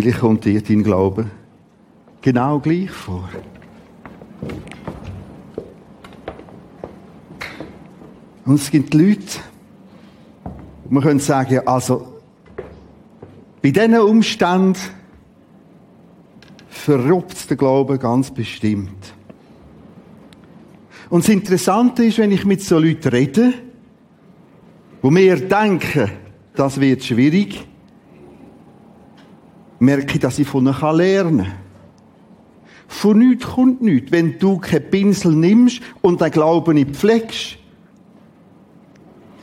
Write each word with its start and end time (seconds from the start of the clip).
Vielleicht 0.00 0.20
kommt 0.20 0.44
dir 0.44 0.62
dein 0.62 0.84
Glaube 0.84 1.26
genau 2.20 2.60
gleich 2.60 2.88
vor. 2.88 3.28
Und 8.44 8.54
es 8.54 8.70
gibt 8.70 8.94
Leute, 8.94 9.40
man 10.88 11.02
könnte 11.02 11.24
sagen, 11.24 11.66
also, 11.66 12.20
bei 13.60 13.72
diesen 13.72 13.98
Umständen 13.98 14.78
verruppt 16.68 17.50
der 17.50 17.56
Glaube 17.56 17.98
ganz 17.98 18.30
bestimmt. 18.30 19.14
Und 21.10 21.24
das 21.24 21.28
Interessante 21.28 22.04
ist, 22.04 22.18
wenn 22.18 22.30
ich 22.30 22.44
mit 22.44 22.62
so 22.62 22.78
Leuten 22.78 23.08
rede, 23.08 23.52
wo 25.02 25.10
mir 25.10 25.40
denken, 25.40 26.08
das 26.54 26.78
wird 26.78 27.02
schwierig, 27.02 27.66
merke 29.78 30.14
ich, 30.14 30.20
dass 30.20 30.38
ich 30.38 30.48
von 30.48 30.66
ihnen 30.66 30.96
lernen 30.96 31.44
kann. 31.44 31.52
Von 32.88 33.18
nichts 33.18 33.46
kommt 33.46 33.82
nichts. 33.82 34.10
Wenn 34.10 34.38
du 34.38 34.58
keinen 34.58 34.90
Pinsel 34.90 35.32
nimmst 35.32 35.80
und 36.00 36.20
den 36.20 36.30
Glauben 36.30 36.74
nicht 36.74 36.96
pflegst, 36.96 37.58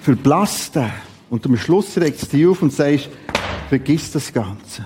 verblasst 0.02 0.76
er. 0.78 0.92
Und 1.30 1.46
am 1.46 1.56
Schluss 1.58 1.98
regt 1.98 2.22
es 2.22 2.30
dich 2.30 2.46
auf 2.48 2.62
und 2.62 2.74
sagst, 2.74 3.10
vergiss 3.70 4.12
das 4.12 4.34
Ganze. 4.34 4.86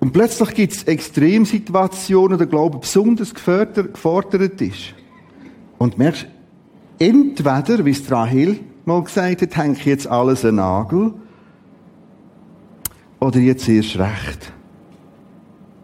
Und 0.00 0.12
plötzlich 0.12 0.54
gibt 0.54 0.72
es 0.72 0.82
Extremsituationen, 0.82 2.32
wo 2.32 2.38
der 2.38 2.46
Glaube 2.48 2.78
besonders 2.78 3.32
gefordert 3.32 4.60
ist. 4.60 4.94
Und 5.78 5.96
merkst, 5.96 6.26
entweder, 6.98 7.84
wie 7.84 7.90
es 7.90 8.10
Rahel 8.10 8.58
mal 8.84 9.02
gesagt 9.04 9.42
hat, 9.42 9.56
hänge 9.56 9.76
ich 9.78 9.84
jetzt 9.84 10.08
alles 10.08 10.44
an 10.44 10.56
Nagel, 10.56 11.14
oder 13.22 13.38
jetzt 13.38 13.68
erst 13.68 13.98
recht. 13.98 14.52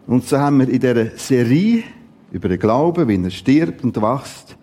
Und 0.07 0.27
so 0.27 0.37
haben 0.37 0.59
wir 0.59 0.67
in 0.67 0.79
dieser 0.79 1.17
Serie 1.17 1.83
über 2.31 2.49
den 2.49 2.59
Glauben, 2.59 3.07
wie 3.07 3.23
er 3.23 3.29
stirbt 3.29 3.83
und 3.83 3.95
wächst, 4.01 4.57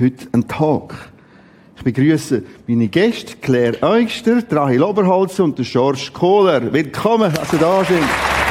heute 0.00 0.26
einen 0.32 0.48
Tag. 0.48 0.94
Ich 1.76 1.84
begrüße 1.84 2.42
meine 2.66 2.88
Gäste, 2.88 3.36
Claire 3.42 3.76
Eugster, 3.82 4.42
Rahel 4.50 4.82
Oberholzer 4.82 5.44
und 5.44 5.56
George 5.56 6.10
Kohler. 6.14 6.72
Willkommen, 6.72 7.30
dass 7.34 7.52
ihr 7.52 7.58
da 7.58 7.84
sind. 7.84 8.43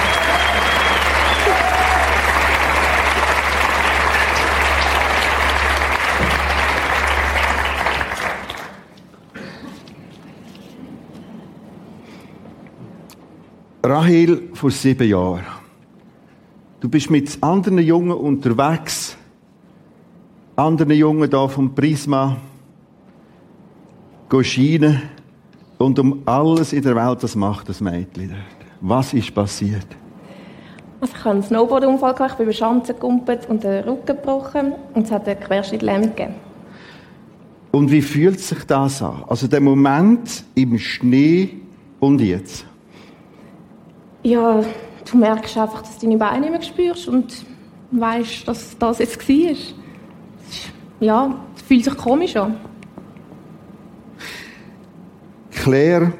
Rahel 13.83 14.49
vor 14.53 14.71
sieben 14.71 15.07
Jahren. 15.07 15.43
Du 16.79 16.87
bist 16.87 17.09
mit 17.09 17.37
anderen 17.41 17.79
Jungen 17.79 18.13
unterwegs. 18.13 19.17
Anderen 20.55 20.91
Jungen 20.91 21.29
da 21.29 21.47
vom 21.47 21.73
Prisma. 21.75 22.37
Schienen. 24.41 25.01
Und 25.77 25.99
um 25.99 26.23
alles 26.25 26.73
in 26.73 26.81
der 26.81 26.95
Welt, 26.95 27.21
das 27.21 27.35
macht 27.35 27.69
das 27.69 27.81
Mädchen 27.81 28.29
dort. 28.29 28.39
Was 28.81 29.13
ist 29.13 29.35
passiert? 29.35 29.85
Also 30.99 31.13
ich 31.13 31.19
hatte 31.19 31.29
einen 31.29 31.43
Snowboard-Unfall, 31.43 32.15
ich 32.27 32.33
bin 32.33 32.45
über 32.45 32.53
Schanzen 32.53 32.95
gekumpelt 32.95 33.47
und 33.47 33.63
den 33.63 33.83
Rücken 33.83 34.05
gebrochen 34.05 34.73
und 34.95 35.05
es 35.05 35.11
hat 35.11 35.27
einen 35.27 35.39
Querschnittlähmung 35.39 36.15
gegeben. 36.15 36.33
Und 37.71 37.91
wie 37.91 38.01
fühlt 38.01 38.39
sich 38.39 38.63
das 38.63 39.03
an? 39.03 39.23
Also 39.27 39.47
der 39.47 39.61
Moment 39.61 40.43
im 40.55 40.79
Schnee 40.79 41.57
und 41.99 42.21
jetzt? 42.21 42.65
Ja, 44.23 44.63
du 45.11 45.17
merkst 45.17 45.57
einfach, 45.57 45.81
dass 45.81 45.97
du 45.97 46.05
deine 46.05 46.17
Beine 46.17 46.39
nicht 46.39 46.51
mehr 46.51 46.61
spürst 46.61 47.09
und 47.09 47.45
weißt, 47.91 48.47
dass 48.47 48.77
das 48.77 48.99
jetzt 48.99 49.27
war. 49.27 49.55
Ja, 51.01 51.45
es 51.55 51.61
fühlt 51.61 51.83
sich 51.83 51.97
komisch 51.97 52.37
an. 52.37 52.55
Claire, 55.51 56.13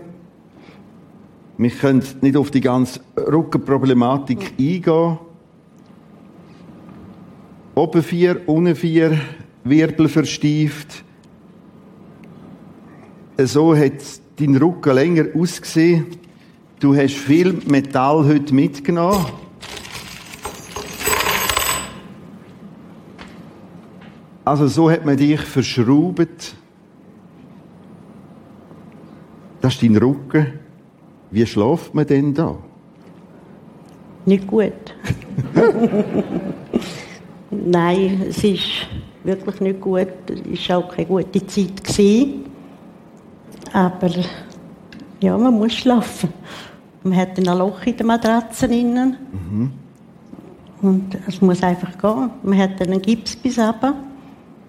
wir 1.58 1.70
können 1.70 2.04
nicht 2.20 2.36
auf 2.36 2.52
die 2.52 2.60
ganze 2.60 3.00
Rückenproblematik 3.18 4.54
eingehen. 4.60 5.18
Oben 7.76 8.04
vier, 8.04 8.42
unten 8.48 8.76
vier, 8.76 9.18
Wirbel 9.64 10.10
verstieft. 10.10 11.04
So 13.38 13.76
hat 13.76 13.94
dein 14.38 14.58
Rücken 14.58 14.94
länger 14.94 15.26
ausgesehen. 15.36 16.23
Du 16.84 16.94
hast 16.94 17.14
viel 17.14 17.54
Metall 17.66 18.26
heute 18.26 18.54
mitgenommen. 18.54 19.26
Also 24.44 24.68
so 24.68 24.92
hat 24.92 25.06
man 25.06 25.16
dich 25.16 25.40
verschraubt. 25.40 26.58
Das 29.62 29.76
ist 29.76 29.82
dein 29.82 29.96
Rücken. 29.96 30.60
Wie 31.32 31.46
schläft 31.46 31.96
man 31.96 32.06
denn 32.06 32.34
da? 32.34 32.58
Nicht 34.26 34.46
gut. 34.46 34.74
Nein, 37.50 38.26
es 38.28 38.44
ist 38.44 38.88
wirklich 39.24 39.62
nicht 39.62 39.80
gut. 39.80 40.10
Es 40.52 40.68
war 40.68 40.80
auch 40.80 40.94
keine 40.94 41.08
gute 41.08 41.48
Zeit. 41.48 41.82
Aber 43.72 44.10
ja, 45.22 45.38
man 45.38 45.54
muss 45.54 45.76
schlafen. 45.76 46.28
Man 47.04 47.18
hat 47.18 47.38
ein 47.38 47.46
Loch 47.46 47.86
in 47.86 47.98
der 47.98 48.06
Matratze 48.06 48.66
innen. 48.68 49.18
Mhm. 49.32 49.72
Und 50.82 51.18
es 51.28 51.42
muss 51.42 51.64
einfach 51.64 51.98
gehen. 51.98 52.30
Man 52.44 52.58
hat 52.58 52.82
einen 52.82 53.02
Gips 53.02 53.36
bis 53.36 53.58
runter, 53.58 53.96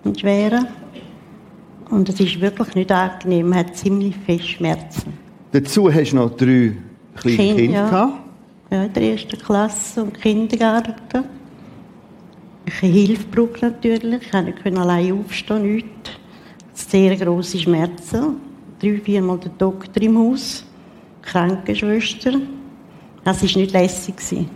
einen 0.04 0.18
schweren. 0.18 0.66
Und 1.90 2.08
es 2.08 2.18
ist 2.20 2.40
wirklich 2.40 2.74
nicht 2.74 2.92
angenehm. 2.92 3.48
Man 3.48 3.58
hat 3.60 3.76
ziemlich 3.76 4.16
viel 4.16 4.40
Schmerzen. 4.40 5.12
Dazu 5.52 5.92
hast 5.92 6.10
du 6.10 6.16
noch 6.16 6.30
drei 6.30 6.72
kleine 7.14 7.36
kind, 7.36 7.58
Kinder 7.58 7.72
ja. 7.72 7.88
gehabt? 7.88 8.12
Ja, 8.70 8.84
in 8.84 8.92
der 8.92 9.02
ersten 9.02 9.38
Klasse 9.38 10.02
und 10.02 10.20
Kindergarten. 10.20 11.24
Ich 12.66 12.76
habe 12.76 12.86
Hilfe 12.86 13.24
gebraucht 13.24 13.62
natürlich. 13.62 14.22
Ich 14.22 14.62
konnte 14.62 14.80
allein 14.80 15.12
aufstehen, 15.12 15.74
nichts. 15.74 16.10
Sehr 16.72 17.16
grosse 17.16 17.58
Schmerzen. 17.58 18.36
Drei, 18.80 18.98
viermal 18.98 19.38
der 19.38 19.50
Doktor 19.50 20.02
im 20.02 20.18
Haus. 20.18 20.64
Krankenschwester. 21.24 22.32
Das 23.24 23.42
war 23.42 23.60
nicht 23.60 23.72
lässig. 23.72 24.46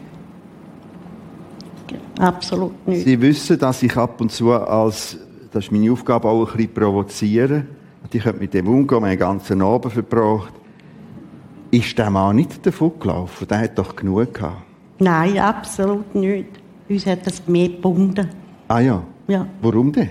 Absolut 2.19 2.87
nicht. 2.87 3.05
Sie 3.05 3.21
wissen, 3.21 3.59
dass 3.59 3.83
ich 3.83 3.97
ab 3.97 4.21
und 4.21 4.31
zu 4.31 4.53
als, 4.53 5.17
das 5.53 5.65
ist 5.65 5.73
meine 5.73 5.91
Aufgabe, 5.93 6.29
auch 6.29 6.51
ein 6.51 6.57
bisschen 6.57 6.75
provozieren. 6.75 7.69
Ich 8.11 8.23
könnte 8.23 8.41
mit 8.41 8.55
dem 8.55 8.69
umgehen, 8.69 9.01
meinen 9.01 9.19
ganzen 9.19 9.63
Abend 9.63 9.93
verbracht. 9.93 10.53
Ist 11.71 11.97
der 11.99 12.11
Mann 12.11 12.37
nicht 12.37 12.65
davon 12.67 12.93
gelaufen? 12.99 13.47
Der 13.47 13.61
hat 13.61 13.79
doch 13.79 13.95
genug 13.95 14.35
gehabt. 14.35 14.63
Nein, 14.99 15.39
absolut 15.39 16.15
nicht. 16.15 16.49
Uns 16.89 17.07
hat 17.07 17.27
das 17.27 17.47
mehr 17.47 17.69
gebunden. 17.69 18.29
Ah 18.69 18.81
ja? 18.81 19.03
Ja. 19.27 19.47
Warum 19.61 19.93
denn? 19.93 20.09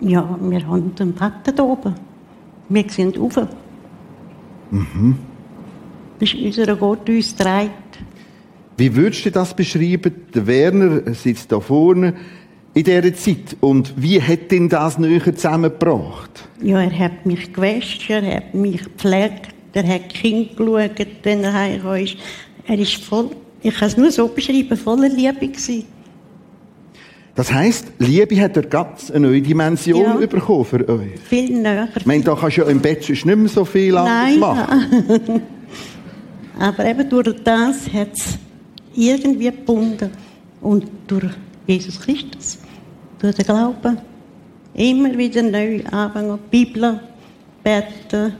Ja, 0.00 0.38
wir 0.40 0.66
haben 0.66 0.94
den 0.94 1.14
Vater 1.14 1.52
da 1.52 1.62
oben. 1.62 1.94
Wir 2.68 2.84
sind 2.88 3.18
rauf. 3.18 3.38
Mhm. 4.70 5.16
Das 6.18 6.32
ist 6.32 6.58
unser 6.58 6.76
Gott, 6.76 7.08
uns 7.08 7.34
trägt. 7.34 7.98
Wie 8.76 8.94
würdest 8.94 9.26
du 9.26 9.30
das 9.30 9.54
beschreiben? 9.54 10.14
Der 10.34 10.46
Werner 10.46 11.14
sitzt 11.14 11.50
da 11.50 11.60
vorne 11.60 12.14
in 12.74 12.84
dieser 12.84 13.14
Zeit. 13.14 13.56
Und 13.60 13.92
wie 13.96 14.20
hat 14.22 14.50
denn 14.50 14.68
das 14.68 14.98
näher 14.98 15.34
zusammengebracht? 15.34 16.48
Ja, 16.62 16.80
er 16.80 16.98
hat 16.98 17.26
mich 17.26 17.52
gewäscht, 17.52 18.08
er 18.08 18.36
hat 18.36 18.54
mich 18.54 18.84
gepflegt, 18.84 19.48
er 19.72 19.86
hat 19.86 20.08
Kind 20.10 20.56
geschaut, 20.56 21.06
wenn 21.22 21.44
er 21.44 21.52
heimgekommen 21.52 22.04
ist. 22.04 22.16
Er 22.66 22.78
ist 22.78 23.04
voll, 23.04 23.30
ich 23.62 23.74
kann 23.74 23.88
es 23.88 23.96
nur 23.96 24.10
so 24.10 24.28
beschreiben, 24.28 24.76
voller 24.76 25.08
Liebe 25.08 25.48
gewesen. 25.48 25.84
Das 27.34 27.52
heisst, 27.52 27.92
Liebe 27.98 28.40
hat 28.40 28.56
er 28.56 28.64
ganz 28.64 29.10
eine 29.10 29.28
neue 29.28 29.40
Dimension 29.40 30.20
ja. 30.20 30.26
bekommen 30.26 30.64
für 30.64 30.88
euch. 30.88 31.20
Viel 31.28 31.60
näher. 31.60 31.88
Ich 31.96 32.04
meine, 32.04 32.24
da 32.24 32.34
kannst 32.34 32.56
du 32.56 32.62
ja 32.62 32.68
im 32.68 32.80
Bett 32.80 33.08
nicht 33.08 33.24
mehr 33.24 33.48
so 33.48 33.64
viel 33.64 33.94
Nein. 33.94 34.38
machen. 34.38 35.42
Aber 36.58 36.84
eben 36.84 37.08
durch 37.08 37.42
das 37.44 37.92
hat 37.92 38.10
es 38.14 38.38
irgendwie 38.94 39.46
gebunden. 39.46 40.10
Und 40.60 40.86
durch 41.06 41.32
Jesus 41.66 42.00
Christus, 42.00 42.58
durch 43.20 43.36
den 43.36 43.46
Glauben, 43.46 43.98
immer 44.74 45.16
wieder 45.16 45.42
neu 45.42 45.82
anfangen, 45.90 46.38
die 46.52 46.64
Bibel, 46.64 47.00
beten. 47.62 48.34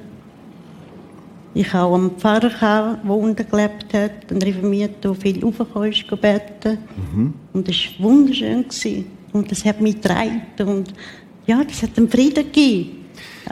Ich 1.54 1.72
habe 1.72 1.86
auch 1.86 1.94
einen 1.94 2.10
Pfarrer, 2.18 2.50
gehabt, 2.50 3.04
der 3.04 3.10
unten 3.10 3.50
gelebt 3.50 3.94
hat, 3.94 4.30
ein 4.30 4.42
Reformierter, 4.42 5.12
der 5.12 5.14
viel 5.14 5.44
raufgekommen 5.44 5.92
ist, 5.92 6.08
beten. 6.08 6.78
Mhm. 7.12 7.34
Und 7.52 7.68
das 7.68 7.76
war 7.76 8.06
wunderschön. 8.08 8.64
Gewesen. 8.64 9.06
Und 9.32 9.50
das 9.50 9.64
hat 9.64 9.80
mich 9.80 10.00
getragen. 10.00 10.42
Und 10.60 10.92
ja, 11.46 11.62
das 11.62 11.82
hat 11.82 11.96
einen 11.96 12.08
Frieden 12.08 12.44
gegeben. 12.44 12.98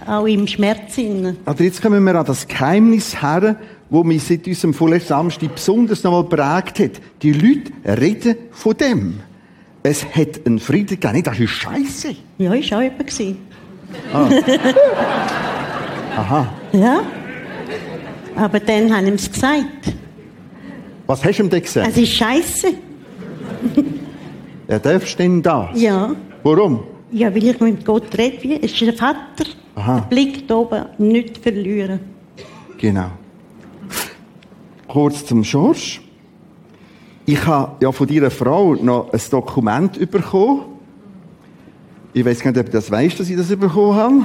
auch 0.07 0.27
im 0.27 0.47
Schmerz. 0.47 0.99
Also 1.45 1.65
jetzt 1.65 1.81
kommen 1.81 2.05
wir 2.05 2.15
an 2.15 2.27
das 2.27 2.47
Geheimnis 2.47 3.21
her, 3.23 3.57
wo 3.91 4.03
mich 4.05 4.23
seit 4.23 4.47
unserem 4.47 4.75
vorletzten 4.75 5.09
Samstag 5.09 5.55
besonders 5.55 6.03
nochmal 6.03 6.25
prägt 6.25 6.79
hat. 6.81 7.01
Die 7.23 7.33
Leute 7.33 7.73
reden 8.01 8.37
von 8.51 8.77
dem. 8.77 9.21
Es 9.83 10.05
hat 10.05 10.45
einen 10.45 10.59
Frieden 10.59 10.99
gegeben. 10.99 11.23
Das 11.23 11.39
ist 11.39 11.51
Scheiße. 11.51 12.17
Ja, 12.39 12.55
ist 12.55 12.73
auch 12.73 12.83
jemand 12.83 13.07
gewesen. 13.07 13.39
Aha. 16.17 16.53
Ja. 16.73 17.03
Aber 18.35 18.61
dann 18.61 18.95
haben 18.95 19.07
ihm 19.07 19.15
es 19.15 19.31
gesagt. 19.31 19.95
Was 21.07 21.25
hast 21.25 21.39
du 21.39 21.45
ihm 21.45 21.51
denn 21.51 21.63
gesagt? 21.63 21.89
Es 21.89 21.97
ist 21.97 22.13
scheiße. 22.13 22.69
Er 24.67 24.79
darfst 24.81 25.19
denn 25.19 25.41
das? 25.41 25.81
Ja. 25.81 26.15
Warum? 26.43 26.83
Ja, 27.13 27.33
weil 27.33 27.45
ich 27.45 27.61
mit 27.61 27.85
Gott 27.85 28.17
rede, 28.19 28.59
es 28.61 28.73
ist 28.73 28.83
ein 28.83 28.93
Vater. 28.95 29.45
Aha. 29.77 30.01
Der 30.01 30.07
Blick 30.09 30.49
da 30.49 30.57
oben 30.57 30.85
nicht 30.99 31.39
verlieren. 31.39 32.01
Genau. 32.79 33.11
Kurz 34.97 35.27
zum 35.27 35.45
Schorsch. 35.45 36.01
Ich 37.27 37.45
habe 37.45 37.85
ja 37.85 37.93
von 37.93 38.07
deiner 38.07 38.31
Frau 38.31 38.75
noch 38.77 39.13
ein 39.13 39.21
Dokument 39.31 40.11
bekommen. 40.11 40.63
Ich 42.15 42.25
weiß 42.25 42.41
gar 42.41 42.51
nicht, 42.51 42.61
ob 42.61 42.65
du 42.65 42.73
das 42.73 42.91
weißt, 42.91 43.21
dass 43.21 43.29
ich 43.29 43.37
das 43.37 43.49
bekommen 43.49 43.95
habe. 43.95 44.23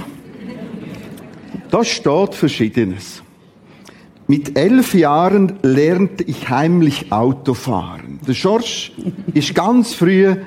Da 1.69 1.83
steht 1.83 2.35
Verschiedenes. 2.35 3.21
Mit 4.27 4.57
elf 4.57 4.93
Jahren 4.93 5.59
lernte 5.61 6.23
ich 6.23 6.47
heimlich 6.49 7.11
Autofahren. 7.11 8.21
Der 8.25 8.33
Schorsch 8.33 8.93
ist 9.33 9.53
ganz 9.53 9.93
früh 9.93 10.37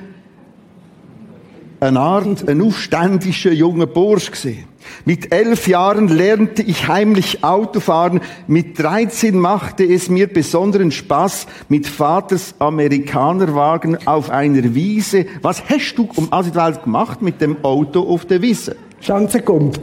eine 1.85 1.99
Art, 1.99 2.49
ein 2.49 2.61
aufständischer 2.61 3.51
junger 3.51 3.85
Bursch 3.85 4.31
gesehen. 4.31 4.65
Mit 5.03 5.31
elf 5.33 5.67
Jahren 5.67 6.07
lernte 6.07 6.61
ich 6.61 6.87
heimlich 6.87 7.43
Autofahren. 7.43 8.21
Mit 8.47 8.77
13 8.77 9.37
machte 9.37 9.83
es 9.83 10.09
mir 10.09 10.27
besonderen 10.27 10.91
Spaß 10.91 11.47
mit 11.69 11.87
Vaters 11.87 12.55
Amerikanerwagen 12.59 14.07
auf 14.07 14.29
einer 14.29 14.75
Wiese. 14.75 15.25
Was 15.41 15.63
hast 15.69 15.95
du 15.95 16.09
um 16.15 16.31
also 16.31 16.51
gemacht 16.51 17.21
mit 17.21 17.41
dem 17.41 17.63
Auto 17.63 18.01
auf 18.01 18.25
der 18.25 18.41
Wiese? 18.41 18.75
Schanze 19.01 19.41
kommt. 19.41 19.79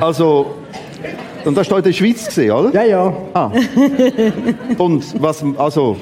Also, 0.00 0.54
und 1.44 1.54
das 1.56 1.70
war 1.70 1.78
in 1.78 1.84
der 1.84 1.92
Schweiz 1.92 2.24
gesehen, 2.24 2.52
oder? 2.52 2.72
Ja, 2.72 2.84
ja. 2.84 3.12
Ah. 3.34 3.50
Und 4.78 5.22
was, 5.22 5.44
also, 5.58 5.98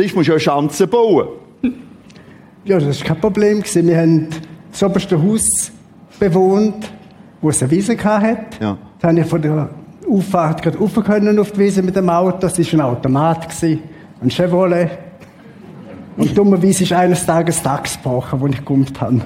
zuerst 0.00 0.16
musst 0.16 0.28
du 0.28 0.32
ja 0.32 0.38
Schanzen 0.38 0.88
bauen. 0.88 1.28
Ja, 2.64 2.78
das 2.78 3.00
war 3.00 3.08
kein 3.08 3.20
Problem. 3.20 3.62
Wir 3.62 3.98
haben 3.98 4.28
das 4.70 4.82
oberste 4.82 5.22
Haus 5.22 5.72
bewohnt, 6.18 6.90
wo 7.40 7.50
es 7.50 7.62
eine 7.62 7.70
Wiese 7.70 8.02
hatte. 8.02 8.38
Ja. 8.60 8.78
Da 8.98 9.08
habe 9.08 9.20
ich 9.20 9.26
von 9.26 9.42
der 9.42 9.68
Auffahrt 10.08 10.62
gerade 10.62 10.78
rauf 10.78 10.94
können 11.04 11.38
auf 11.38 11.52
die 11.52 11.58
Wiese 11.58 11.82
mit 11.82 11.96
dem 11.96 12.08
Auto. 12.08 12.38
Das 12.38 12.58
war 12.58 12.72
ein 12.72 12.80
Automat, 12.80 13.48
gewesen, 13.48 13.82
ein 14.22 14.30
Chevrolet. 14.30 14.90
Und 16.16 16.36
dummerweise 16.36 16.84
ist 16.84 16.92
eines 16.92 17.24
Tages 17.24 17.62
Tax 17.62 17.96
gebrochen, 17.96 18.40
wo 18.40 18.46
ich 18.46 18.56
gekumpft 18.56 19.00
habe. 19.00 19.20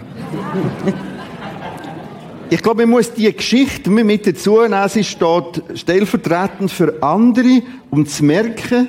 Ich 2.51 2.63
glaube, 2.63 2.83
man 2.83 2.91
muss 2.91 3.13
die 3.13 3.33
Geschichte 3.33 3.91
mit 3.91 4.27
dazu 4.27 4.61
nehmen. 4.61 4.89
Sie 4.89 5.05
steht 5.05 5.63
stellvertretend 5.75 6.71
für 6.71 7.01
andere, 7.01 7.63
um 7.91 8.07
zu 8.07 8.25
merken, 8.25 8.89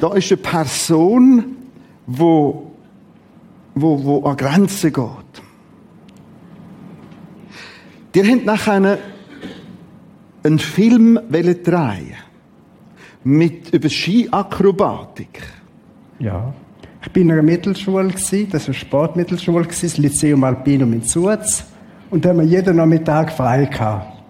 da 0.00 0.12
ist 0.14 0.30
eine 0.30 0.40
Person, 0.40 1.44
wo, 2.06 2.70
wo, 3.74 4.04
wo 4.04 4.24
an 4.24 4.36
Grenzen 4.36 4.92
geht. 4.92 5.42
Die 8.14 8.22
haben 8.22 8.44
nachher 8.44 8.98
einen 10.42 10.58
Film 10.58 11.18
drehen 11.30 12.14
mit 13.24 13.74
über 13.74 13.88
Skiakrobatik. 13.88 15.42
Ja. 16.18 16.54
Ich 17.02 17.12
bin 17.12 17.24
in 17.24 17.32
einer 17.32 17.42
Mittelschule, 17.42 18.08
das 18.08 18.32
war 18.32 18.64
eine 18.66 18.74
Sportmittelschule, 18.74 19.66
das 19.66 19.98
Lyceum 19.98 20.44
Alpinum 20.44 20.92
in 20.92 21.02
Zuz. 21.02 21.64
Und 22.10 22.24
da 22.24 22.30
haben 22.30 22.38
wir 22.38 22.46
jeden 22.46 22.76
Nachmittag 22.76 23.32
frei 23.32 23.66
gehabt. 23.66 24.22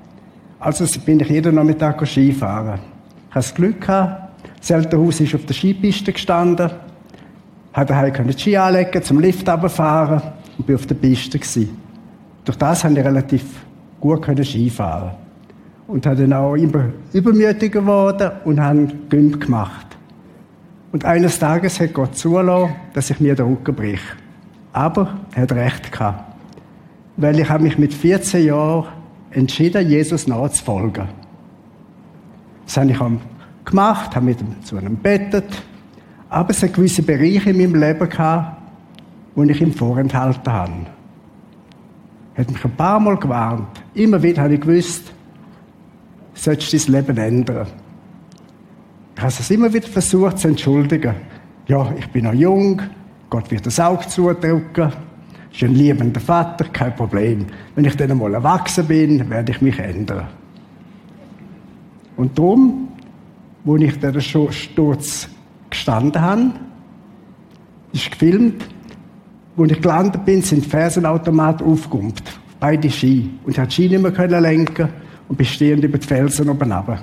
Also 0.58 0.84
bin 1.00 1.20
ich 1.20 1.28
jeden 1.28 1.54
Nachmittag 1.54 2.04
Skifahren. 2.06 2.80
Ich 3.28 3.34
hatte 3.34 3.46
das 3.46 3.54
Glück 3.54 3.80
gehabt. 3.80 4.25
Das 4.58 4.70
Elternhaus 4.70 5.20
ist 5.20 5.34
auf 5.34 5.44
der 5.44 5.54
Skipiste 5.54 6.12
gestanden. 6.12 6.70
Habe 7.72 7.86
daheim 7.86 8.12
können 8.12 8.38
Ski 8.38 8.56
anlegen, 8.56 9.02
zum 9.02 9.20
Lift 9.20 9.48
runterfahren 9.48 10.22
und 10.58 10.66
bin 10.66 10.76
auf 10.76 10.86
der 10.86 10.94
Piste 10.94 11.38
gewesen. 11.38 11.76
Durch 12.44 12.56
das 12.56 12.82
konnte 12.82 13.00
ich 13.00 13.06
relativ 13.06 13.44
gut 14.00 14.22
können 14.22 14.44
Skifahren. 14.44 15.10
Und 15.86 16.06
habe 16.06 16.16
dann 16.16 16.32
auch 16.32 16.54
immer 16.54 16.86
übermütiger 17.12 17.80
geworden 17.80 18.30
und 18.44 18.60
habe 18.60 18.88
Gümp 19.08 19.40
gemacht. 19.40 19.86
Und 20.92 21.04
eines 21.04 21.38
Tages 21.38 21.78
hat 21.78 21.92
Gott 21.92 22.16
zulassen, 22.16 22.74
dass 22.94 23.10
ich 23.10 23.20
mir 23.20 23.34
den 23.34 23.46
Rücken 23.46 23.74
brich. 23.74 24.00
Aber 24.72 25.18
er 25.34 25.42
hat 25.42 25.52
recht 25.52 25.92
gehabt. 25.92 26.24
Weil 27.16 27.38
ich 27.38 27.48
habe 27.48 27.62
mich 27.62 27.78
mit 27.78 27.94
14 27.94 28.46
Jahren 28.46 28.86
entschieden, 29.30 29.88
Jesus 29.88 30.26
nachzufolgen. 30.26 31.08
Das 32.64 32.76
habe 32.76 32.90
ich 32.90 33.00
auch 33.00 33.10
gemacht, 33.66 34.16
habe 34.16 34.24
mit 34.24 34.38
zu 34.64 34.76
einem 34.76 34.96
bettet. 34.96 35.62
Aber 36.30 36.50
es 36.50 36.62
hat 36.62 36.72
gewisse 36.74 37.02
Bereiche 37.02 37.50
in 37.50 37.58
meinem 37.58 37.74
Leben 37.74 38.08
gehabt, 38.08 38.62
wo 39.34 39.42
ich 39.42 39.60
ihm 39.60 39.72
vorenthalten 39.72 40.52
habe. 40.52 40.72
Er 42.34 42.44
hat 42.44 42.50
mich 42.50 42.64
ein 42.64 42.76
paar 42.76 43.00
Mal 43.00 43.16
gewarnt. 43.16 43.68
Immer 43.94 44.22
wieder 44.22 44.42
habe 44.42 44.54
ich 44.54 44.60
gewusst, 44.60 45.12
sollst 46.34 46.72
du 46.72 46.78
dein 46.78 46.92
Leben 46.92 47.16
ändern. 47.18 47.66
Ich 49.14 49.22
habe 49.22 49.32
es 49.32 49.50
immer 49.50 49.72
wieder 49.72 49.88
versucht 49.88 50.38
zu 50.38 50.48
entschuldigen. 50.48 51.14
Ja, 51.66 51.90
ich 51.98 52.06
bin 52.08 52.24
noch 52.24 52.34
jung, 52.34 52.82
Gott 53.30 53.50
wird 53.50 53.66
das 53.66 53.80
Auge 53.80 54.06
zudrücken. 54.06 54.92
Ist 55.52 55.62
ein 55.62 55.74
liebender 55.74 56.20
Vater, 56.20 56.66
kein 56.66 56.94
Problem. 56.94 57.46
Wenn 57.74 57.86
ich 57.86 57.96
dann 57.96 58.10
einmal 58.10 58.34
erwachsen 58.34 58.86
bin, 58.86 59.30
werde 59.30 59.52
ich 59.52 59.62
mich 59.62 59.78
ändern. 59.78 60.28
Und 62.18 62.38
darum, 62.38 62.88
wo 63.66 63.76
ich 63.76 63.94
schon 64.20 64.52
Sturz 64.52 65.28
gestanden 65.68 66.22
habe, 66.22 66.52
ist 67.92 68.10
gefilmt, 68.12 68.64
wo 69.56 69.64
ich 69.64 69.82
gelandet 69.82 70.24
bin, 70.24 70.40
sind 70.40 70.64
die 70.64 70.68
Fersenautomat 70.68 71.62
aufgekumpft. 71.62 72.22
Beide 72.60 72.88
Ski. 72.88 73.28
Und 73.44 73.50
ich 73.50 73.56
konnte 73.56 73.68
die 73.68 73.74
Ski 73.74 73.88
nicht 73.88 74.02
mehr 74.02 74.12
können 74.12 74.40
lenken 74.40 74.88
und 75.28 75.36
bin 75.36 75.46
stehend 75.46 75.82
über 75.82 75.98
die 75.98 76.06
Felsen 76.06 76.48
oben 76.48 76.70
runter. 76.70 77.02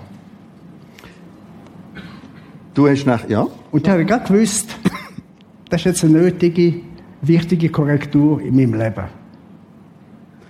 Du 2.73 2.87
hast 2.87 3.05
nach, 3.05 3.27
ja? 3.27 3.45
Und 3.71 3.85
ich 3.85 3.89
habe 3.89 4.05
gerade 4.05 4.25
gewusst, 4.25 4.73
das 5.69 5.81
ist 5.81 5.85
jetzt 5.85 6.03
eine 6.05 6.13
nötige, 6.13 6.75
wichtige 7.21 7.69
Korrektur 7.69 8.41
in 8.41 8.55
meinem 8.55 8.75
Leben. 8.75 9.03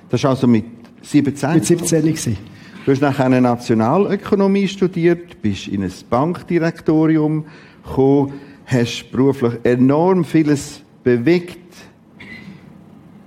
Das 0.10 0.24
war 0.24 0.30
also 0.30 0.46
mit 0.46 0.66
17? 1.02 1.54
Mit 1.56 1.66
17 1.66 2.02
gewesen. 2.02 2.38
Du 2.86 2.92
hast 2.92 3.00
nachher 3.00 3.28
eine 3.28 3.40
Nationalökonomie 3.40 4.68
studiert, 4.68 5.42
bist 5.42 5.70
in 5.70 5.84
ein 5.84 5.94
Bankdirektorium 6.10 7.46
gekommen, 7.86 8.34
hast 8.66 9.10
beruflich 9.10 9.54
enorm 9.64 10.26
vieles 10.26 10.82
bewegt, 11.02 11.60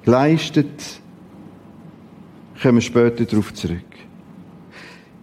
geleistet. 0.05 1.01
Kommen 2.61 2.77
wir 2.77 2.83
später 2.83 3.25
darauf 3.25 3.55
zurück. 3.55 3.79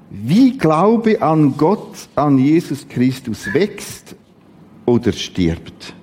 Wie 0.10 0.58
Glaube 0.58 1.22
an 1.22 1.56
Gott, 1.56 2.10
an 2.16 2.40
Jesus 2.40 2.88
Christus 2.88 3.54
wächst 3.54 4.16
oder 4.86 5.12
stirbt. 5.12 5.94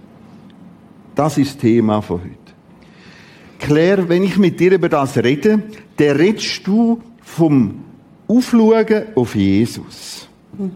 Das 1.17 1.37
ist 1.37 1.55
das 1.55 1.59
Thema 1.59 2.01
von 2.01 2.21
heute. 2.21 2.37
Claire, 3.59 4.09
wenn 4.09 4.23
ich 4.23 4.39
mit 4.39 4.61
dir 4.61 4.71
über 4.73 4.89
das 4.89 5.17
rede, 5.17 5.65
dann 5.97 6.17
redest 6.17 6.65
du 6.65 7.01
vom 7.23 7.90
Aufschauen 8.31 9.03
auf 9.15 9.35
Jesus. 9.35 10.29
Mhm. 10.57 10.71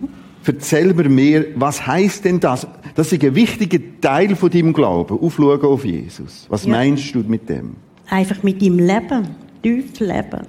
Erzähl 0.46 0.92
mir 0.92 1.08
mehr, 1.08 1.44
was 1.54 1.86
heißt 1.86 2.24
denn 2.24 2.38
das? 2.40 2.66
Das 2.94 3.10
ist 3.12 3.22
ein 3.24 3.34
wichtiger 3.34 3.78
Teil 4.00 4.36
von 4.36 4.50
deinem 4.50 4.72
Glauben, 4.72 5.18
Aufschauen 5.18 5.62
auf 5.62 5.84
Jesus. 5.84 6.46
Was 6.48 6.64
Ja. 6.64 6.72
meinst 6.72 7.14
du 7.14 7.20
mit 7.20 7.48
dem? 7.48 7.76
Einfach 8.10 8.42
mit 8.42 8.60
ihm 8.62 8.78
leben, 8.78 9.28
tief 9.62 9.98
leben. 10.00 10.42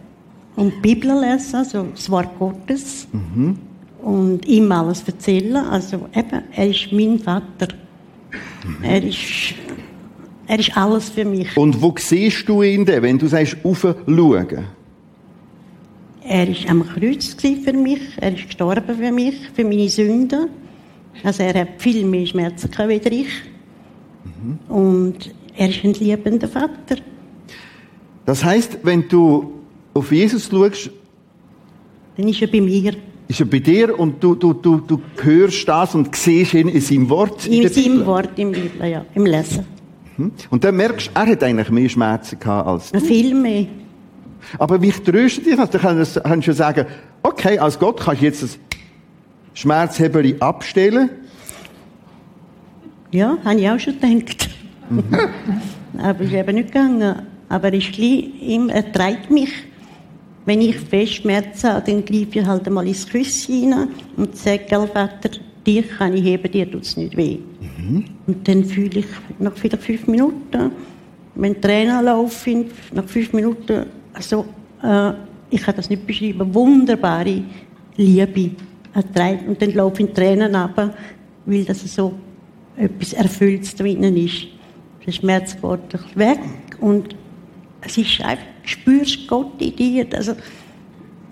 Und 0.55 0.73
die 0.75 0.79
Bibel 0.81 1.11
lesen, 1.19 1.55
also 1.55 1.83
das 1.93 2.09
Wort 2.09 2.37
Gottes. 2.39 3.07
Und 4.01 4.45
ihm 4.45 4.71
alles 4.71 5.03
erzählen. 5.05 5.55
Also 5.57 6.07
eben, 6.13 6.41
er 6.51 6.69
ist 6.69 6.91
mein 6.91 7.19
Vater. 7.19 7.67
Er, 8.81 9.03
ist, 9.03 9.55
er 10.47 10.59
ist 10.59 10.75
alles 10.77 11.09
für 11.09 11.25
mich. 11.25 11.55
Und 11.55 11.81
wo 11.81 11.93
siehst 11.97 12.47
du 12.49 12.61
ihn 12.63 12.85
denn, 12.85 13.01
wenn 13.03 13.17
du 13.17 13.27
sagst, 13.27 13.57
aufschauen? 13.63 13.95
Er 16.27 16.47
ist 16.49 16.67
am 16.69 16.83
Kreuz 16.87 17.35
für 17.39 17.73
mich. 17.73 18.01
Er 18.19 18.33
ist 18.33 18.47
gestorben 18.47 18.95
für 18.97 19.11
mich, 19.11 19.35
für 19.53 19.63
meine 19.63 19.89
Sünden. 19.89 20.49
Also 21.23 21.43
er 21.43 21.61
hat 21.61 21.67
viel 21.77 22.03
mehr 22.05 22.25
Schmerzen 22.25 22.69
gehabt 22.71 22.91
als 22.91 23.05
ich. 23.05 23.27
Und 24.67 25.33
er 25.55 25.69
ist 25.69 25.83
ein 25.83 25.93
liebender 25.93 26.47
Vater. 26.47 26.97
Das 28.25 28.43
heißt, 28.43 28.79
wenn 28.83 29.07
du 29.07 29.51
auf 29.93 30.11
Jesus 30.11 30.49
schaust, 30.49 30.89
Dann 32.17 32.27
ist 32.27 32.41
er 32.41 32.47
bei 32.47 32.61
mir. 32.61 32.93
ist 33.27 33.39
er 33.39 33.45
bei 33.45 33.59
dir 33.59 33.97
und 33.97 34.23
du, 34.23 34.35
du, 34.35 34.53
du, 34.53 34.77
du 34.77 35.01
hörst 35.21 35.67
das 35.67 35.95
und 35.95 36.15
siehst 36.15 36.53
ihn 36.53 36.67
in 36.69 36.81
seinem 36.81 37.09
Wort. 37.09 37.45
In 37.45 37.61
der 37.61 37.71
seinem 37.71 37.83
Bibel. 37.93 38.05
Wort 38.07 38.39
im 38.39 38.51
Bibel, 38.51 38.87
ja, 38.87 39.05
im 39.13 39.25
Lesen. 39.25 39.65
Hm? 40.17 40.31
Und 40.49 40.63
dann 40.63 40.75
merkst 40.75 41.07
du, 41.07 41.11
er 41.19 41.27
hat 41.27 41.43
eigentlich 41.43 41.69
mehr 41.69 41.89
Schmerzen 41.89 42.39
gehabt 42.39 42.67
als 42.67 42.91
du. 42.91 42.99
Viel 42.99 43.35
mehr. 43.35 43.67
Aber 44.57 44.81
wie 44.81 44.91
tröstet 44.91 45.45
dich 45.45 45.55
das? 45.55 45.69
Du 45.69 45.79
kannst 45.79 46.47
du 46.47 46.53
sagen, 46.53 46.85
okay, 47.23 47.57
als 47.59 47.79
Gott 47.79 47.99
kannst 47.99 48.21
du 48.21 48.25
jetzt 48.25 48.43
das 48.43 48.59
Schmerzhebeli 49.53 50.35
abstellen. 50.39 51.09
Ja, 53.11 53.37
habe 53.43 53.59
ich 53.59 53.69
auch 53.69 53.79
schon 53.79 53.99
gedacht. 53.99 54.49
Aber 55.97 56.19
es 56.21 56.27
ist 56.27 56.33
eben 56.33 56.55
nicht 56.55 56.71
gegangen. 56.73 57.15
Aber 57.47 57.67
er 57.67 57.73
ist 57.73 57.91
gleich, 57.93 58.29
er 58.41 58.91
trägt 58.91 59.31
mich. 59.31 59.51
Wenn 60.45 60.61
ich 60.61 60.77
Festschmerzen 60.77 61.71
habe, 61.71 61.91
dann 61.91 62.05
greife 62.05 62.39
ich 62.39 62.45
halt 62.45 62.67
einmal 62.67 62.87
ins 62.87 63.07
Küsschen 63.07 63.73
rein 63.73 63.87
und 64.15 64.35
sage, 64.37 64.65
«Gell, 64.69 64.87
Vater, 64.93 65.29
dich 65.65 65.87
kann 65.97 66.13
ich 66.13 66.23
heben, 66.23 66.51
dir 66.51 66.69
tut 66.69 66.83
es 66.83 66.97
nicht 66.97 67.17
weh. 67.17 67.39
Und 68.27 68.47
dann 68.47 68.63
fühle 68.63 68.99
ich 68.99 69.05
nach 69.39 69.53
vielleicht 69.55 69.83
fünf 69.83 70.07
Minuten, 70.07 70.71
wenn 71.35 71.59
Tränen 71.61 72.05
laufen, 72.05 72.65
nach 72.93 73.05
fünf 73.05 73.33
Minuten, 73.33 73.85
also, 74.15 74.45
äh, 74.81 75.11
ich 75.49 75.61
kann 75.61 75.75
das 75.75 75.89
nicht 75.89 76.07
beschreiben, 76.07 76.53
wunderbare 76.53 77.43
Liebe. 77.97 78.51
Er 78.93 79.13
trägt, 79.13 79.47
und 79.47 79.61
dann 79.61 79.73
laufen 79.73 80.13
Tränen 80.13 80.55
ab, 80.55 80.95
weil 81.45 81.65
das 81.65 81.81
so 81.93 82.13
etwas 82.77 83.13
Erfülltes 83.13 83.75
drinnen 83.75 84.15
ist. 84.17 84.47
Der 85.05 85.11
Schmerz 85.11 85.55
bisschen 85.55 86.15
weg 86.15 86.39
und 86.79 87.15
es 87.81 87.97
ist 87.97 88.21
einfach, 88.21 88.43
du 88.63 88.67
spürst 88.67 89.27
Gott 89.27 89.61
in 89.61 89.75
dir. 89.75 90.07
Also, 90.13 90.33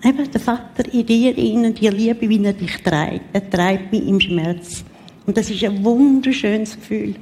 eben 0.04 0.30
der 0.30 0.40
Vater 0.40 0.92
in 0.92 1.04
dir, 1.04 1.36
innen, 1.36 1.74
die 1.74 1.88
Liebe, 1.88 2.28
wie 2.28 2.44
er 2.44 2.52
dich 2.52 2.76
trägt. 2.82 3.24
Er 3.32 3.50
treibt 3.50 3.90
mich 3.90 4.06
im 4.06 4.20
Schmerz. 4.20 4.84
Und 5.26 5.36
das 5.36 5.50
ist 5.50 5.64
ein 5.64 5.82
wunderschönes 5.82 6.76
Gefühl. 6.76 7.14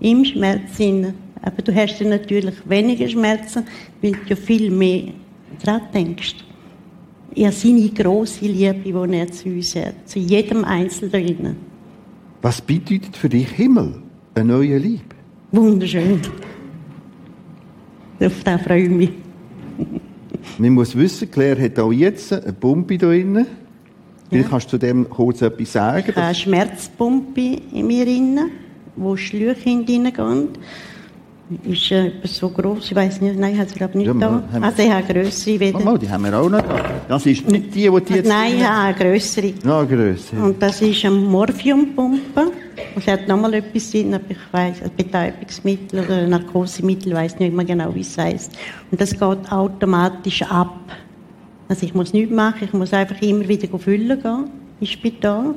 Im 0.00 0.24
Schmerz 0.24 0.78
innen. 0.78 1.25
Aber 1.42 1.62
du 1.62 1.74
hast 1.74 2.00
dann 2.00 2.10
natürlich 2.10 2.54
weniger 2.68 3.08
Schmerzen, 3.08 3.64
weil 4.02 4.12
du 4.12 4.18
ja 4.28 4.36
viel 4.36 4.70
mehr 4.70 5.04
dran 5.62 5.82
denkst. 5.92 6.36
Ja, 7.34 7.52
seine 7.52 7.88
grosse 7.90 8.46
Liebe, 8.46 8.80
die 8.84 9.16
er 9.16 9.30
zu 9.30 9.48
uns 9.50 9.74
hat, 9.76 9.94
zu 10.06 10.18
jedem 10.18 10.64
Einzelnen 10.64 11.12
drinnen. 11.12 11.56
Was 12.42 12.60
bedeutet 12.60 13.16
für 13.16 13.28
dich 13.28 13.48
Himmel? 13.50 14.02
Eine 14.34 14.52
neue 14.52 14.78
Liebe? 14.78 15.02
Wunderschön. 15.52 16.20
Auf 18.20 18.42
das 18.44 18.62
freue 18.62 18.84
ich 18.84 18.90
mich. 18.90 19.10
Man 20.58 20.72
muss 20.72 20.96
wissen, 20.96 21.30
Claire 21.30 21.62
hat 21.62 21.78
auch 21.78 21.92
jetzt 21.92 22.32
eine 22.32 22.52
Pumpe 22.52 22.96
da 22.96 23.08
drin. 23.08 23.46
Vielleicht 24.30 24.48
kannst 24.48 24.66
du 24.66 24.70
zu 24.70 24.78
dem 24.78 25.08
kurz 25.08 25.42
etwas 25.42 25.72
sagen. 25.72 26.04
Ich 26.08 26.16
habe 26.16 26.26
eine 26.26 26.34
Schmerzpumpe 26.34 27.58
in 27.72 27.86
mir 27.86 28.04
drin, 28.04 28.40
wo 28.96 29.16
Schläuche 29.16 29.68
in 29.68 29.84
reingehen. 29.86 30.48
Ist 31.62 31.92
äh, 31.92 32.08
etwa 32.08 32.26
so 32.26 32.48
groß, 32.48 32.86
ich 32.90 32.96
weiß 32.96 33.20
nicht, 33.20 33.38
nein, 33.38 33.56
hat 33.56 33.68
sie 33.68 33.76
glaube 33.76 34.00
ich 34.00 34.06
Ja, 34.06 34.12
nicht 34.12 34.20
mal, 34.28 34.42
da. 34.52 34.60
Also 34.66 34.82
ich 34.82 34.90
habe 34.90 35.04
eine 35.04 35.22
grössere 35.22 35.54
Oh, 35.54 35.60
wieder. 35.60 35.80
mal, 35.80 35.96
die 35.98 36.10
haben 36.10 36.24
wir 36.24 36.36
auch 36.36 36.50
noch 36.50 36.60
da. 36.60 36.80
Das 37.08 37.24
ist 37.24 37.48
nicht 37.48 37.72
die, 37.72 37.88
die 37.88 38.00
die 38.04 38.14
jetzt... 38.14 38.28
Nein, 38.28 38.56
ich 38.56 38.64
habe 38.64 38.80
eine 38.80 38.94
grössere. 38.94 39.54
Noch 39.62 39.88
grösser. 39.88 40.42
Und 40.42 40.60
das 40.60 40.82
ist 40.82 41.04
eine 41.04 41.14
Morphiumpumpe. 41.14 42.50
Es 42.96 43.06
hat 43.06 43.28
nochmal 43.28 43.54
etwas 43.54 43.90
drin, 43.92 44.14
aber 44.14 44.24
ich 44.28 44.38
weiss, 44.50 44.82
ein 44.82 44.90
Betäubungsmittel 44.96 46.00
oder 46.00 46.16
ein 46.16 46.30
Narkosemittel, 46.30 47.12
ich 47.12 47.14
weiß 47.18 47.38
nicht 47.38 47.54
mehr 47.54 47.64
genau, 47.64 47.94
wie 47.94 48.00
es 48.00 48.18
heisst. 48.18 48.58
Und 48.90 49.00
das 49.00 49.10
geht 49.12 49.52
automatisch 49.52 50.42
ab. 50.42 50.80
Also 51.68 51.86
ich 51.86 51.94
muss 51.94 52.12
nichts 52.12 52.34
machen, 52.34 52.64
ich 52.64 52.72
muss 52.72 52.92
einfach 52.92 53.22
immer 53.22 53.46
wieder 53.46 53.68
füllen 53.78 54.20
gehen 54.20 54.44
ins 54.80 54.90
Spital, 54.90 55.54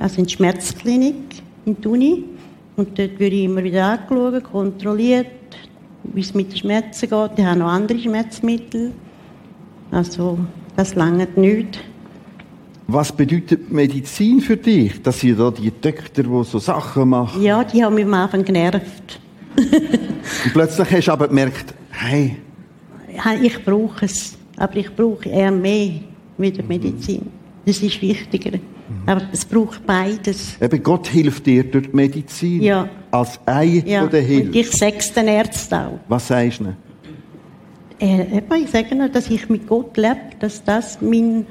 also 0.00 0.18
in 0.18 0.26
die 0.26 0.32
Schmerzklinik 0.34 1.14
in 1.64 1.80
die 1.80 1.88
Uni. 1.88 2.24
Und 2.76 2.98
dort 2.98 3.18
werde 3.18 3.36
ich 3.36 3.44
immer 3.44 3.62
wieder 3.62 3.86
angeschaut, 3.86 4.44
kontrolliert, 4.44 5.26
wie 6.04 6.20
es 6.20 6.34
mit 6.34 6.52
den 6.52 6.56
Schmerzen 6.56 7.08
geht. 7.08 7.30
Ich 7.36 7.44
habe 7.44 7.58
noch 7.58 7.68
andere 7.68 7.98
Schmerzmittel. 7.98 8.92
Also 9.90 10.38
das 10.76 10.94
langt 10.94 11.36
nicht. 11.36 11.84
Was 12.88 13.12
bedeutet 13.12 13.70
Medizin 13.70 14.40
für 14.40 14.56
dich? 14.56 15.00
Dass 15.02 15.22
ihr 15.22 15.36
da 15.36 15.50
die 15.50 15.70
Doktor, 15.70 16.22
die 16.24 16.44
so 16.44 16.58
Sachen 16.58 17.08
machen. 17.10 17.42
Ja, 17.42 17.62
die 17.62 17.84
haben 17.84 17.94
mich 17.94 18.04
am 18.04 18.14
Anfang 18.14 18.44
genervt. 18.44 19.20
Und 19.56 20.52
plötzlich 20.52 20.90
hast 20.90 21.08
du 21.08 21.12
aber 21.12 21.28
gemerkt, 21.28 21.74
hey, 21.90 22.36
Ich 23.42 23.64
brauche 23.64 24.06
es, 24.06 24.36
aber 24.56 24.76
ich 24.76 24.94
brauche 24.94 25.28
eher 25.28 25.50
mehr 25.50 25.92
mit 26.38 26.56
der 26.56 26.64
Medizin. 26.64 27.26
Das 27.64 27.82
ist 27.82 28.00
wichtiger. 28.02 28.58
Aber 29.06 29.22
es 29.32 29.44
braucht 29.44 29.84
beides. 29.86 30.56
eben 30.60 30.82
Gott 30.82 31.08
hilft 31.08 31.46
dir 31.46 31.64
durch 31.64 31.90
die 31.90 31.96
Medizin. 31.96 32.62
Ja. 32.62 32.88
Als 33.10 33.38
Ei 33.46 33.82
Ja. 33.86 34.02
Und 34.04 34.12
Hilfe. 34.12 34.58
ich 34.58 34.70
sage 34.70 34.98
den 35.14 35.28
Ärzten 35.28 35.74
auch. 35.74 36.00
Was 36.08 36.28
sagst 36.28 36.60
du? 36.60 36.76
Äh, 37.98 38.38
eben, 38.38 38.64
ich 38.64 38.70
sage 38.70 38.88
ihnen, 38.92 39.12
dass 39.12 39.30
ich 39.30 39.48
mit 39.48 39.66
Gott 39.66 39.96
lebe, 39.96 40.20
dass 40.40 40.62
das 40.64 41.00
mein 41.00 41.46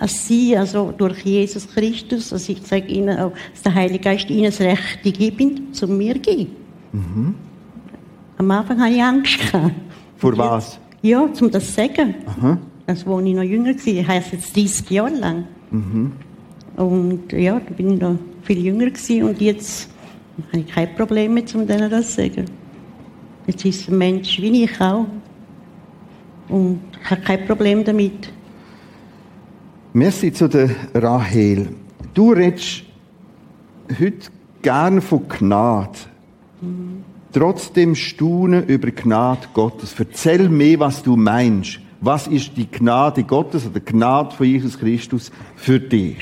als 0.00 0.26
Sie, 0.26 0.56
also 0.56 0.92
durch 0.96 1.20
Jesus 1.20 1.68
Christus, 1.68 2.32
also 2.32 2.52
ich 2.52 2.66
sage 2.66 2.86
Ihnen 2.86 3.18
auch, 3.18 3.32
dass 3.52 3.62
der 3.62 3.74
Heilige 3.74 4.00
Geist 4.04 4.28
Ihnen 4.30 4.46
das 4.46 4.60
Rechte 4.60 5.12
gibt, 5.12 5.74
zu 5.76 5.86
mir 5.86 6.14
zu 6.14 6.20
gehen. 6.20 6.48
Am 8.38 8.50
Anfang 8.50 8.80
hatte 8.80 8.94
ich 8.94 9.02
Angst. 9.02 9.38
Vor 10.16 10.36
was? 10.36 10.78
Ja, 11.02 11.20
um 11.20 11.50
das 11.50 11.66
zu 11.66 11.72
sagen. 11.72 12.14
Das, 12.86 13.06
wo 13.06 13.20
ich 13.20 13.34
noch 13.34 13.42
jünger 13.42 13.74
war, 13.74 14.08
heiße 14.08 14.36
jetzt 14.36 14.56
30 14.56 14.90
Jahre 14.90 15.14
lang. 15.14 15.44
Und 16.76 17.32
ja, 17.32 17.60
da 17.60 17.74
bin 17.74 17.94
ich 17.94 18.00
noch 18.00 18.16
viel 18.42 18.64
jünger 18.64 18.86
gewesen 18.86 19.22
und 19.24 19.40
jetzt 19.40 19.88
habe 20.48 20.58
ich 20.58 20.66
kein 20.66 20.94
Problem 20.94 21.34
mehr, 21.34 21.44
um 21.54 21.66
denen 21.66 21.90
das 21.90 22.14
zu 22.14 22.22
sagen. 22.22 22.46
Jetzt 23.46 23.64
ist 23.64 23.88
ein 23.88 23.98
Mensch 23.98 24.40
wie 24.40 24.64
ich 24.64 24.80
auch. 24.80 25.06
Und 26.48 26.80
ich 27.02 27.10
habe 27.10 27.20
kein 27.22 27.46
Problem 27.46 27.84
damit. 27.84 28.32
Merci 29.92 30.32
zu 30.32 30.48
der 30.48 30.70
Rahel. 30.94 31.68
Du 32.14 32.32
redest 32.32 32.82
heute 33.88 34.30
gern 34.62 35.00
von 35.00 35.28
Gnade. 35.28 35.98
Trotzdem 37.32 37.94
staunen 37.94 38.66
über 38.66 38.90
Gnade 38.90 39.46
Gottes. 39.52 39.94
Erzähl 39.98 40.48
mir, 40.48 40.80
was 40.80 41.02
du 41.02 41.16
meinst. 41.16 41.80
Was 42.00 42.26
ist 42.26 42.56
die 42.56 42.70
Gnade 42.70 43.24
Gottes 43.24 43.66
oder 43.66 43.80
die 43.80 43.92
Gnade 43.92 44.34
von 44.34 44.46
Jesus 44.46 44.78
Christus 44.78 45.30
für 45.56 45.80
dich? 45.80 46.18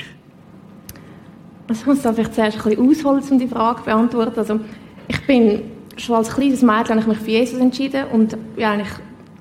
Ich 1.71 1.85
muss 1.85 2.01
da 2.01 2.11
vielleicht 2.11 2.35
zuerst 2.35 2.57
ein 2.57 2.75
bisschen 2.75 2.89
ausholen, 2.89 3.23
um 3.29 3.39
die 3.39 3.47
Frage 3.47 3.79
zu 3.79 3.85
beantworten. 3.85 4.37
Also 4.37 4.59
ich 5.07 5.25
bin 5.25 5.61
schon 5.97 6.17
als 6.17 6.33
kleines 6.33 6.61
Mädchen 6.61 6.91
habe 6.91 6.99
ich 6.99 7.07
mich 7.07 7.17
für 7.19 7.31
Jesus 7.31 7.59
entschieden 7.59 8.05
und 8.11 8.37
ja, 8.57 8.71
eigentlich 8.71 8.91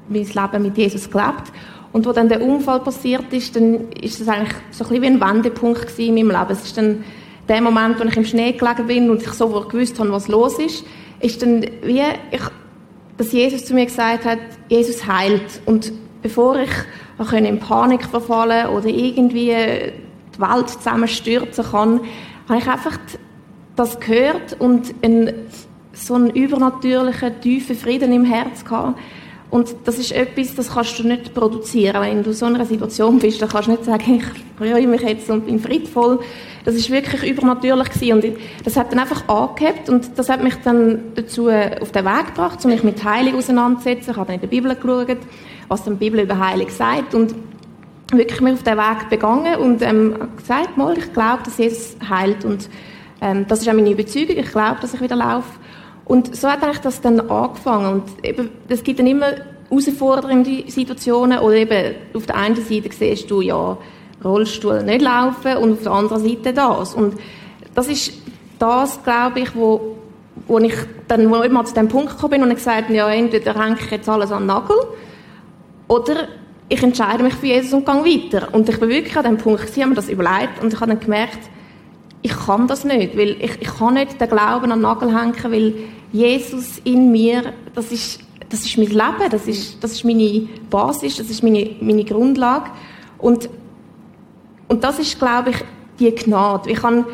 mein 0.08 0.24
Leben 0.24 0.62
mit 0.62 0.78
Jesus 0.78 1.10
gelebt. 1.10 1.52
Und 1.92 2.06
wo 2.06 2.12
dann 2.12 2.28
der 2.28 2.40
Unfall 2.42 2.80
passiert 2.80 3.32
ist, 3.32 3.54
dann 3.56 3.90
ist 3.90 4.20
es 4.20 4.28
eigentlich 4.28 4.54
so 4.70 4.84
ein 4.84 4.90
bisschen 4.90 5.02
wie 5.02 5.06
ein 5.06 5.20
Wendepunkt 5.20 5.98
in 5.98 6.14
meinem 6.14 6.30
Leben. 6.30 6.50
Es 6.50 6.64
ist 6.64 6.76
dann 6.76 7.04
der 7.48 7.60
Moment, 7.60 7.98
wo 7.98 8.04
ich 8.04 8.16
im 8.16 8.24
Schnee 8.24 8.52
gelegen 8.52 8.86
bin 8.86 9.10
und 9.10 9.22
ich 9.22 9.28
sofort 9.30 9.70
gewusst 9.70 9.98
habe, 9.98 10.10
was 10.10 10.28
los 10.28 10.58
ist, 10.58 10.84
ist 11.20 11.42
dann 11.42 11.62
wie, 11.82 12.02
ich, 12.30 12.40
dass 13.18 13.32
Jesus 13.32 13.64
zu 13.64 13.74
mir 13.74 13.86
gesagt 13.86 14.24
hat, 14.24 14.38
Jesus 14.68 15.06
heilt. 15.06 15.60
Und 15.66 15.92
bevor 16.22 16.56
ich 16.56 16.70
in 17.32 17.58
Panik 17.58 18.04
verfallen 18.04 18.68
oder 18.68 18.86
irgendwie 18.86 19.54
die 20.36 20.40
Welt 20.40 20.68
zusammenstürzen 20.68 21.64
kann, 21.64 22.00
habe 22.48 22.58
ich 22.58 22.68
einfach 22.68 22.98
das 23.76 24.00
gehört 24.00 24.60
und 24.60 24.94
einen, 25.02 25.32
so 25.92 26.14
einen 26.14 26.30
übernatürlichen, 26.30 27.40
tiefen 27.40 27.76
Frieden 27.76 28.12
im 28.12 28.24
Herz 28.24 28.64
gehabt. 28.64 28.98
Und 29.50 29.74
das 29.84 29.98
ist 29.98 30.12
etwas, 30.12 30.54
das 30.54 30.72
kannst 30.72 30.98
du 30.98 31.06
nicht 31.06 31.34
produzieren. 31.34 32.00
Wenn 32.00 32.22
du 32.22 32.30
in 32.30 32.36
so 32.36 32.46
einer 32.46 32.64
Situation 32.64 33.18
bist, 33.18 33.42
dann 33.42 33.50
kannst 33.50 33.68
du 33.68 33.72
nicht 33.72 33.84
sagen, 33.84 34.14
ich 34.16 34.24
freue 34.56 34.86
mich 34.86 35.02
jetzt 35.02 35.28
und 35.28 35.44
bin 35.44 35.60
friedvoll. 35.60 36.20
Das 36.64 36.74
ist 36.74 36.88
wirklich 36.90 37.30
übernatürlich 37.30 37.90
gewesen. 37.90 38.12
Und 38.14 38.38
das 38.64 38.78
hat 38.78 38.92
dann 38.92 39.00
einfach 39.00 39.28
angehebt 39.28 39.90
und 39.90 40.16
das 40.16 40.30
hat 40.30 40.42
mich 40.42 40.54
dann 40.64 41.02
dazu 41.16 41.50
auf 41.50 41.92
den 41.92 42.04
Weg 42.06 42.26
gebracht, 42.28 42.64
um 42.64 42.70
mich 42.70 42.82
mit 42.82 43.04
Heilung 43.04 43.34
auseinanderzusetzen. 43.34 44.12
Ich 44.12 44.16
habe 44.16 44.26
dann 44.26 44.36
in 44.36 44.40
der 44.40 44.48
Bibel 44.48 44.74
geschaut, 44.74 45.18
was 45.68 45.84
die 45.84 45.90
Bibel 45.90 46.20
über 46.20 46.38
Heilung 46.38 46.70
sagt 46.70 47.14
und 47.14 47.34
wirklich 48.12 48.40
mir 48.40 48.52
auf 48.52 48.62
den 48.62 48.76
Weg 48.76 49.08
begangen 49.10 49.56
und 49.56 49.82
ähm, 49.82 50.14
gesagt, 50.36 50.76
mal, 50.76 50.96
ich 50.96 51.12
glaube, 51.12 51.42
dass 51.44 51.58
Jesus 51.58 51.96
heilt 52.08 52.44
und 52.44 52.68
ähm, 53.20 53.46
das 53.48 53.60
ist 53.60 53.68
auch 53.68 53.74
meine 53.74 53.90
Überzeugung. 53.90 54.36
Ich 54.36 54.50
glaube, 54.50 54.78
dass 54.80 54.94
ich 54.94 55.00
wieder 55.00 55.16
laufe. 55.16 55.48
Und 56.04 56.34
so 56.34 56.48
hat 56.48 56.62
eigentlich 56.62 56.80
das 56.80 57.00
dann 57.00 57.20
angefangen. 57.20 57.92
Und 57.92 58.24
eben, 58.24 58.50
es 58.68 58.82
gibt 58.82 58.98
dann 58.98 59.06
immer 59.06 59.32
herausfordernde 59.70 60.64
Situationen 60.70 61.38
oder 61.38 61.54
eben 61.54 61.94
auf 62.14 62.26
der 62.26 62.36
einen 62.36 62.56
Seite 62.56 62.90
siehst 62.92 63.30
du, 63.30 63.40
ja, 63.40 63.78
Rollstuhl 64.24 64.82
nicht 64.82 65.02
laufen 65.02 65.56
und 65.56 65.72
auf 65.72 65.82
der 65.82 65.92
anderen 65.92 66.22
Seite 66.22 66.52
das. 66.52 66.94
Und 66.94 67.14
das 67.74 67.88
ist 67.88 68.12
das, 68.58 69.02
glaube 69.02 69.40
ich, 69.40 69.54
wo, 69.54 69.96
wo 70.46 70.58
ich 70.58 70.74
dann 71.08 71.30
wo 71.30 71.42
ich 71.42 71.50
mal 71.50 71.64
zu 71.64 71.74
dem 71.74 71.88
Punkt 71.88 72.10
gekommen 72.10 72.30
bin 72.30 72.42
und 72.42 72.50
ich 72.50 72.56
gesagt 72.56 72.84
habe, 72.84 72.94
ja, 72.94 73.08
entweder 73.10 73.54
hänge 73.54 73.76
ich 73.80 73.90
jetzt 73.90 74.08
alles 74.08 74.30
an 74.30 74.42
den 74.42 74.46
Nagel 74.48 74.76
oder 75.88 76.28
ich 76.72 76.82
entscheide 76.82 77.22
mich 77.22 77.34
für 77.34 77.48
Jesus 77.48 77.74
und 77.74 77.84
gehe 77.84 77.94
weiter. 77.94 78.48
Und 78.54 78.66
ich 78.66 78.80
bin 78.80 78.88
wirklich 78.88 79.14
an 79.14 79.24
dem 79.24 79.36
Punkt, 79.36 79.62
ich 79.62 79.76
habe 79.76 79.90
mir 79.90 79.94
das 79.94 80.08
überlegt 80.08 80.62
und 80.62 80.72
ich 80.72 80.80
habe 80.80 80.90
dann 80.90 81.00
gemerkt, 81.00 81.38
ich 82.22 82.32
kann 82.32 82.66
das 82.66 82.84
nicht, 82.84 83.14
weil 83.14 83.36
ich, 83.42 83.60
ich 83.60 83.68
kann 83.68 83.92
nicht 83.92 84.18
den 84.18 84.28
Glauben 84.28 84.72
an 84.72 84.78
den 84.78 84.80
Nagel 84.80 85.14
hängen, 85.14 85.34
weil 85.42 85.74
Jesus 86.12 86.78
in 86.84 87.12
mir, 87.12 87.52
das 87.74 87.92
ist, 87.92 88.20
das 88.48 88.60
ist 88.60 88.78
mein 88.78 88.86
Leben, 88.86 89.30
das 89.30 89.46
ist, 89.46 89.84
das 89.84 89.92
ist 89.92 90.04
meine 90.06 90.48
Basis, 90.70 91.16
das 91.18 91.28
ist 91.28 91.42
meine, 91.42 91.76
meine 91.82 92.04
Grundlage. 92.04 92.70
Und, 93.18 93.50
und 94.68 94.82
das 94.82 94.98
ist, 94.98 95.18
glaube 95.18 95.50
ich, 95.50 95.56
die 95.98 96.10
Gnade. 96.14 96.70
Ich 96.70 96.80
kann, 96.80 97.04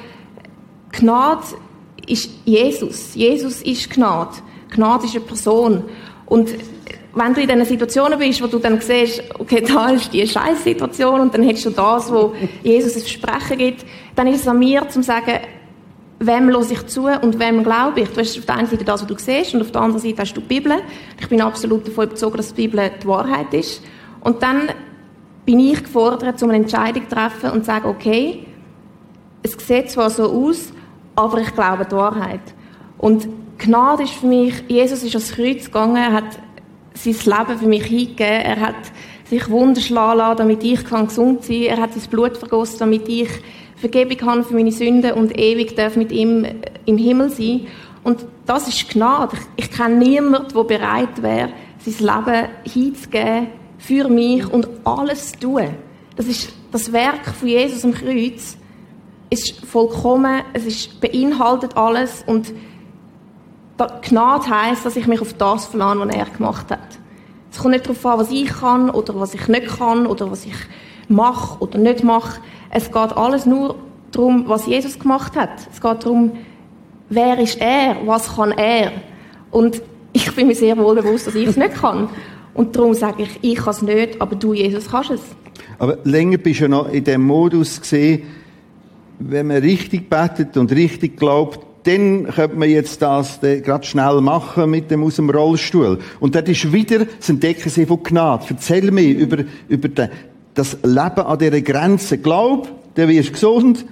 Gnade 0.92 1.42
ist 2.06 2.30
Jesus. 2.44 3.16
Jesus 3.16 3.62
ist 3.62 3.90
Gnade. 3.90 4.36
Gnade 4.70 5.06
ist 5.06 5.16
eine 5.16 5.24
Person. 5.24 5.82
Und 6.26 6.50
wenn 7.14 7.34
du 7.34 7.40
in 7.40 7.48
diesen 7.48 7.64
Situationen 7.64 8.18
bist, 8.18 8.42
wo 8.42 8.46
du 8.46 8.58
dann 8.58 8.80
siehst, 8.80 9.22
okay, 9.38 9.62
da 9.66 9.90
ist 9.90 10.12
die 10.12 10.26
Scheißsituation 10.26 11.20
und 11.20 11.34
dann 11.34 11.42
hättest 11.42 11.66
du 11.66 11.70
das, 11.70 12.12
wo 12.12 12.34
Jesus 12.62 12.96
ein 12.96 13.00
Versprechen 13.00 13.58
gibt, 13.58 13.86
dann 14.14 14.26
ist 14.26 14.42
es 14.42 14.48
an 14.48 14.58
mir, 14.58 14.88
zu 14.88 15.02
sagen, 15.02 15.38
wem 16.20 16.48
los 16.48 16.70
ich 16.70 16.86
zu 16.86 17.06
und 17.06 17.38
wem 17.38 17.62
glaube 17.62 18.00
ich. 18.00 18.08
Du 18.10 18.20
hast 18.20 18.38
auf 18.38 18.44
der 18.44 18.56
einen 18.56 18.66
Seite 18.66 18.84
das, 18.84 19.02
was 19.02 19.08
du 19.08 19.16
siehst, 19.16 19.54
und 19.54 19.62
auf 19.62 19.70
der 19.70 19.80
anderen 19.80 20.02
Seite 20.02 20.22
hast 20.22 20.34
du 20.34 20.40
die 20.40 20.48
Bibel. 20.48 20.72
Ich 21.18 21.28
bin 21.28 21.40
absolut 21.40 21.86
davon 21.86 22.06
überzeugt, 22.06 22.38
dass 22.38 22.54
die 22.54 22.66
Bibel 22.66 22.90
die 23.02 23.06
Wahrheit 23.06 23.54
ist. 23.54 23.82
Und 24.20 24.42
dann 24.42 24.68
bin 25.44 25.60
ich 25.60 25.82
gefordert, 25.82 26.42
um 26.42 26.50
eine 26.50 26.58
Entscheidung 26.58 27.08
zu 27.08 27.14
treffen 27.14 27.50
und 27.50 27.60
zu 27.60 27.66
sagen, 27.66 27.88
okay, 27.88 28.46
es 29.42 29.52
sieht 29.66 29.90
zwar 29.90 30.10
so 30.10 30.24
aus, 30.24 30.72
aber 31.14 31.40
ich 31.40 31.54
glaube 31.54 31.86
die 31.86 31.96
Wahrheit. 31.96 32.40
Und 32.98 33.28
Gnade 33.58 34.02
ist 34.04 34.14
für 34.14 34.26
mich, 34.26 34.64
Jesus 34.68 35.02
ist 35.02 35.14
ans 35.14 35.32
Kreuz 35.32 35.64
gegangen, 35.64 36.12
hat 36.12 36.38
sein 37.02 37.14
Leben 37.14 37.58
für 37.58 37.66
mich 37.66 37.84
hingegeben, 37.84 38.42
er 38.42 38.60
hat 38.60 38.76
sich 39.28 39.48
Wunder 39.50 39.80
schlagen 39.80 40.18
lassen, 40.18 40.38
damit 40.38 40.64
ich 40.64 40.84
gesund 40.84 41.44
sein 41.44 41.62
kann, 41.62 41.76
er 41.76 41.80
hat 41.80 41.94
sein 41.94 42.10
Blut 42.10 42.36
vergossen, 42.36 42.78
damit 42.80 43.08
ich 43.08 43.28
Vergebung 43.76 44.28
habe 44.28 44.44
für 44.44 44.54
meine 44.54 44.72
Sünden 44.72 45.12
und 45.12 45.38
ewig 45.38 45.76
darf 45.76 45.96
mit 45.96 46.10
ihm 46.10 46.44
im 46.84 46.98
Himmel 46.98 47.30
sein. 47.30 47.66
Und 48.02 48.26
das 48.46 48.68
ist 48.68 48.88
Gnade. 48.88 49.36
Ich, 49.56 49.66
ich 49.66 49.70
kenne 49.70 49.96
niemanden, 49.96 50.52
der 50.52 50.64
bereit 50.64 51.22
wäre, 51.22 51.50
sein 51.84 52.06
Leben 52.06 52.48
hinzugeben 52.64 53.46
für 53.78 54.08
mich 54.08 54.46
und 54.52 54.68
alles 54.84 55.32
zu 55.32 55.40
tun. 55.40 55.68
Das 56.16 56.26
ist 56.26 56.52
das 56.72 56.92
Werk 56.92 57.26
von 57.38 57.48
Jesus 57.48 57.84
am 57.84 57.94
Kreuz. 57.94 58.56
Ist 59.30 59.64
vollkommen, 59.64 60.42
es 60.54 60.64
ist, 60.64 61.00
beinhaltet 61.00 61.76
alles 61.76 62.24
und 62.26 62.52
Gnade 63.86 64.50
heisst, 64.50 64.84
dass 64.84 64.96
ich 64.96 65.06
mich 65.06 65.20
auf 65.20 65.34
das 65.34 65.66
verlasse, 65.66 66.00
was 66.00 66.14
er 66.14 66.24
gemacht 66.26 66.70
hat. 66.70 66.98
Es 67.50 67.58
kommt 67.58 67.72
nicht 67.72 67.86
darauf 67.86 68.04
an, 68.06 68.18
was 68.18 68.30
ich 68.30 68.48
kann 68.48 68.90
oder 68.90 69.18
was 69.18 69.34
ich 69.34 69.48
nicht 69.48 69.66
kann 69.66 70.06
oder 70.06 70.30
was 70.30 70.44
ich 70.44 70.54
mache 71.08 71.60
oder 71.60 71.78
nicht 71.78 72.04
mache. 72.04 72.40
Es 72.70 72.86
geht 72.86 73.16
alles 73.16 73.46
nur 73.46 73.76
darum, 74.12 74.44
was 74.46 74.66
Jesus 74.66 74.98
gemacht 74.98 75.36
hat. 75.36 75.50
Es 75.72 75.80
geht 75.80 76.04
darum, 76.04 76.32
wer 77.08 77.38
ist 77.38 77.60
er, 77.60 77.96
was 78.04 78.36
kann 78.36 78.52
er. 78.52 78.92
Und 79.50 79.80
ich 80.12 80.34
bin 80.34 80.48
mir 80.48 80.54
sehr 80.54 80.76
wohl 80.76 80.96
bewusst, 80.96 81.26
dass 81.26 81.34
ich 81.34 81.46
es 81.46 81.56
nicht 81.56 81.74
kann. 81.74 82.08
Und 82.54 82.74
darum 82.76 82.94
sage 82.94 83.22
ich, 83.22 83.38
ich 83.42 83.56
kann 83.56 83.70
es 83.70 83.82
nicht, 83.82 84.20
aber 84.20 84.36
du, 84.36 84.52
Jesus, 84.52 84.90
kannst 84.90 85.10
es. 85.10 85.20
Aber 85.78 85.98
länger 86.04 86.38
bist 86.38 86.60
du 86.60 86.64
ja 86.64 86.68
noch 86.68 86.92
in 86.92 87.04
dem 87.04 87.22
Modus 87.22 87.80
gesehen, 87.80 88.22
wenn 89.20 89.46
man 89.46 89.58
richtig 89.58 90.10
betet 90.10 90.56
und 90.56 90.72
richtig 90.72 91.16
glaubt, 91.16 91.60
dann 91.84 92.26
könnte 92.26 92.56
man 92.56 92.68
jetzt 92.68 93.00
das 93.02 93.40
gerade 93.40 93.86
schnell 93.86 94.20
machen 94.20 94.70
mit 94.70 94.90
dem 94.90 95.02
aus 95.04 95.16
dem 95.16 95.30
Rollstuhl. 95.30 95.98
Und 96.20 96.34
das 96.34 96.48
ist 96.48 96.72
wieder 96.72 97.04
das 97.04 97.28
Entdecken 97.28 97.86
von 97.86 98.02
Gnade. 98.02 98.44
Erzähl 98.50 98.90
mir 98.90 99.16
über, 99.16 99.44
über 99.68 99.88
das 100.54 100.76
Leben 100.82 100.98
an 100.98 101.38
dieser 101.38 101.60
Grenze. 101.60 102.18
Glaub, 102.18 102.68
dann 102.94 103.08
wirst 103.08 103.32
gesund. 103.32 103.84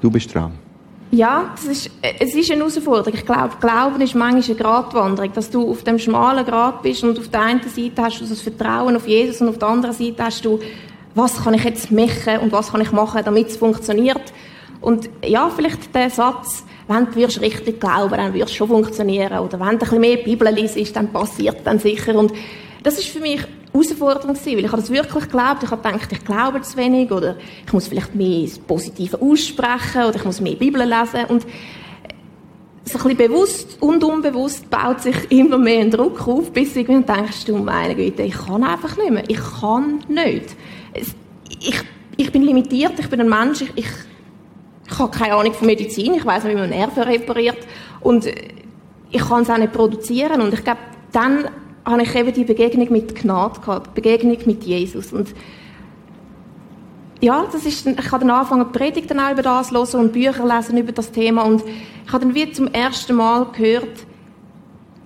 Du 0.00 0.10
bist 0.10 0.34
dran. 0.34 0.52
Ja, 1.10 1.54
es 1.56 1.64
ist, 1.64 1.90
es 2.18 2.34
ist 2.34 2.50
eine 2.50 2.60
Herausforderung. 2.60 3.14
Ich 3.14 3.24
glaube, 3.24 3.54
Glauben 3.60 4.00
ist 4.00 4.16
manchmal 4.16 4.42
eine 4.42 4.54
Gratwanderung, 4.56 5.32
dass 5.32 5.48
du 5.48 5.70
auf 5.70 5.84
dem 5.84 5.98
schmalen 6.00 6.44
Grat 6.44 6.82
bist 6.82 7.04
und 7.04 7.16
auf 7.18 7.28
der 7.28 7.40
einen 7.40 7.60
Seite 7.62 8.02
hast 8.02 8.20
du 8.20 8.26
das 8.26 8.40
Vertrauen 8.40 8.96
auf 8.96 9.06
Jesus 9.06 9.40
und 9.40 9.48
auf 9.48 9.58
der 9.58 9.68
anderen 9.68 9.94
Seite 9.94 10.24
hast 10.24 10.44
du, 10.44 10.58
was 11.14 11.44
kann 11.44 11.54
ich 11.54 11.62
jetzt 11.62 11.92
machen 11.92 12.38
und 12.42 12.50
was 12.50 12.72
kann 12.72 12.80
ich 12.80 12.90
machen, 12.90 13.22
damit 13.24 13.46
es 13.46 13.56
funktioniert. 13.56 14.32
Und 14.84 15.08
ja, 15.24 15.48
vielleicht 15.48 15.94
der 15.94 16.10
Satz, 16.10 16.62
wenn 16.88 17.06
du 17.10 17.40
richtig 17.40 17.80
glauben, 17.80 18.16
dann 18.16 18.34
wirst 18.34 18.50
es 18.50 18.56
schon 18.56 18.68
funktionieren. 18.68 19.38
Oder 19.38 19.58
wenn 19.58 19.66
du 19.66 19.72
ein 19.72 19.78
bisschen 19.78 20.00
mehr 20.00 20.16
Bibel 20.18 20.46
liest, 20.52 20.94
dann 20.94 21.10
passiert 21.10 21.58
dann 21.64 21.78
sicher. 21.78 22.14
Und 22.14 22.34
das 22.82 22.98
ist 22.98 23.08
für 23.08 23.20
mich 23.20 23.40
Herausforderung 23.72 24.34
gewesen, 24.34 24.58
weil 24.58 24.64
ich 24.66 24.72
habe 24.72 24.82
das 24.82 24.90
wirklich 24.90 25.24
geglaubt. 25.24 25.62
Ich 25.62 25.70
habe 25.70 25.82
gedacht, 25.82 26.12
ich 26.12 26.24
glaube 26.24 26.60
zu 26.60 26.76
wenig 26.76 27.10
oder 27.10 27.36
ich 27.66 27.72
muss 27.72 27.88
vielleicht 27.88 28.14
mehr 28.14 28.42
das 28.42 28.58
Positive 28.58 29.20
aussprechen 29.22 30.04
oder 30.06 30.16
ich 30.16 30.24
muss 30.24 30.42
mehr 30.42 30.54
Bibel 30.54 30.82
lesen. 30.82 31.24
Und 31.28 31.46
so 32.84 32.98
ein 32.98 33.04
bisschen 33.04 33.16
bewusst 33.16 33.78
und 33.80 34.04
unbewusst 34.04 34.68
baut 34.68 35.00
sich 35.00 35.16
immer 35.30 35.56
mehr 35.56 35.80
ein 35.80 35.90
Druck 35.90 36.28
auf, 36.28 36.52
bis 36.52 36.74
du 36.74 36.84
denkst, 36.84 37.46
du 37.46 37.56
meine 37.56 37.94
Güte, 37.94 38.22
ich 38.22 38.36
kann 38.36 38.62
einfach 38.62 38.98
nicht 38.98 39.10
mehr. 39.10 39.24
Ich 39.28 39.40
kann 39.60 40.04
nicht. 40.08 40.54
Ich, 40.92 41.80
ich 42.18 42.30
bin 42.30 42.42
limitiert, 42.42 42.92
ich 42.98 43.08
bin 43.08 43.22
ein 43.22 43.28
Mensch, 43.30 43.62
ich, 43.62 43.72
ich, 43.76 43.88
ich 44.86 44.98
habe 44.98 45.16
keine 45.16 45.34
Ahnung 45.34 45.54
von 45.54 45.66
Medizin, 45.66 46.14
ich 46.14 46.24
weiß 46.24 46.44
nicht, 46.44 46.54
wie 46.54 46.60
man 46.60 46.70
Nerven 46.70 47.02
repariert 47.02 47.58
und 48.00 48.26
ich 48.26 49.28
kann 49.28 49.42
es 49.42 49.50
auch 49.50 49.58
nicht 49.58 49.72
produzieren 49.72 50.40
und 50.40 50.52
ich 50.52 50.64
glaube, 50.64 50.80
dann 51.12 51.48
habe 51.84 52.02
ich 52.02 52.14
eben 52.14 52.32
die 52.32 52.44
Begegnung 52.44 52.90
mit 52.90 53.14
Gnade 53.14 53.60
gehabt, 53.60 53.88
die 53.88 54.00
Begegnung 54.00 54.38
mit 54.46 54.64
Jesus. 54.64 55.12
Und 55.12 55.34
ja, 57.20 57.46
das 57.50 57.64
ist, 57.66 57.86
ich 57.86 58.12
habe 58.12 58.26
dann 58.26 58.30
angefangen, 58.30 58.72
Predigten 58.72 59.20
auch 59.20 59.32
über 59.32 59.42
das 59.42 59.70
hören 59.70 60.00
und 60.00 60.12
Bücher 60.12 60.46
lesen 60.46 60.78
über 60.78 60.92
das 60.92 61.12
Thema. 61.12 61.42
Und 61.42 61.62
ich 62.06 62.12
habe 62.12 62.24
dann 62.24 62.34
wie 62.34 62.50
zum 62.52 62.68
ersten 62.68 63.16
Mal 63.16 63.46
gehört, 63.52 64.06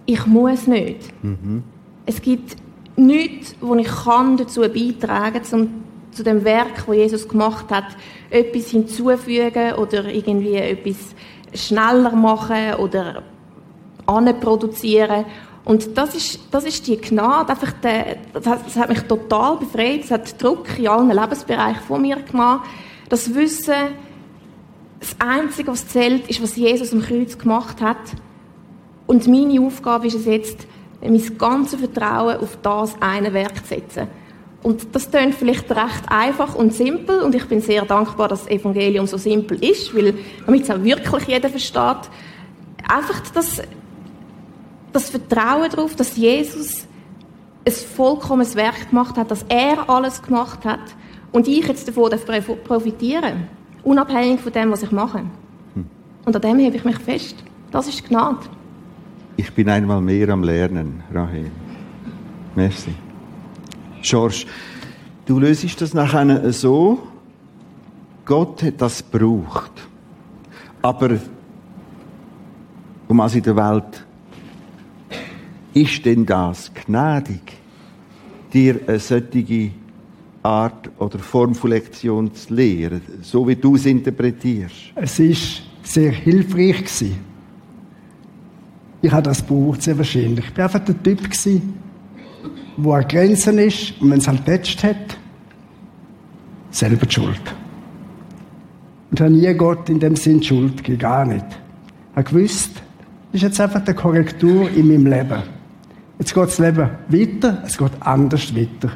ich 0.06 0.26
muss 0.26 0.66
nicht. 0.66 1.00
Mhm. 1.22 1.62
Es 2.06 2.22
gibt 2.22 2.56
nichts, 2.96 3.54
wo 3.60 3.74
ich 3.74 3.86
kann 3.86 4.36
dazu 4.36 4.62
beitragen 4.62 5.42
kann, 5.42 5.84
zu 6.18 6.24
dem 6.24 6.44
Werk, 6.44 6.84
das 6.86 6.96
Jesus 6.96 7.28
gemacht 7.28 7.66
hat, 7.70 7.96
etwas 8.28 8.70
hinzufügen 8.70 9.74
oder 9.74 10.04
irgendwie 10.06 10.56
etwas 10.56 11.14
schneller 11.54 12.10
machen 12.10 12.74
oder 12.74 13.22
anproduzieren. 14.04 15.24
Und 15.64 15.96
das 15.96 16.16
ist, 16.16 16.40
das 16.50 16.64
ist 16.64 16.86
die 16.88 16.96
Gnade, 16.96 17.50
einfach 17.50 17.72
der, 17.72 18.16
das, 18.32 18.76
hat 18.76 18.88
mich 18.88 19.02
total 19.02 19.58
befreit, 19.58 20.04
es 20.04 20.10
hat 20.10 20.42
Druck 20.42 20.76
in 20.76 20.88
allen 20.88 21.10
Lebensbereichen 21.10 21.82
von 21.86 22.02
mir 22.02 22.16
gemacht. 22.16 22.68
Das 23.08 23.32
Wissen, 23.34 23.74
das 24.98 25.14
Einzige, 25.20 25.70
was 25.70 25.86
zählt, 25.86 26.28
ist, 26.28 26.42
was 26.42 26.56
Jesus 26.56 26.92
am 26.92 27.00
Kreuz 27.02 27.38
gemacht 27.38 27.80
hat. 27.80 27.98
Und 29.06 29.28
meine 29.28 29.60
Aufgabe 29.60 30.08
ist 30.08 30.16
es 30.16 30.24
jetzt, 30.24 30.66
mein 31.00 31.38
ganzes 31.38 31.78
Vertrauen 31.78 32.38
auf 32.38 32.58
das 32.60 32.96
eine 33.00 33.32
Werk 33.32 33.64
zu 33.64 33.74
setzen. 33.74 34.08
Und 34.62 34.94
das 34.94 35.10
klingt 35.10 35.34
vielleicht 35.34 35.70
recht 35.70 36.04
einfach 36.08 36.54
und 36.54 36.74
simpel 36.74 37.20
und 37.20 37.34
ich 37.34 37.46
bin 37.46 37.60
sehr 37.60 37.84
dankbar, 37.84 38.28
dass 38.28 38.44
das 38.44 38.50
Evangelium 38.50 39.06
so 39.06 39.16
simpel 39.16 39.62
ist, 39.62 39.94
weil 39.94 40.14
damit 40.44 40.64
es 40.64 40.70
auch 40.70 40.82
wirklich 40.82 41.28
jeder 41.28 41.48
versteht. 41.48 42.10
Einfach 42.88 43.20
das 43.34 43.62
das 44.92 45.10
Vertrauen 45.10 45.70
darauf, 45.70 45.94
dass 45.94 46.16
Jesus 46.16 46.86
ein 47.64 47.72
vollkommenes 47.72 48.56
Werk 48.56 48.90
gemacht 48.90 49.16
hat, 49.16 49.30
dass 49.30 49.44
er 49.48 49.88
alles 49.88 50.22
gemacht 50.22 50.64
hat 50.64 50.80
und 51.30 51.46
ich 51.46 51.66
jetzt 51.66 51.86
davon 51.86 52.10
profitieren 52.64 53.48
unabhängig 53.84 54.40
von 54.40 54.52
dem, 54.52 54.70
was 54.70 54.82
ich 54.82 54.92
mache. 54.92 55.20
Hm. 55.74 55.86
Und 56.24 56.36
an 56.36 56.42
dem 56.42 56.58
hebe 56.58 56.76
ich 56.76 56.84
mich 56.84 56.98
fest. 56.98 57.36
Das 57.70 57.88
ist 57.88 58.06
Gnade. 58.06 58.46
Ich 59.36 59.52
bin 59.52 59.68
einmal 59.68 60.00
mehr 60.00 60.28
am 60.30 60.42
Lernen, 60.42 61.02
Rahel. 61.12 61.50
Merci. 62.54 62.92
George, 64.08 64.46
du 65.26 65.38
löst 65.38 65.80
das 65.80 65.92
nachher 65.92 66.52
so, 66.52 66.98
Gott 68.24 68.62
hat 68.62 68.80
das 68.80 69.04
gebraucht. 69.10 69.72
Aber 70.80 71.18
um 73.08 73.18
was 73.18 73.34
in 73.34 73.42
der 73.42 73.56
Welt 73.56 74.06
ist 75.74 76.04
denn 76.04 76.24
das 76.24 76.72
gnädig, 76.72 77.40
dir 78.52 78.80
eine 78.86 78.98
solche 78.98 79.72
Art 80.42 80.90
oder 80.98 81.18
Form 81.18 81.54
von 81.54 81.70
Lektion 81.70 82.32
zu 82.34 82.54
lehren, 82.54 83.02
so 83.22 83.46
wie 83.46 83.56
du 83.56 83.76
es 83.76 83.84
interpretierst? 83.84 84.92
Es 84.94 85.18
war 85.18 85.36
sehr 85.82 86.12
hilfreich. 86.12 86.84
Ich 89.00 89.12
habe 89.12 89.22
das 89.22 89.46
gebraucht, 89.46 89.82
sehr 89.82 89.96
wahrscheinlich. 89.98 90.46
Ich 90.46 90.56
war 90.56 90.64
einfach 90.64 90.84
der 90.84 91.02
Typ 91.02 91.28
wo 92.76 92.92
an 92.92 93.06
Grenzen 93.06 93.58
ist 93.58 94.00
und 94.00 94.10
wenn 94.10 94.18
es 94.18 94.28
halt 94.28 94.44
tätscht 94.44 94.82
hat, 94.84 95.16
selber 96.70 97.06
die 97.06 97.14
Schuld. 97.14 97.40
Und 99.10 99.20
habe 99.20 99.30
nie 99.30 99.52
Gott 99.54 99.88
in 99.88 100.00
dem 100.00 100.16
Sinn 100.16 100.42
Schuld 100.42 100.78
gegeben, 100.78 100.98
gar 100.98 101.24
nicht. 101.24 101.46
habe 102.16 102.30
gewusst, 102.30 102.76
das 103.32 103.34
ist 103.34 103.42
jetzt 103.42 103.60
einfach 103.60 103.84
eine 103.84 103.94
Korrektur 103.94 104.70
in 104.70 104.88
meinem 104.88 105.06
Leben. 105.06 105.42
Jetzt 106.18 106.34
geht 106.34 106.44
das 106.44 106.58
Leben 106.58 106.90
weiter, 107.08 107.62
es 107.64 107.78
geht 107.78 107.92
anders 108.00 108.54
weiter. 108.54 108.92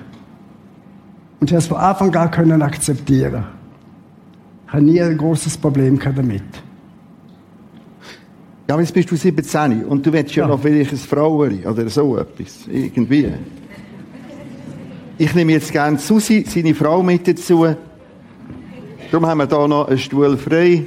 Und 1.41 1.51
ich 1.51 1.55
habe 1.55 1.59
es 1.59 1.67
von 1.67 1.79
Anfang 1.79 2.15
an 2.15 2.31
können 2.31 2.63
akzeptieren. 2.63 3.45
Ich 4.67 4.73
habe 4.73 4.85
nie 4.85 5.01
ein 5.01 5.17
großes 5.17 5.57
Problem 5.59 5.99
damit. 5.99 6.43
Ja, 8.73 8.77
aber 8.77 8.85
jetzt 8.85 8.95
bist 8.95 9.11
du 9.11 9.17
17 9.17 9.85
und 9.85 10.07
du 10.07 10.11
willst 10.15 10.35
ja, 10.35 10.45
Ja. 10.45 10.49
noch 10.49 10.63
vielleicht 10.63 10.93
ein 10.93 10.97
Fraueri 10.97 11.67
oder 11.67 11.87
so 11.91 12.17
etwas. 12.17 12.61
Irgendwie. 12.73 13.29
Ich 15.19 15.35
nehme 15.35 15.53
jetzt 15.53 15.71
gerne 15.71 15.99
Susi, 15.99 16.43
seine 16.49 16.75
Frau, 16.75 17.03
mit 17.03 17.29
dazu. 17.29 17.67
Darum 19.11 19.27
haben 19.27 19.37
wir 19.41 19.47
hier 19.47 19.69
noch 19.69 19.89
einen 19.89 19.99
Stuhl 19.99 20.39
frei. 20.39 20.87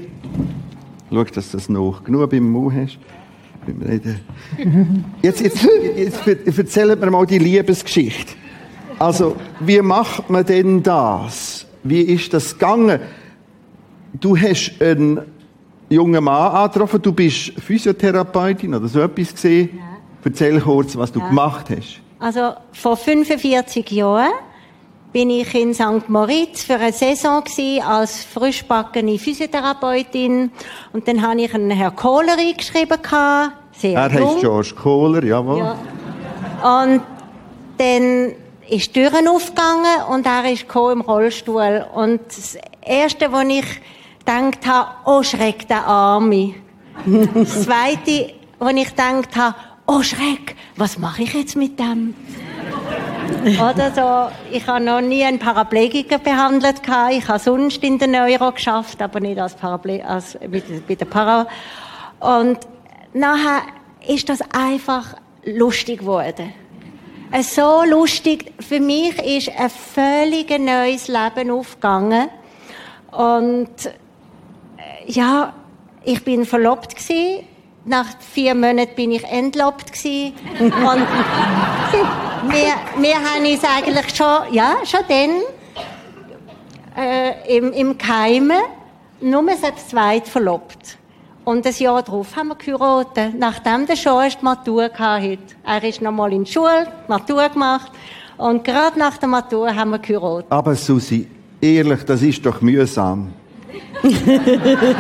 Schau, 1.11 1.23
dass 1.25 1.51
du 1.51 1.57
das 1.57 1.69
noch 1.69 2.03
genug 2.03 2.27
beim 2.31 2.49
Mund 2.49 2.73
hast. 2.75 2.97
Beim 3.67 3.79
Reden. 3.87 4.19
Jetzt, 5.21 5.41
jetzt, 5.41 5.67
jetzt 5.95 6.57
erzählt 6.57 6.99
mir 6.99 7.11
mal 7.11 7.27
die 7.27 7.37
Liebesgeschichte. 7.37 8.33
Also, 8.97 9.35
wie 9.59 9.79
macht 9.83 10.27
man 10.31 10.43
denn 10.43 10.81
das? 10.81 11.67
Wie 11.83 12.01
ist 12.01 12.33
das 12.33 12.53
gegangen? 12.53 12.99
Du 14.19 14.35
hast 14.35 14.71
einen 14.81 15.19
jungen 15.95 16.23
Mann 16.23 16.51
angetroffen, 16.51 17.01
du 17.01 17.11
bist 17.11 17.53
Physiotherapeutin 17.59 18.73
oder 18.75 18.87
so 18.87 19.01
etwas 19.01 19.33
gesehen. 19.33 19.79
Erzähl 20.23 20.59
kurz, 20.59 20.97
was 20.97 21.11
du 21.11 21.19
gemacht 21.19 21.67
hast. 21.69 22.01
Also 22.19 22.53
vor 22.71 22.97
45 22.97 23.91
Jahren 23.91 24.31
bin 25.13 25.29
ich 25.29 25.53
in 25.53 25.73
St. 25.73 26.09
Moritz 26.09 26.63
für 26.63 26.75
eine 26.75 26.91
Saison 26.91 27.43
als 27.85 28.23
frischbackene 28.23 29.17
Physiotherapeutin 29.19 30.51
und 30.93 31.07
dann 31.07 31.21
habe 31.21 31.41
ich 31.41 31.53
einen 31.53 31.71
Herrn 31.71 31.95
Kohler 31.95 32.37
eingeschrieben 32.37 32.97
sehr 33.71 33.99
Er 33.99 34.11
jung. 34.11 34.29
heißt 34.29 34.39
George 34.39 34.73
Kohler, 34.75 35.23
jawohl. 35.23 35.59
Ja. 35.59 36.81
Und 36.81 37.01
dann 37.77 38.33
ist 38.69 38.95
die 38.95 39.01
Türen 39.01 39.27
aufgegangen 39.27 40.03
und 40.09 40.25
er 40.25 40.51
ist 40.51 40.65
im 40.91 41.01
Rollstuhl. 41.01 41.85
Und 41.93 42.21
das 42.27 42.57
Erste, 42.81 43.31
was 43.31 43.45
ich 43.45 43.65
gedacht 44.25 44.65
habe, 44.65 44.89
oh 45.05 45.23
Schreck, 45.23 45.67
der 45.67 45.85
Arme. 45.85 46.55
Das 47.33 47.63
Zweite, 47.63 48.33
was 48.59 48.73
ich 48.73 48.89
gedacht 48.89 49.35
habe, 49.35 49.55
oh 49.87 50.01
Schreck, 50.01 50.55
was 50.75 50.97
mache 50.97 51.23
ich 51.23 51.33
jetzt 51.33 51.55
mit 51.55 51.79
dem? 51.79 52.15
Oder 53.61 53.91
so, 53.91 54.35
ich 54.55 54.65
habe 54.67 54.83
noch 54.83 55.01
nie 55.01 55.23
einen 55.23 55.39
Paraplegiker 55.39 56.19
behandelt. 56.19 56.81
Ich 57.11 57.27
habe 57.27 57.39
sonst 57.39 57.83
in 57.83 57.97
der 57.99 58.07
Neuro 58.07 58.51
geschafft, 58.51 59.01
aber 59.01 59.19
nicht 59.19 59.39
als 59.39 59.55
Paraple 59.55 60.03
als 60.05 60.33
der- 60.41 60.47
bei 60.87 60.95
der 60.95 61.05
Para. 61.05 61.47
Und 62.19 62.59
nachher 63.13 63.61
ist 64.07 64.29
das 64.29 64.39
einfach 64.53 65.15
lustig 65.43 65.99
geworden. 65.99 66.53
Äh, 67.31 67.43
So 67.43 67.83
lustig. 67.83 68.53
Für 68.59 68.79
mich 68.79 69.17
ist 69.19 69.49
ein 69.57 69.69
völlig 69.69 70.49
neues 70.59 71.07
Leben 71.07 71.51
aufgegangen. 71.51 72.29
Und 73.11 73.69
ja, 75.07 75.53
ich 76.03 76.23
bin 76.23 76.45
verlobt 76.45 76.95
gsi. 76.95 77.43
Nach 77.85 78.05
vier 78.19 78.55
Monaten 78.55 78.95
bin 78.95 79.11
ich 79.11 79.23
entlobt 79.23 79.91
gsi. 79.91 80.33
Und 80.59 80.71
wir, 82.49 82.73
wir 82.97 83.15
haben 83.15 83.45
uns 83.45 83.63
eigentlich 83.63 84.15
schon, 84.15 84.53
ja, 84.53 84.75
schon 84.83 85.01
dann 85.07 85.41
äh, 86.97 87.57
im, 87.57 87.71
im 87.73 87.97
Keime 87.97 88.55
nur 89.21 89.43
selbst 89.55 89.89
zweit 89.89 90.27
verlobt. 90.27 90.97
Und 91.43 91.65
ein 91.65 91.73
Jahr 91.77 92.01
darauf 92.01 92.35
haben 92.35 92.47
wir 92.49 92.55
geheiratet, 92.55 93.35
nachdem 93.37 93.85
der 93.85 93.95
schon 93.95 94.23
erst 94.23 94.41
Matur 94.41 94.89
hatte. 94.91 95.37
Er 95.63 95.83
ist 95.83 96.01
noch 96.01 96.11
mal 96.11 96.33
in 96.33 96.43
die 96.43 96.51
Schule, 96.51 96.87
Matur 97.07 97.47
gemacht. 97.49 97.91
Und 98.37 98.63
gerade 98.63 98.97
nach 98.97 99.17
der 99.17 99.29
Matur 99.29 99.73
haben 99.73 99.91
wir 99.91 99.99
geheiratet. 99.99 100.47
Aber 100.49 100.75
Susi, 100.75 101.27
ehrlich, 101.61 102.03
das 102.03 102.23
ist 102.23 102.43
doch 102.45 102.61
mühsam. 102.61 103.31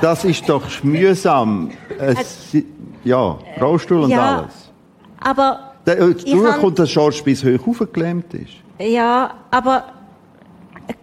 das 0.00 0.24
ist 0.24 0.48
doch 0.48 0.62
mühsam. 0.82 1.70
Es, 1.98 2.56
ja, 3.04 3.38
Rollstuhl 3.60 4.04
und 4.04 4.10
Ja. 4.10 4.38
alles. 4.38 4.72
Aber 5.20 5.72
Da, 5.84 5.92
äh, 5.92 6.14
kommt, 6.60 6.78
dass 6.78 6.92
George 6.92 7.20
bis 7.24 7.44
hoch 7.44 7.66
aufgeklemmt 7.68 8.34
ist. 8.34 8.54
Ja, 8.78 9.34
aber 9.50 9.84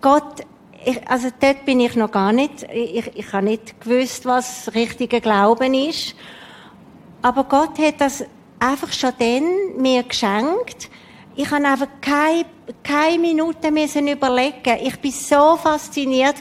Gott, 0.02 0.42
ich, 0.86 1.08
also 1.08 1.30
dort 1.40 1.66
bin 1.66 1.80
ich 1.80 1.96
noch 1.96 2.12
gar 2.12 2.32
nicht. 2.34 2.64
Ich, 2.74 3.12
ich 3.16 3.34
habe 3.34 3.46
nicht 3.46 3.80
gewusst, 3.82 4.26
was 4.26 4.74
richtiger 4.76 5.20
Glauben 5.22 5.74
ist. 5.74 6.16
Aber 7.22 7.46
Gott 7.46 7.80
hat 7.80 7.96
das 8.00 8.26
einfach 8.60 8.92
schon 8.92 9.12
dann 9.18 9.82
mir 9.82 10.04
geschenkt. 10.04 10.90
Ich 11.36 11.50
habe 11.50 11.66
einfach 11.66 11.88
keine, 12.00 12.46
keine 12.84 13.18
Minute 13.18 13.72
müssen 13.72 14.08
überlegen. 14.08 14.78
Ich 14.84 15.00
bin 15.00 15.12
so 15.12 15.58
fasziniert 15.58 16.36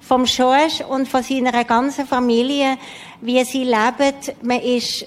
vom 0.00 0.26
Schorsch 0.26 0.82
und 0.82 1.08
von 1.08 1.22
seiner 1.22 1.64
ganzen 1.64 2.06
Familie, 2.06 2.76
wie 3.22 3.42
sie 3.44 3.64
leben. 3.64 4.14
Man 4.42 4.60
ist, 4.60 5.06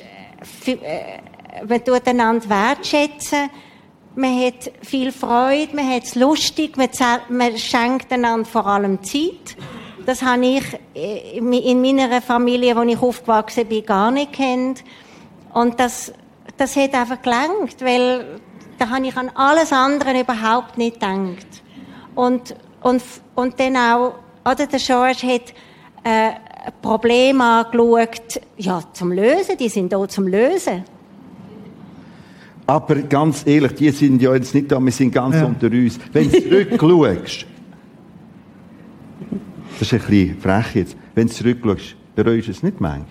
für- 0.61 0.81
äh, 0.83 1.19
man 1.67 1.83
tut 1.83 2.07
einander 2.07 2.49
wertschätzen. 2.49 3.49
Man 4.15 4.41
hat 4.43 4.71
viel 4.81 5.11
Freude, 5.11 5.75
man 5.75 5.87
hat 5.93 6.03
es 6.03 6.15
lustig, 6.15 6.75
man, 6.77 6.89
man 7.29 7.57
schenkt 7.57 8.11
einander 8.11 8.45
vor 8.49 8.65
allem 8.65 9.03
Zeit. 9.03 9.55
Das 10.05 10.23
habe 10.23 10.45
ich 10.45 10.63
äh, 10.95 11.37
in 11.37 11.81
meiner 11.81 12.21
Familie, 12.21 12.75
wo 12.75 12.81
ich 12.81 12.97
aufgewachsen 12.99 13.67
bin, 13.67 13.85
gar 13.85 14.09
nicht 14.09 14.33
kennt. 14.33 14.83
Und 15.53 15.79
das, 15.79 16.11
das 16.57 16.75
hat 16.75 16.93
einfach 16.95 17.21
gelangt, 17.21 17.75
weil 17.81 18.39
da 18.77 18.89
habe 18.89 19.07
ich 19.07 19.15
an 19.15 19.29
alles 19.35 19.71
andere 19.71 20.19
überhaupt 20.21 20.77
nicht 20.77 20.95
gedacht. 20.95 21.47
Und, 22.13 22.55
und, 22.81 23.01
und 23.35 23.59
dann 23.59 23.75
auch, 23.77 24.15
oder 24.43 24.67
der 24.67 24.79
George 24.79 25.27
hat 25.27 25.53
äh, 26.03 26.31
Probleme 26.81 27.43
angeschaut, 27.43 28.41
ja, 28.57 28.81
zum 28.93 29.11
Lösen, 29.11 29.57
die 29.59 29.69
sind 29.69 29.91
da 29.93 30.07
zum 30.07 30.27
Lösen. 30.27 30.83
Aber 32.67 32.95
ganz 32.95 33.45
ehrlich, 33.45 33.73
die 33.75 33.91
sind 33.91 34.21
ja 34.21 34.33
jetzt 34.33 34.55
nicht 34.55 34.71
da, 34.71 34.79
wir 34.79 34.91
sind 34.91 35.11
ganz 35.13 35.35
Ja. 35.35 35.45
unter 35.45 35.67
uns. 35.67 35.99
Wenn 36.11 36.31
du 36.31 36.41
zurückschaust, 36.41 37.45
das 39.79 39.81
ist 39.81 39.93
ein 39.93 39.99
bisschen 40.09 40.41
frech 40.41 40.75
jetzt, 40.75 40.97
wenn 41.13 41.27
du 41.27 41.33
zurückschaust, 41.33 41.95
bereust 42.15 42.47
du 42.47 42.51
es 42.51 42.63
nicht 42.63 42.79
manchmal? 42.81 43.05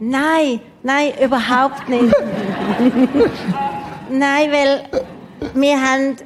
Nein, 0.00 0.60
nein, 0.82 1.12
überhaupt 1.22 1.88
nicht. 1.88 2.12
nein, 4.10 4.52
weil 4.52 4.84
wir 5.54 5.80
haben 5.80 6.16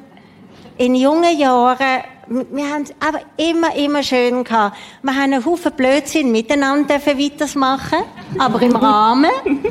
in 0.77 0.95
jungen 0.95 1.37
Jahren, 1.37 2.03
wir 2.27 2.69
haben 2.69 2.83
es 2.83 2.93
aber 2.99 3.19
immer, 3.37 3.75
immer 3.75 4.01
schön 4.01 4.43
gehabt. 4.43 4.77
Wir 5.01 5.13
haben 5.13 5.33
einen 5.33 5.45
Haufen 5.45 5.71
Blödsinn 5.73 6.31
miteinander 6.31 6.95
weitermachen, 6.95 7.99
aber 8.39 8.61
im 8.61 8.75
Rahmen. 8.75 9.29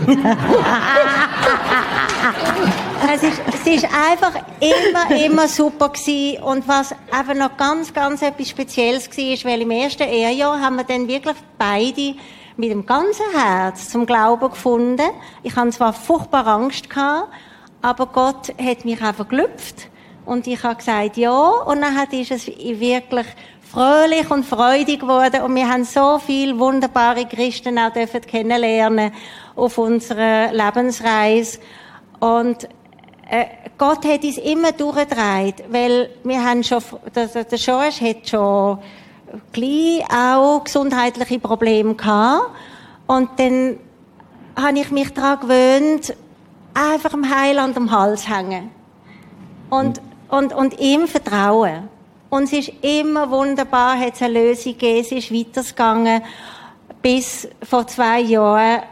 es, 3.14 3.22
ist, 3.22 3.40
es 3.46 3.66
ist 3.66 3.84
einfach 3.84 4.34
immer, 4.60 5.24
immer 5.24 5.48
super 5.48 5.88
gewesen. 5.88 6.42
Und 6.42 6.68
was 6.68 6.94
einfach 7.10 7.34
noch 7.34 7.56
ganz, 7.56 7.92
ganz 7.92 8.22
etwas 8.22 8.50
Spezielles 8.50 9.08
war, 9.08 9.24
ist, 9.24 9.44
weil 9.44 9.62
im 9.62 9.70
ersten 9.70 10.04
Ehejahr 10.04 10.60
haben 10.60 10.76
wir 10.76 10.84
dann 10.84 11.08
wirklich 11.08 11.36
beide 11.58 12.14
mit 12.56 12.70
dem 12.70 12.86
ganzen 12.86 13.26
Herz 13.34 13.88
zum 13.88 14.06
Glauben 14.06 14.50
gefunden. 14.50 15.10
Ich 15.42 15.56
hatte 15.56 15.70
zwar 15.70 15.92
furchtbar 15.92 16.46
Angst 16.46 16.90
gehabt, 16.90 17.28
aber 17.82 18.06
Gott 18.06 18.54
hat 18.58 18.84
mich 18.84 19.02
einfach 19.02 19.28
gelüpft. 19.28 19.88
Und 20.24 20.46
ich 20.46 20.62
habe 20.62 20.76
gesagt, 20.76 21.16
ja. 21.16 21.48
Und 21.48 21.82
dann 21.82 21.96
ist 22.12 22.30
es 22.30 22.46
wirklich 22.46 23.26
fröhlich 23.72 24.30
und 24.30 24.44
freudig 24.44 25.00
geworden. 25.00 25.42
Und 25.42 25.54
wir 25.54 25.68
haben 25.68 25.84
so 25.84 26.20
viele 26.24 26.58
wunderbare 26.58 27.26
Christen 27.26 27.78
auch 27.78 27.92
dürfen 27.92 28.20
kennenlernen 28.20 29.12
auf 29.56 29.78
unserer 29.78 30.52
Lebensreise. 30.52 31.58
Und 32.20 32.68
äh, 33.28 33.46
Gott 33.78 34.04
hat 34.04 34.22
uns 34.22 34.38
immer 34.38 34.72
durchgedreht, 34.72 35.64
weil 35.70 36.10
wir 36.22 36.44
haben 36.44 36.62
schon, 36.62 36.82
der, 37.14 37.26
der 37.26 37.58
George 37.58 38.00
hat 38.00 38.28
schon 38.28 38.78
gleich 39.52 40.04
auch 40.14 40.62
gesundheitliche 40.62 41.40
Probleme 41.40 41.94
gehabt. 41.94 42.50
Und 43.06 43.30
dann 43.38 43.78
habe 44.54 44.78
ich 44.78 44.90
mich 44.90 45.12
daran 45.14 45.40
gewöhnt, 45.40 46.14
einfach 46.74 47.10
dem 47.10 47.28
Heiland 47.28 47.76
am 47.76 47.90
Hals 47.90 48.28
hängen. 48.28 48.70
Und, 49.70 50.00
und, 50.28 50.52
und 50.52 50.78
ihm 50.78 51.06
vertrauen. 51.06 51.88
Und 52.30 52.44
es 52.44 52.52
ist 52.52 52.72
immer 52.82 53.30
wunderbar, 53.30 53.98
hat 53.98 54.14
es 54.14 54.22
eine 54.22 54.40
Lösung 54.40 54.72
gegeben, 54.72 55.00
es 55.00 55.12
ist 55.12 55.32
weitergegangen. 55.32 56.22
Bis 57.02 57.48
vor 57.62 57.86
zwei 57.86 58.20
Jahren, 58.20 58.82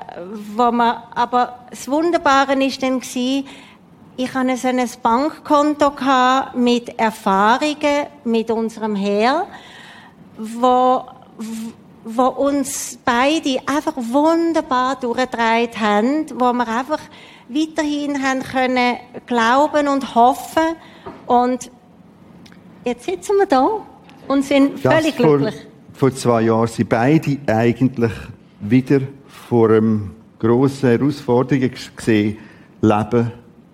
wo 0.56 0.70
man, 0.70 1.02
aber 1.14 1.60
das 1.70 1.88
Wunderbare 1.88 2.52
ist 2.62 2.82
dann 2.82 3.00
ich 4.20 4.34
hatte 4.34 4.56
so 4.58 4.68
ein 4.68 4.90
Bankkonto 5.02 5.92
mit 6.54 6.98
Erfahrungen 6.98 8.06
mit 8.24 8.50
unserem 8.50 8.94
Herr, 8.94 9.46
wo, 10.36 11.04
wo 12.04 12.26
uns 12.26 12.98
beide 13.02 13.60
einfach 13.66 13.94
wunderbar 13.96 14.96
durchgedreht 14.96 15.80
haben, 15.80 16.26
wo 16.38 16.52
wir 16.52 16.68
einfach 16.68 17.00
weiterhin 17.50 18.22
haben 18.22 18.42
können 18.42 18.96
glauben 19.26 19.88
und 19.88 20.14
hoffen 20.14 20.76
und 21.26 21.70
jetzt 22.84 23.04
sitzen 23.04 23.36
wir 23.38 23.46
da 23.46 23.68
und 24.28 24.44
sind 24.44 24.78
völlig 24.78 25.14
vor, 25.16 25.38
glücklich. 25.38 25.66
Vor 25.92 26.14
zwei 26.14 26.42
Jahren 26.42 26.68
sind 26.68 26.88
beide 26.88 27.38
eigentlich 27.46 28.12
wieder 28.60 29.00
vor 29.26 29.70
einem 29.70 30.12
grossen 30.38 30.90
Herausforderung 30.90 31.70
gesehen, 31.96 32.38
Leben 32.80 33.32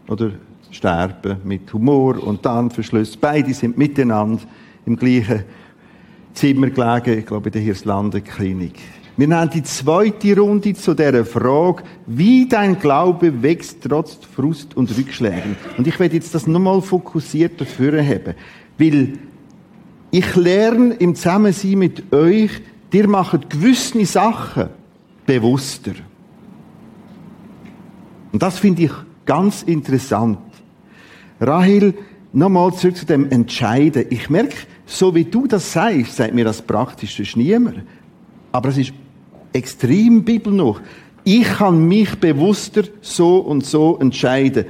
oder 0.09 0.33
Sterben 0.71 1.39
mit 1.45 1.73
Humor 1.73 2.23
und 2.23 2.45
Darmverschluss. 2.45 3.17
Beide 3.17 3.53
sind 3.55 3.79
miteinander 3.79 4.43
im 4.85 4.97
gleichen 4.97 5.45
Zimmer 6.33 6.71
gelegen, 6.71 7.19
ich 7.21 7.27
glaube 7.27 7.49
in 7.49 7.53
der 7.53 7.63
Hirslanden 7.63 8.25
Klinik. 8.25 8.79
Wir 9.19 9.29
nehmen 9.29 9.49
die 9.49 9.63
zweite 9.63 10.39
Runde 10.39 10.75
zu 10.75 10.93
der 10.93 11.25
Frage, 11.25 11.85
wie 12.07 12.47
dein 12.47 12.79
Glaube 12.79 13.43
wächst 13.43 13.79
trotz 13.83 14.19
Frust 14.35 14.77
und 14.77 14.95
Rückschlägen. 14.97 15.57
Und 15.79 15.87
ich 15.87 15.99
werde 15.99 16.17
jetzt 16.17 16.35
das 16.35 16.47
nochmal 16.47 16.83
fokussiert 16.83 17.59
dafür 17.59 18.05
haben, 18.05 18.35
weil 18.77 19.19
ich 20.11 20.37
lerne 20.37 20.95
im 20.95 21.15
Zusammensein 21.15 21.79
mit 21.79 22.13
euch, 22.13 22.51
dir 22.93 23.09
macht 23.09 23.49
gewisse 23.49 24.05
Sachen 24.05 24.69
bewusster. 25.25 25.93
Und 28.33 28.43
das 28.43 28.59
finde 28.59 28.83
ich 28.83 28.93
ganz 29.25 29.63
interessant. 29.63 30.39
Rahel, 31.41 31.95
nochmal 32.35 32.75
zurück 32.75 32.97
zu 32.97 33.07
dem 33.07 33.31
Entscheiden. 33.31 34.05
Ich 34.11 34.29
merke, 34.29 34.57
so 34.85 35.15
wie 35.15 35.25
du 35.25 35.47
das 35.47 35.73
sagst, 35.73 36.17
sagt 36.17 36.35
mir 36.35 36.45
das 36.45 36.61
praktisch 36.61 37.17
sonst 37.17 37.37
niemand. 37.37 37.83
Aber 38.53 38.69
es 38.69 38.79
ist 38.79 38.93
extrem 39.57 40.23
Bibel 40.23 40.53
noch. 40.53 40.81
Ich 41.25 41.45
kann 41.45 41.89
mich 41.89 42.15
bewusster 42.17 42.85
so 43.01 43.39
und 43.39 43.65
so 43.65 43.99
entscheiden. 43.99 44.67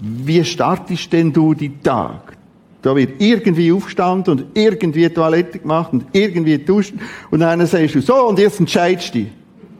Wie 0.00 0.44
startest 0.44 1.12
denn 1.12 1.32
du 1.32 1.54
die 1.54 1.78
Tag? 1.82 2.36
Da 2.82 2.94
wird 2.94 3.22
irgendwie 3.22 3.72
aufgestanden 3.72 4.38
und 4.38 4.44
irgendwie 4.52 5.08
Toilette 5.08 5.58
gemacht 5.58 5.94
und 5.94 6.04
irgendwie 6.12 6.58
duschen 6.58 7.00
und 7.30 7.40
dann 7.40 7.66
sagst 7.66 7.94
du, 7.94 8.02
so 8.02 8.28
und 8.28 8.38
jetzt 8.38 8.60
entscheidest 8.60 9.14
du 9.14 9.20
dich. 9.20 9.28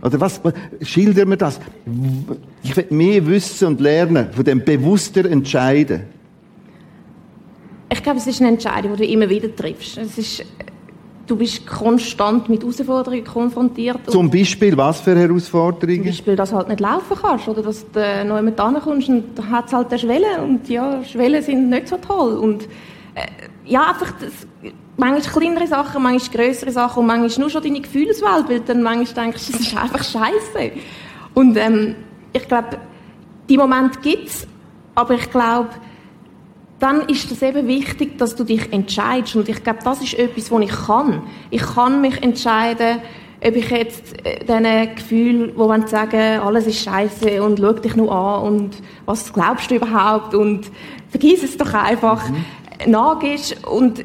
Oder 0.00 0.20
was, 0.20 0.40
schildern 0.82 1.30
wir 1.30 1.36
das? 1.36 1.60
Ich 2.62 2.76
will 2.76 2.86
mehr 2.90 3.26
wissen 3.26 3.68
und 3.68 3.80
lernen 3.80 4.28
von 4.32 4.44
dem 4.44 4.64
bewusster 4.64 5.24
Entscheiden. 5.26 6.02
Ich 7.90 8.02
glaube, 8.02 8.18
es 8.18 8.26
ist 8.26 8.40
eine 8.40 8.50
Entscheidung, 8.50 8.96
die 8.96 9.06
du 9.06 9.12
immer 9.12 9.28
wieder 9.28 9.54
triffst. 9.54 9.98
Es 9.98 10.18
ist, 10.18 10.44
du 11.26 11.36
bist 11.36 11.66
konstant 11.66 12.48
mit 12.48 12.62
Herausforderungen 12.62 13.24
konfrontiert. 13.24 13.98
Zum 14.08 14.30
Beispiel, 14.30 14.76
was 14.76 15.00
für 15.00 15.16
Herausforderungen? 15.16 16.02
Zum 16.02 16.10
Beispiel, 16.10 16.36
dass 16.36 16.50
du 16.50 16.56
halt 16.56 16.68
nicht 16.68 16.80
laufen 16.80 17.16
kannst 17.20 17.48
oder 17.48 17.62
dass 17.62 17.90
du 17.90 18.24
noch 18.26 18.36
jemand 18.36 18.60
ankommst 18.60 19.08
und 19.08 19.24
da 19.34 19.44
hat 19.44 19.66
es 19.66 19.72
halt 19.72 19.88
eine 19.90 19.98
Schwelle 19.98 20.42
und 20.42 20.68
ja, 20.68 21.02
Schwellen 21.04 21.42
sind 21.42 21.70
nicht 21.70 21.88
so 21.88 21.96
toll 21.96 22.36
und 22.36 22.64
äh, 23.14 23.26
ja, 23.64 23.90
einfach 23.90 24.12
das, 24.20 24.46
manchmal 24.96 25.42
kleinere 25.42 25.66
Sachen, 25.66 26.02
manchmal 26.02 26.46
größere 26.46 26.70
Sachen 26.70 27.00
und 27.00 27.06
manchmal 27.06 27.40
nur 27.40 27.50
schon 27.50 27.62
deine 27.62 27.80
Gefühlswelt, 27.80 28.48
weil 28.48 28.60
dann 28.60 28.82
manchmal 28.82 29.26
denkst, 29.26 29.46
das 29.50 29.60
ist 29.60 29.76
einfach 29.76 30.04
scheiße. 30.04 30.72
Und 31.34 31.56
ähm, 31.56 31.96
ich 32.32 32.46
glaube, 32.46 32.78
die 33.48 33.56
Momente 33.56 33.98
gibt 34.00 34.28
es, 34.28 34.46
aber 34.94 35.14
ich 35.14 35.30
glaube, 35.30 35.70
dann 36.78 37.08
ist 37.08 37.30
es 37.30 37.42
eben 37.42 37.66
wichtig, 37.66 38.18
dass 38.18 38.34
du 38.34 38.44
dich 38.44 38.72
entscheidest. 38.72 39.36
Und 39.36 39.48
ich 39.48 39.62
glaube, 39.62 39.78
das 39.84 40.02
ist 40.02 40.14
etwas, 40.14 40.50
was 40.50 40.62
ich 40.62 40.86
kann. 40.86 41.22
Ich 41.50 41.62
kann 41.62 42.00
mich 42.00 42.22
entscheiden, 42.22 43.00
ob 43.46 43.56
ich 43.56 43.70
jetzt 43.70 44.14
äh, 44.24 44.40
diesen 44.40 44.94
Gefühl, 44.94 45.52
wo 45.56 45.68
man 45.68 45.86
sagen, 45.86 46.40
alles 46.40 46.66
ist 46.66 46.82
scheiße 46.82 47.42
und 47.42 47.58
schau 47.58 47.72
dich 47.72 47.94
nur 47.94 48.10
an 48.10 48.42
und 48.42 48.70
was 49.04 49.32
glaubst 49.32 49.70
du 49.70 49.76
überhaupt 49.76 50.34
und 50.34 50.70
vergiss 51.10 51.42
es 51.42 51.56
doch 51.56 51.74
einfach, 51.74 52.28
mhm. 52.28 52.90
nachgehst 52.90 53.66
und 53.66 54.04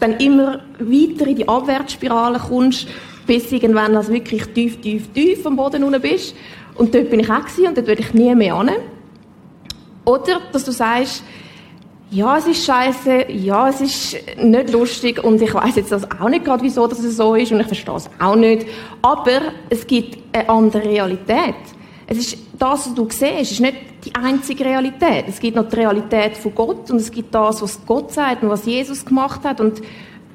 dann 0.00 0.16
immer 0.18 0.60
weiter 0.78 1.26
in 1.26 1.36
die 1.36 1.48
Abwärtsspirale 1.48 2.38
kommst, 2.38 2.88
bis 3.26 3.52
irgendwann 3.52 3.94
also 3.94 4.12
wirklich 4.12 4.46
tief, 4.54 4.80
tief, 4.80 5.12
tief 5.12 5.44
am 5.46 5.56
Boden 5.56 5.84
unten 5.84 6.00
bist. 6.00 6.34
Und 6.76 6.94
dort 6.94 7.10
bin 7.10 7.20
ich 7.20 7.30
auch 7.30 7.40
gewesen, 7.40 7.66
und 7.66 7.76
dort 7.76 7.88
würde 7.88 8.02
ich 8.02 8.14
nie 8.14 8.34
mehr 8.34 8.54
an. 8.54 8.70
Oder, 10.04 10.40
dass 10.52 10.64
du 10.64 10.70
sagst, 10.70 11.22
ja, 12.10 12.38
es 12.38 12.46
ist 12.46 12.64
scheiße, 12.64 13.30
ja, 13.30 13.68
es 13.68 13.80
ist 13.80 14.16
nicht 14.38 14.70
lustig 14.72 15.22
und 15.22 15.42
ich 15.42 15.52
weiß 15.52 15.76
jetzt 15.76 15.92
auch 15.92 16.28
nicht 16.28 16.44
gerade, 16.44 16.62
wieso 16.62 16.86
das 16.86 17.00
so 17.00 17.34
ist 17.34 17.52
und 17.52 17.60
ich 17.60 17.66
verstehe 17.66 17.96
es 17.96 18.08
auch 18.18 18.36
nicht. 18.36 18.66
Aber 19.02 19.40
es 19.68 19.86
gibt 19.86 20.18
eine 20.34 20.48
andere 20.48 20.84
Realität. 20.84 21.54
Es 22.06 22.18
ist 22.18 22.38
das, 22.58 22.86
was 22.86 22.94
du 22.94 23.06
siehst, 23.10 23.52
ist 23.52 23.60
nicht 23.60 23.76
die 24.04 24.14
einzige 24.14 24.64
Realität. 24.64 25.26
Es 25.28 25.38
gibt 25.38 25.56
noch 25.56 25.68
die 25.68 25.76
Realität 25.76 26.36
von 26.38 26.54
Gott 26.54 26.90
und 26.90 26.96
es 26.96 27.10
gibt 27.10 27.34
das, 27.34 27.60
was 27.60 27.78
Gott 27.84 28.12
sagt 28.12 28.42
und 28.42 28.48
was 28.48 28.64
Jesus 28.64 29.04
gemacht 29.04 29.44
hat 29.44 29.60
und 29.60 29.82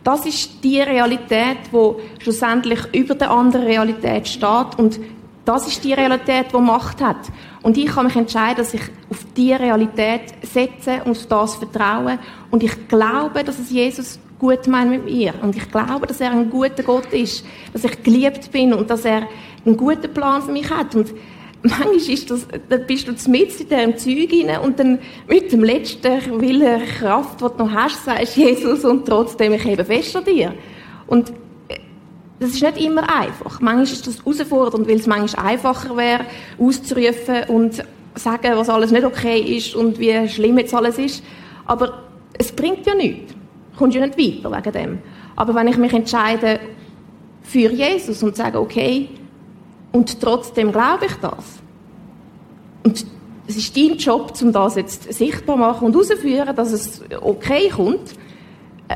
das 0.03 0.25
ist 0.25 0.63
die 0.63 0.81
Realität, 0.81 1.57
wo 1.71 1.99
schlussendlich 2.19 2.79
über 2.91 3.15
der 3.15 3.31
anderen 3.31 3.65
Realität 3.65 4.27
steht 4.27 4.77
und 4.77 4.99
das 5.45 5.67
ist 5.67 5.83
die 5.83 5.93
Realität, 5.93 6.47
die 6.53 6.57
Macht 6.57 7.01
hat. 7.01 7.29
Und 7.61 7.77
ich 7.77 7.87
kann 7.87 8.05
mich 8.05 8.15
entscheiden, 8.15 8.57
dass 8.57 8.73
ich 8.73 8.81
auf 9.09 9.25
diese 9.35 9.59
Realität 9.59 10.33
setze 10.41 11.01
und 11.05 11.11
auf 11.11 11.25
das 11.27 11.55
vertraue. 11.55 12.19
Und 12.51 12.63
ich 12.63 12.87
glaube, 12.87 13.43
dass 13.43 13.59
es 13.59 13.69
Jesus 13.69 14.19
gut 14.39 14.67
meint 14.67 14.91
mit 14.91 15.05
mir. 15.05 15.33
Und 15.41 15.55
ich 15.55 15.69
glaube, 15.69 16.07
dass 16.07 16.21
er 16.21 16.31
ein 16.31 16.49
guter 16.49 16.83
Gott 16.83 17.11
ist. 17.11 17.45
Dass 17.71 17.83
ich 17.83 18.03
geliebt 18.03 18.51
bin 18.51 18.73
und 18.73 18.89
dass 18.89 19.05
er 19.05 19.27
einen 19.65 19.77
guten 19.77 20.13
Plan 20.13 20.41
für 20.41 20.51
mich 20.51 20.69
hat. 20.69 20.95
Und 20.95 21.13
manchmal 21.61 21.95
ist 21.95 22.29
das, 22.29 22.47
dann 22.69 22.85
bist 22.85 23.07
du 23.07 23.31
mit 23.31 23.59
in 23.59 23.69
diesem 23.69 23.97
Zeug 23.97 24.31
rein 24.31 24.59
und 24.61 24.79
dann 24.79 24.99
mit 25.27 25.51
dem 25.51 25.63
letzten 25.63 26.41
Willen, 26.41 26.81
Kraft, 26.99 27.41
die 27.41 27.45
du 27.45 27.63
noch 27.63 27.71
hast, 27.71 28.05
sagst 28.05 28.37
Jesus 28.37 28.83
und 28.85 29.05
trotzdem, 29.05 29.53
ich 29.53 29.63
hebe 29.63 29.83
fest 29.83 30.15
an 30.15 30.25
dir. 30.25 30.53
Und 31.07 31.31
das 32.43 32.51
ist 32.51 32.61
nicht 32.61 32.77
immer 32.77 33.03
einfach. 33.09 33.61
Manchmal 33.61 33.83
ist 33.83 34.05
das 34.05 34.17
herausfordernd, 34.17 34.85
weil 34.85 34.97
es 34.97 35.07
manchmal 35.07 35.45
einfacher 35.45 35.95
wäre, 35.95 36.25
auszurufen 36.59 37.43
und 37.47 37.83
sagen, 38.15 38.57
was 38.57 38.69
alles 38.69 38.91
nicht 38.91 39.05
okay 39.05 39.39
ist 39.39 39.75
und 39.75 39.97
wie 39.97 40.27
schlimm 40.27 40.57
jetzt 40.57 40.73
alles 40.73 40.97
ist. 40.97 41.23
Aber 41.65 42.03
es 42.37 42.51
bringt 42.51 42.85
ja 42.85 42.95
nichts. 42.95 43.33
Kommst 43.77 43.95
ja 43.95 44.05
nicht 44.05 44.17
weiter 44.17 44.51
wegen 44.51 44.71
dem. 44.73 44.99
Aber 45.37 45.55
wenn 45.55 45.69
ich 45.69 45.77
mich 45.77 45.93
entscheide 45.93 46.59
für 47.43 47.71
Jesus 47.71 48.21
und 48.21 48.35
sage, 48.35 48.59
okay, 48.59 49.07
und 49.93 50.19
trotzdem 50.19 50.73
glaube 50.73 51.05
ich 51.05 51.13
das. 51.13 51.61
Und 52.83 53.05
es 53.47 53.55
ist 53.55 53.77
dein 53.77 53.95
Job, 53.97 54.33
um 54.41 54.51
das 54.51 54.75
jetzt 54.75 55.13
sichtbar 55.13 55.55
machen 55.55 55.85
und 55.85 55.93
herauszuführen, 55.93 56.53
dass 56.53 56.73
es 56.73 57.01
okay 57.21 57.69
kommt. 57.69 58.15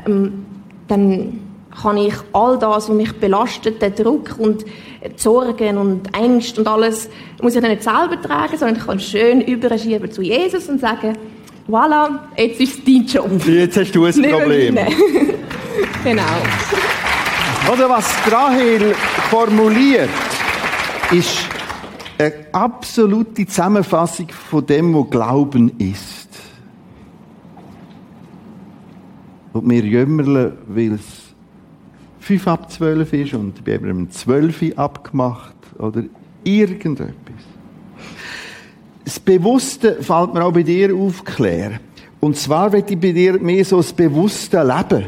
Ähm, 0.04 0.44
dann 0.86 1.47
kann 1.82 1.96
ich 1.96 2.14
all 2.32 2.58
das, 2.58 2.88
was 2.88 2.96
mich 2.96 3.12
belastet, 3.18 3.80
den 3.80 3.94
Druck 3.94 4.36
und 4.38 4.64
Sorgen 5.16 5.78
und 5.78 6.16
Ängste 6.16 6.60
und 6.60 6.66
alles, 6.66 7.08
muss 7.40 7.54
ich 7.54 7.60
dann 7.60 7.70
nicht 7.70 7.82
selber 7.82 8.20
tragen, 8.20 8.56
sondern 8.56 8.76
ich 8.76 8.86
kann 8.86 8.98
schön 8.98 9.40
überschieben 9.42 10.10
zu 10.10 10.22
Jesus 10.22 10.68
und 10.68 10.80
sagen, 10.80 11.16
voilà, 11.68 12.18
jetzt 12.36 12.60
ist 12.60 12.78
es 12.78 12.84
dein 12.84 13.06
Job. 13.06 13.46
Jetzt 13.46 13.76
hast 13.76 13.94
du 13.94 14.04
ein 14.04 14.12
Problem. 14.12 14.74
genau. 16.04 16.22
Oder 17.72 17.90
was 17.90 18.06
Rahel 18.30 18.94
formuliert, 19.30 20.08
ist 21.12 21.46
eine 22.18 22.32
absolute 22.52 23.46
Zusammenfassung 23.46 24.28
von 24.28 24.66
dem, 24.66 24.94
was 24.94 25.10
Glauben 25.10 25.72
ist. 25.78 26.28
Und 29.52 29.70
wir 29.70 29.84
jämmerle, 29.84 30.56
weil 30.66 30.94
es 30.94 31.27
fünf 32.28 32.46
ab 32.46 32.70
zwölf 32.70 33.10
ist 33.14 33.32
und 33.32 33.64
bei 33.64 33.78
einem 33.78 34.10
zwölf 34.10 34.62
abgemacht 34.76 35.54
oder 35.78 36.02
irgendetwas. 36.44 37.14
Das 39.02 39.18
Bewusste 39.18 40.02
fällt 40.02 40.34
mir 40.34 40.44
auch 40.44 40.52
bei 40.52 40.62
dir 40.62 40.94
auf, 40.94 41.24
Claire. 41.24 41.80
Und 42.20 42.36
zwar 42.36 42.70
wird 42.70 42.90
ich 42.90 43.00
bei 43.00 43.12
dir 43.12 43.40
mehr 43.40 43.64
so 43.64 43.78
das 43.78 43.94
bewusste 43.94 44.62
Leben. 44.62 45.06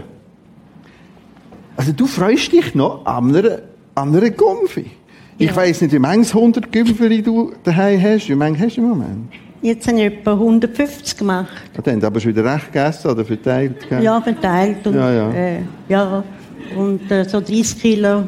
Also 1.76 1.92
du 1.92 2.06
freust 2.06 2.52
dich 2.52 2.74
noch 2.74 3.04
an 3.04 3.36
einer, 3.36 3.58
an 3.94 4.16
einer 4.16 4.30
Gumpfi. 4.30 4.86
Ich 5.36 5.48
ja. 5.48 5.56
weiss 5.56 5.82
nicht, 5.82 5.92
wie 5.92 5.98
viele 5.98 6.08
100 6.08 6.72
Gümpfeli 6.72 7.20
du 7.20 7.52
daheim 7.64 8.00
hast. 8.00 8.30
Wie 8.30 8.32
viele 8.32 8.58
hast 8.58 8.76
du 8.78 8.80
im 8.80 8.88
Moment? 8.88 9.32
Jetzt 9.60 9.86
habe 9.86 9.98
ich 9.98 10.04
etwa 10.04 10.32
150 10.32 11.18
gemacht. 11.18 11.52
Ja, 11.76 11.82
dann 11.82 12.02
aber 12.02 12.18
schon 12.18 12.30
wieder 12.34 12.50
recht 12.50 12.72
gegessen 12.72 13.10
oder 13.10 13.26
verteilt? 13.26 13.86
Gell? 13.90 14.02
Ja, 14.02 14.18
verteilt. 14.22 14.86
Und, 14.86 14.94
ja, 14.94 15.12
ja. 15.12 15.30
Äh, 15.32 15.62
ja. 15.86 16.24
Und 16.76 17.10
äh, 17.10 17.24
so 17.24 17.40
30 17.40 17.80
Kilo 17.80 18.24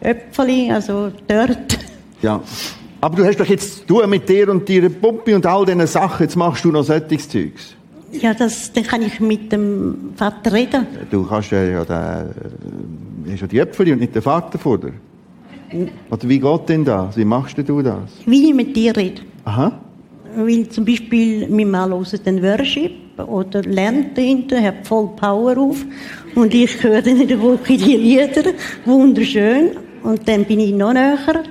Äpfel, 0.00 0.70
also 0.70 1.12
dort. 1.26 1.78
Ja. 2.22 2.42
Aber 3.00 3.16
du 3.16 3.24
hast 3.24 3.38
doch 3.40 3.46
jetzt 3.46 3.88
du 3.88 4.06
mit 4.06 4.28
dir 4.28 4.48
und 4.50 4.68
deiner 4.68 4.90
Pumpe 4.90 5.34
und 5.34 5.46
all 5.46 5.64
diesen 5.64 5.86
Sachen, 5.86 6.24
jetzt 6.24 6.36
machst 6.36 6.64
du 6.64 6.70
noch 6.70 6.84
solches 6.84 7.28
Zeugs. 7.28 7.74
Ja, 8.12 8.34
das, 8.34 8.72
dann 8.72 8.84
kann 8.84 9.02
ich 9.02 9.20
mit 9.20 9.52
dem 9.52 10.12
Vater 10.16 10.52
reden. 10.52 10.86
Du 11.10 11.24
kannst 11.24 11.50
ja, 11.52 11.62
ja, 11.62 11.84
den, 11.84 11.96
äh, 11.96 13.32
hast 13.32 13.40
ja 13.42 13.46
die 13.46 13.58
Äpfel 13.58 13.92
und 13.92 14.00
nicht 14.00 14.14
den 14.14 14.22
Vater 14.22 14.58
vor 14.58 14.78
dir. 14.78 14.92
Oder 16.10 16.28
wie 16.28 16.40
geht 16.40 16.68
denn 16.68 16.84
das? 16.84 17.16
Wie 17.16 17.24
machst 17.24 17.56
du 17.56 17.82
das? 17.82 18.10
Wie 18.26 18.48
ich 18.48 18.54
mit 18.54 18.74
dir 18.74 18.96
rede. 18.96 19.22
Aha. 19.44 19.72
Weil 20.36 20.68
zum 20.68 20.84
Beispiel 20.84 21.48
mein 21.48 21.70
Mann 21.70 21.90
hört 21.90 22.26
den 22.26 22.42
Worship 22.42 22.92
oder 23.18 23.62
lernt 23.62 24.16
dahinter, 24.16 24.62
hat 24.62 24.86
voll 24.86 25.08
Power 25.16 25.58
auf 25.58 25.84
und 26.34 26.54
ich 26.54 26.82
höre 26.82 27.02
dann 27.02 27.20
in 27.20 27.28
der 27.28 27.40
Woche 27.40 27.76
die 27.76 27.96
Lieder, 27.96 28.52
wunderschön. 28.84 29.70
Und 30.02 30.26
dann 30.26 30.44
bin 30.44 30.60
ich 30.60 30.72
noch 30.72 30.92
näher 30.92 31.42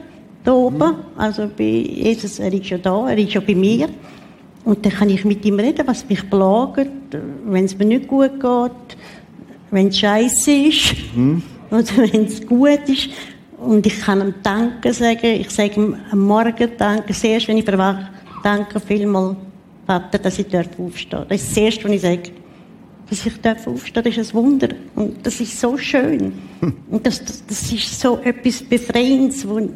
da 0.44 0.54
oben, 0.54 0.96
also 1.18 1.50
bei 1.56 1.64
Jesus, 1.64 2.40
er 2.40 2.54
ist 2.54 2.66
schon 2.66 2.82
da, 2.82 3.10
er 3.10 3.18
ist 3.18 3.34
schon 3.34 3.46
bei 3.46 3.56
mir. 3.56 3.90
Und 4.64 4.86
dann 4.86 4.94
kann 4.94 5.10
ich 5.10 5.26
mit 5.26 5.44
ihm 5.46 5.60
reden, 5.60 5.86
was 5.86 6.08
mich 6.08 6.30
plagt, 6.30 6.88
wenn 7.46 7.66
es 7.66 7.78
mir 7.78 7.86
nicht 7.86 8.08
gut 8.08 8.40
geht, 8.40 8.98
wenn 9.72 9.88
es 9.88 10.00
scheiße 10.00 10.52
ist 10.52 10.96
oder 11.72 12.12
wenn 12.12 12.26
es 12.26 12.46
gut 12.46 12.88
ist. 12.88 13.10
Und 13.58 13.86
ich 13.86 14.00
kann 14.00 14.22
ihm 14.22 14.34
Danke 14.42 14.94
sagen. 14.94 15.42
Ich 15.42 15.50
sage 15.50 15.76
ihm 15.76 15.96
am 16.12 16.20
Morgen 16.20 16.72
Danke. 16.78 17.14
Zuerst, 17.14 17.48
wenn 17.48 17.58
ich 17.58 17.66
verwache, 17.66 18.08
danke 18.44 18.80
vielmals, 18.80 19.38
Vater, 19.86 20.20
dass 20.20 20.38
ich 20.38 20.48
dort 20.48 20.70
aufstehe. 20.80 21.26
Das 21.28 21.42
ist 21.42 21.50
das 21.50 21.58
Erste, 21.58 21.86
was 21.86 21.92
ich 21.92 22.02
sage. 22.02 22.32
Dass 23.10 23.26
ich 23.26 23.42
darf 23.42 23.66
aufstehen, 23.66 24.04
das 24.04 24.18
ist 24.18 24.30
ein 24.30 24.34
Wunder. 24.36 24.70
Und 24.96 25.26
das 25.26 25.40
ist 25.42 25.60
so 25.60 25.76
schön. 25.78 26.34
Und 26.92 27.08
das, 27.08 27.26
das, 27.26 27.44
das 27.48 27.72
ist 27.72 28.00
so 28.00 28.20
etwas 28.20 28.62
Befreiendes, 28.62 29.50
wo, 29.50 29.68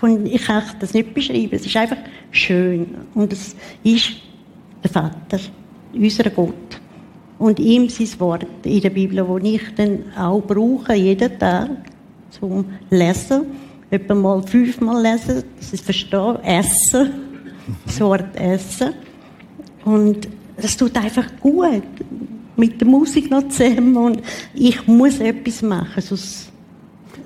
wo 0.00 0.06
ich 0.06 0.42
kann 0.42 0.64
das 0.80 0.94
nicht 0.94 1.14
beschreiben. 1.14 1.50
Es 1.52 1.64
ist 1.64 1.76
einfach 1.76 1.98
schön. 2.32 2.88
Und 3.14 3.32
es 3.32 3.54
ist 3.84 4.14
der 4.82 4.90
Vater, 4.90 5.38
unser 5.92 6.30
Gott. 6.30 6.80
Und 7.38 7.60
ihm 7.60 7.88
sein 7.88 8.08
Wort 8.18 8.46
in 8.64 8.80
der 8.80 8.90
Bibel, 8.90 9.16
das 9.16 9.48
ich 9.48 9.74
dann 9.76 10.12
auch 10.16 10.40
brauche, 10.40 10.94
jeden 10.94 11.38
Tag 11.38 11.70
zum 12.30 12.64
Lesen. 12.90 13.46
Etwa 13.90 14.14
mal 14.14 14.42
fünfmal 14.42 15.00
lesen, 15.00 15.44
dass 15.56 15.72
ich 15.72 15.74
es 15.74 15.80
verstehe. 15.82 16.40
Essen. 16.42 17.23
Das 17.86 18.00
Wort 18.00 18.36
Essen. 18.36 18.94
Und 19.84 20.28
es 20.56 20.76
tut 20.76 20.96
einfach 20.96 21.26
gut. 21.40 21.82
Mit 22.56 22.80
der 22.80 22.88
Musik 22.88 23.30
noch 23.30 23.48
zusammen. 23.48 23.96
Und 23.96 24.22
ich 24.54 24.86
muss 24.86 25.18
etwas 25.18 25.62
machen. 25.62 26.00
Sonst, 26.00 26.52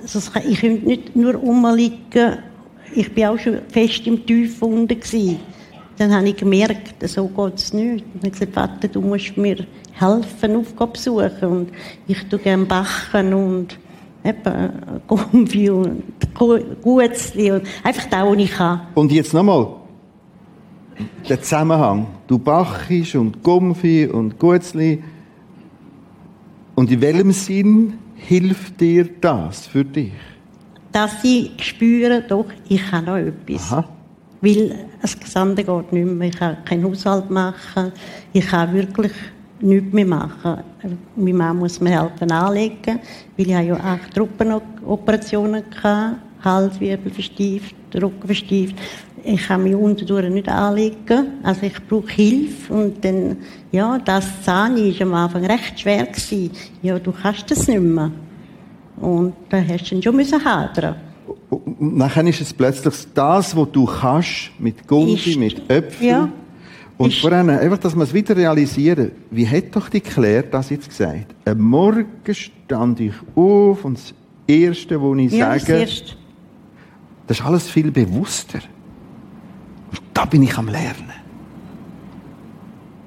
sonst 0.05 0.33
kann 0.33 0.43
ich 0.49 0.61
könnte 0.61 0.87
nicht 0.87 1.15
nur 1.15 1.35
rumliegen. 1.35 2.39
Ich 2.95 3.13
bin 3.13 3.27
auch 3.27 3.39
schon 3.39 3.59
fest 3.69 4.07
im 4.07 4.25
gewesen. 4.25 5.41
Dann 5.99 6.15
habe 6.15 6.29
ich 6.29 6.37
gemerkt, 6.37 7.09
so 7.09 7.27
geht 7.27 7.55
es 7.57 7.73
nicht. 7.73 8.05
Ich 8.23 8.33
gesagt, 8.33 8.55
Vater, 8.55 8.89
du 8.89 9.01
musst 9.01 9.37
mir 9.37 9.67
helfen, 9.93 10.57
Aufgabe 10.57 10.97
suchen. 10.97 11.49
Und 11.49 11.71
ich 12.07 12.25
tue 12.29 12.39
gerne 12.39 12.65
backen 12.65 13.35
und 13.35 13.79
eben 14.25 14.71
Gumbi 15.07 15.71
und 15.71 16.03
Gutzli 16.83 17.51
einfach 17.83 18.05
das, 18.09 18.27
was 18.27 18.39
ich 18.39 18.51
kann. 18.53 18.81
Und 18.95 19.13
jetzt 19.13 19.35
nochmal. 19.35 19.78
Der 21.29 21.41
Zusammenhang. 21.41 22.07
Du 22.27 22.39
bachst 22.39 23.15
und 23.15 23.43
Gumpfi 23.43 24.07
und 24.07 24.39
Gutzli. 24.39 25.03
Und 26.75 26.91
in 26.91 27.01
welchem 27.01 27.33
Sinn 27.33 27.95
hilft 28.15 28.81
dir 28.81 29.09
das 29.21 29.67
für 29.67 29.85
dich? 29.85 30.13
Dass 30.93 31.23
ich 31.23 31.53
spüre, 31.59 32.23
doch, 32.23 32.47
ich 32.69 32.83
kann 32.91 33.05
noch 33.05 33.17
etwas. 33.17 33.73
Aha. 33.73 33.89
Weil 34.41 34.89
das 35.03 35.19
Gesamte 35.19 35.65
geht 35.65 35.93
nicht 35.93 36.07
mehr. 36.07 36.29
Ich 36.29 36.37
kann 36.37 36.65
keinen 36.65 36.85
Haushalt 36.85 37.31
machen. 37.31 37.93
Ich 38.33 38.47
kann 38.47 38.73
wirklich 38.73 39.13
nichts 39.61 39.93
mehr 39.93 40.07
machen. 40.07 40.59
Meine 41.17 41.37
Mann 41.37 41.59
muss 41.59 41.81
mir 41.81 42.01
helfen 42.01 42.31
anlegen, 42.31 43.01
weil 43.37 43.47
ich 43.47 43.55
habe 43.55 43.67
ja 43.67 43.75
acht 43.77 44.15
Truppenoperationen 44.15 45.65
hatte. 45.83 46.19
Hals, 46.45 46.79
Wirbel 46.79 47.13
verstieft, 47.13 47.75
Rücken 47.95 48.27
verstieft. 48.27 48.77
Ich 49.25 49.47
kann 49.47 49.63
mich 49.65 49.75
unterdurch 49.75 50.29
nicht 50.31 50.49
anlegen. 50.49 51.27
Also 51.43 51.63
ich 51.63 51.75
brauche 51.89 52.09
Hilfe. 52.09 52.73
Und 52.73 53.05
dann, 53.05 53.37
ja, 53.73 53.99
das 53.99 54.43
Zahn 54.45 54.77
war 54.77 55.03
am 55.07 55.15
Anfang 55.15 55.45
recht 55.45 55.81
schwer. 55.81 56.07
Gewesen. 56.07 56.51
Ja, 56.83 56.99
du 56.99 57.13
kannst 57.13 57.51
das 57.51 57.67
nicht 57.69 57.81
mehr. 57.81 58.11
Und 58.97 59.35
da 59.49 59.59
hast 59.63 59.91
du 59.91 59.95
dann 59.95 60.03
schon 60.03 60.17
müssen 60.17 60.45
hadern. 60.45 60.97
Und 61.51 61.97
nachher 61.97 62.27
ist 62.27 62.41
es 62.41 62.53
plötzlich 62.53 62.95
das, 63.15 63.57
was 63.57 63.69
du 63.73 63.87
kannst, 63.87 64.51
mit 64.59 64.87
Gummi, 64.87 65.37
mit 65.39 65.71
Äpfeln. 65.71 66.09
Ja. 66.09 66.29
Und 66.97 67.15
vor 67.15 67.31
allem, 67.33 67.49
einfach, 67.51 67.79
dass 67.79 67.95
wir 67.95 68.03
es 68.03 68.13
wieder 68.13 68.37
realisieren. 68.37 69.13
Wie 69.31 69.47
hat 69.49 69.75
doch 69.77 69.89
die 69.89 70.01
Claire 70.01 70.43
das 70.43 70.71
jetzt 70.71 70.89
gesagt? 70.89 71.35
Am 71.45 71.61
Morgen 71.61 72.07
stand 72.33 72.99
ich 73.01 73.13
auf 73.37 73.85
und 73.85 73.97
das 73.99 74.15
Erste, 74.49 75.01
was 75.01 75.19
ich 75.19 75.33
Ja, 75.33 75.55
das 75.55 75.63
sage, 75.63 75.79
erste. 75.79 76.13
das 77.29 77.39
ist 77.39 77.47
alles 77.47 77.71
viel 77.71 77.91
bewusster. 77.93 78.59
Da 80.15 80.25
bin 80.25 80.43
ich 80.43 80.57
am 80.59 80.69
Lernen. 80.69 81.13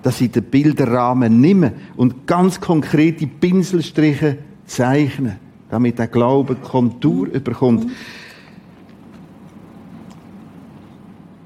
Dass 0.03 0.21
ich 0.21 0.31
den 0.31 0.43
Bilderrahmen 0.43 1.39
nehme 1.39 1.73
und 1.95 2.25
ganz 2.25 2.59
konkrete 2.59 3.27
Pinselstriche 3.27 4.37
zeichne, 4.65 5.37
damit 5.69 5.99
der 5.99 6.07
Glaube 6.07 6.55
Kontur 6.55 7.27
bekommt. 7.27 7.91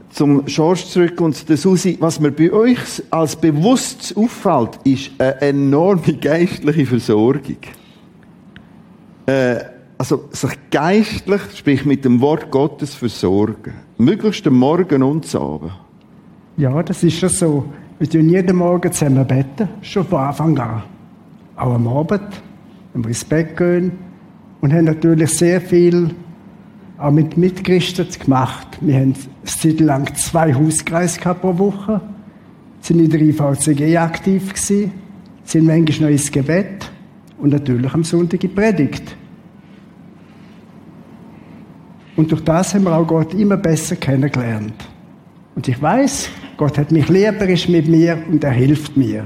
Zum 0.09 0.45
George 0.45 0.83
zurück 0.87 1.19
und 1.19 1.35
zu 1.35 1.57
Susi. 1.57 1.97
Was 1.99 2.21
mir 2.21 2.31
bei 2.31 2.49
euch 2.53 3.03
als 3.09 3.35
bewusst 3.35 4.15
auffällt, 4.15 4.79
ist 4.85 5.11
eine 5.17 5.41
enorme 5.41 6.13
geistliche 6.21 6.85
Versorgung. 6.85 7.57
Äh, 9.25 9.74
also 9.97 10.25
sich 10.31 10.51
geistlich, 10.71 11.41
sprich 11.55 11.85
mit 11.85 12.05
dem 12.05 12.21
Wort 12.21 12.51
Gottes 12.51 12.95
versorgen. 12.95 13.73
Möglichst 13.97 14.45
am 14.47 14.55
Morgen 14.55 15.03
und 15.03 15.33
am 15.35 15.41
Abend. 15.41 15.71
Ja, 16.57 16.83
das 16.83 17.03
ist 17.03 17.17
schon 17.17 17.29
so. 17.29 17.65
Wir 17.99 18.09
tun 18.09 18.29
jeden 18.29 18.57
Morgen 18.57 18.91
zusammen 18.91 19.25
beten, 19.25 19.69
schon 19.81 20.05
von 20.05 20.19
Anfang 20.19 20.57
an. 20.59 20.83
Auch 21.55 21.73
am 21.73 21.87
Abend, 21.87 22.41
wenn 22.93 23.03
wir 23.03 23.09
ins 23.09 23.23
Bett 23.23 23.55
gehen. 23.55 23.93
Und 24.61 24.73
haben 24.73 24.85
natürlich 24.85 25.29
sehr 25.31 25.61
viel 25.61 26.11
auch 26.97 27.11
mit 27.11 27.37
Mitchristen 27.37 28.07
gemacht. 28.19 28.67
Wir 28.81 28.95
haben 28.95 29.13
eine 29.13 29.45
Zeit 29.45 29.79
lang 29.79 30.15
zwei 30.15 30.53
Hauskreise 30.53 31.19
pro 31.19 31.57
Woche, 31.57 32.01
sind 32.81 32.99
in 32.99 33.09
der 33.09 33.21
IVCG 33.21 33.97
aktiv 33.97 34.53
gewesen, 34.53 34.91
sind 35.43 35.65
manchmal 35.65 36.09
noch 36.09 36.17
ins 36.17 36.31
Gebet 36.31 36.89
und 37.37 37.51
natürlich 37.51 37.93
am 37.93 38.03
Sonntag 38.03 38.43
in 38.43 38.55
Predigt. 38.55 39.15
Und 42.15 42.31
durch 42.31 42.43
das 42.43 42.73
haben 42.73 42.85
wir 42.85 42.95
auch 42.95 43.05
Gott 43.05 43.33
immer 43.33 43.57
besser 43.57 43.95
kennengelernt. 43.95 44.73
Und 45.55 45.67
ich 45.67 45.81
weiß, 45.81 46.29
Gott 46.57 46.77
hat 46.77 46.91
mich 46.91 47.09
lieb, 47.09 47.41
ist 47.41 47.69
mit 47.69 47.87
mir 47.87 48.17
und 48.29 48.43
er 48.43 48.51
hilft 48.51 48.95
mir. 48.95 49.25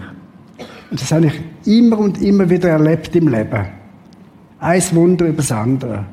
Und 0.89 0.99
das 0.99 1.11
habe 1.11 1.27
ich 1.27 1.41
immer 1.65 1.99
und 1.99 2.21
immer 2.21 2.49
wieder 2.49 2.69
erlebt 2.69 3.15
im 3.15 3.27
Leben. 3.27 3.65
Ein 4.59 4.83
Wunder 4.91 5.27
über 5.27 5.37
das 5.37 5.51
andere. 5.51 6.05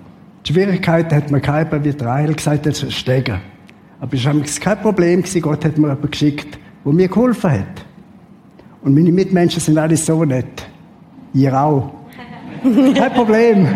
Die 0.46 0.52
Schwierigkeiten 0.52 1.14
hat 1.14 1.30
mir 1.30 1.40
keiner, 1.40 1.82
wie 1.82 1.90
Rahel 1.90 2.34
gesagt 2.34 2.66
hat, 2.66 2.76
verstecken. 2.76 3.40
Aber 4.00 4.14
es 4.14 4.24
war 4.24 4.34
kein 4.60 4.82
Problem. 4.82 5.24
Gott 5.40 5.64
hat 5.64 5.78
mir 5.78 5.88
jemanden 5.88 6.10
geschickt, 6.10 6.58
der 6.84 6.92
mir 6.92 7.08
geholfen 7.08 7.50
hat. 7.50 7.84
Und 8.82 8.94
meine 8.94 9.10
Mitmenschen 9.10 9.60
sind 9.60 9.78
alle 9.78 9.96
so 9.96 10.24
nett. 10.24 10.68
Ihr 11.32 11.58
auch. 11.58 11.90
kein 12.62 13.12
Problem. 13.12 13.66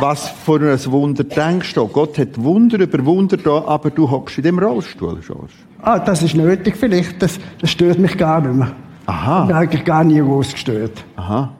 Was 0.00 0.28
für 0.28 0.60
ein 0.60 0.92
Wunder 0.92 1.24
denkst 1.24 1.74
du? 1.74 1.88
Gott 1.88 2.18
hat 2.18 2.40
Wunder 2.40 2.78
über 2.78 3.04
Wunder 3.04 3.36
da, 3.36 3.64
aber 3.66 3.90
du 3.90 4.08
hockst 4.08 4.38
in 4.38 4.44
dem 4.44 4.58
Rollstuhl, 4.60 5.18
George. 5.26 5.52
Ah, 5.82 5.98
das 5.98 6.22
ist 6.22 6.36
nötig 6.36 6.76
vielleicht. 6.76 7.20
Das, 7.20 7.40
das 7.60 7.70
stört 7.70 7.98
mich 7.98 8.16
gar 8.16 8.40
nicht 8.40 8.54
mehr. 8.54 8.70
Aha. 9.06 9.42
Ich 9.42 9.46
bin 9.48 9.56
eigentlich 9.56 9.84
gar 9.84 10.04
nie 10.04 10.20
groß 10.20 10.52
gestört. 10.52 11.04
Aha. 11.16 11.52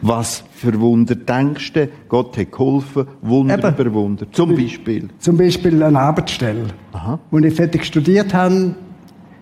Was 0.00 0.44
für 0.54 0.78
Wunder 0.80 1.16
denkst 1.16 1.72
du? 1.72 1.88
Gott 2.08 2.36
hat 2.38 2.52
geholfen, 2.52 3.06
Wunder 3.20 3.58
Eben. 3.58 3.74
über 3.74 3.94
Wunder. 3.94 4.26
Zum 4.30 4.54
Beispiel. 4.54 5.08
Zum 5.18 5.36
Beispiel 5.36 5.82
eine 5.82 5.98
Arbeitsstelle. 5.98 6.66
Aha. 6.92 7.18
Als 7.32 7.44
ich 7.44 7.54
fertig 7.54 7.84
studiert 7.84 8.32
habe, 8.32 8.74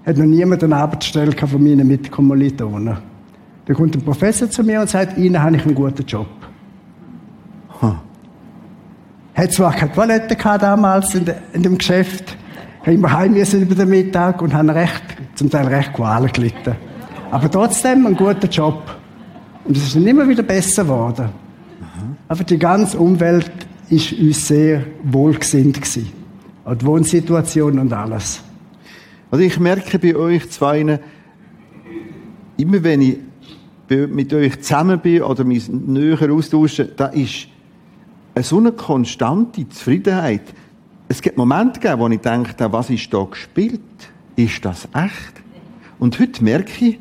hat 0.07 0.16
noch 0.16 0.24
niemand 0.24 0.64
eine 0.64 0.76
Arbeitsstelle 0.76 1.32
von 1.32 1.62
meinen 1.62 1.86
Mitkommilitonen. 1.86 2.96
Da 3.66 3.74
kommt 3.74 3.94
ein 3.94 4.02
Professor 4.02 4.48
zu 4.48 4.62
mir 4.62 4.80
und 4.80 4.88
sagt, 4.88 5.18
Ihnen 5.18 5.42
habe 5.42 5.57
ich 5.57 5.66
einen 5.66 5.74
guten 5.74 6.07
Job. 6.07 6.26
Hat 9.37 9.53
zwar 9.53 9.74
keine 9.74 9.93
Toilette 9.93 10.34
gehabt 10.34 10.62
damals 10.62 11.14
in, 11.14 11.26
de, 11.26 11.34
in 11.53 11.62
dem 11.62 11.76
Geschäft, 11.76 12.37
habe 12.80 12.95
immer 12.95 13.12
heim 13.12 13.34
müssen 13.34 13.61
über 13.61 13.74
den 13.74 13.91
Mittag 13.91 14.41
und 14.41 14.55
habe 14.55 14.74
recht, 14.74 15.03
zum 15.34 15.51
Teil 15.51 15.66
recht 15.66 15.93
Qualen 15.93 16.32
gelitten. 16.32 16.74
Aber 17.30 17.51
trotzdem 17.51 18.07
ein 18.07 18.16
guter 18.16 18.49
Job. 18.49 18.82
Und 19.64 19.76
es 19.76 19.89
ist 19.89 19.97
dann 19.97 20.07
immer 20.07 20.26
wieder 20.26 20.43
besser 20.43 20.84
geworden. 20.84 21.28
Aber 22.28 22.45
die 22.45 22.59
ganze 22.59 22.99
Umwelt 22.99 23.51
ist 23.91 24.12
uns 24.12 24.49
sehr 24.49 24.84
wohlgesinnt 25.03 25.76
gewesen. 25.76 26.12
Auch 26.64 26.74
die 26.74 26.87
Wohnsituation 26.87 27.78
und 27.78 27.93
alles. 27.93 28.43
Also 29.30 29.45
ich 29.45 29.61
merke 29.61 29.99
bei 29.99 30.16
euch 30.16 30.49
zwei, 30.51 30.99
immer 32.57 32.82
wenn 32.82 33.03
ich 33.03 33.18
mit 33.89 34.32
euch 34.32 34.61
zusammen 34.62 34.99
bin 34.99 35.22
oder 35.22 35.45
mich 35.45 35.68
näher 35.68 36.32
austausche, 36.32 36.87
da 36.87 37.07
ist 37.07 37.49
so 38.43 38.59
eine 38.59 38.72
konstante 38.72 39.68
Zufriedenheit. 39.68 40.43
Es 41.09 41.22
gibt 41.22 41.37
Momente 41.37 41.80
gegeben, 41.80 42.01
wo 42.01 42.09
ich 42.09 42.20
denke, 42.20 42.72
was 42.72 42.91
ist 42.91 43.12
da 43.12 43.24
gespielt? 43.24 43.80
Ist 44.34 44.64
das 44.64 44.89
echt? 44.93 45.43
Und 45.99 46.18
heute 46.20 46.45
merke 46.45 46.84
ich, 46.84 46.99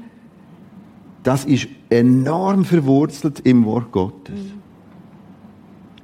das 1.24 1.44
ist 1.46 1.68
enorm 1.90 2.64
verwurzelt 2.64 3.42
im 3.42 3.66
Wort 3.66 3.92
Gottes. 3.92 4.40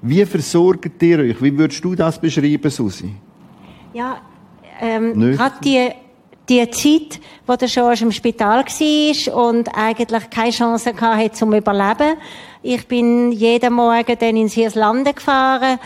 Wie 0.02 0.26
versorgt 0.26 1.02
ihr 1.04 1.20
euch? 1.20 1.42
Wie 1.42 1.56
würdest 1.58 1.84
du 1.86 1.94
das 1.94 2.20
beschreiben, 2.20 2.72
Susi? 2.72 3.14
Ja, 3.94 4.18
ähm, 4.80 5.14
gerade 5.14 5.56
die, 5.64 5.90
die 6.50 6.70
Zeit, 6.72 7.22
wo 7.46 7.56
der 7.56 7.68
George 7.68 8.04
im 8.04 8.12
Spital 8.12 8.66
war 8.66 9.48
und 9.48 9.70
eigentlich 9.76 10.30
keine 10.32 10.50
Chance 10.50 10.94
hatte 11.00 11.32
zum 11.34 11.54
Überleben. 11.54 12.18
Ich 12.64 12.88
bin 12.88 13.32
jeden 13.32 13.74
Morgen 13.74 14.18
dann 14.20 14.38
ins 14.38 14.54
Hirslande 14.54 15.16
gefahren 15.16 15.80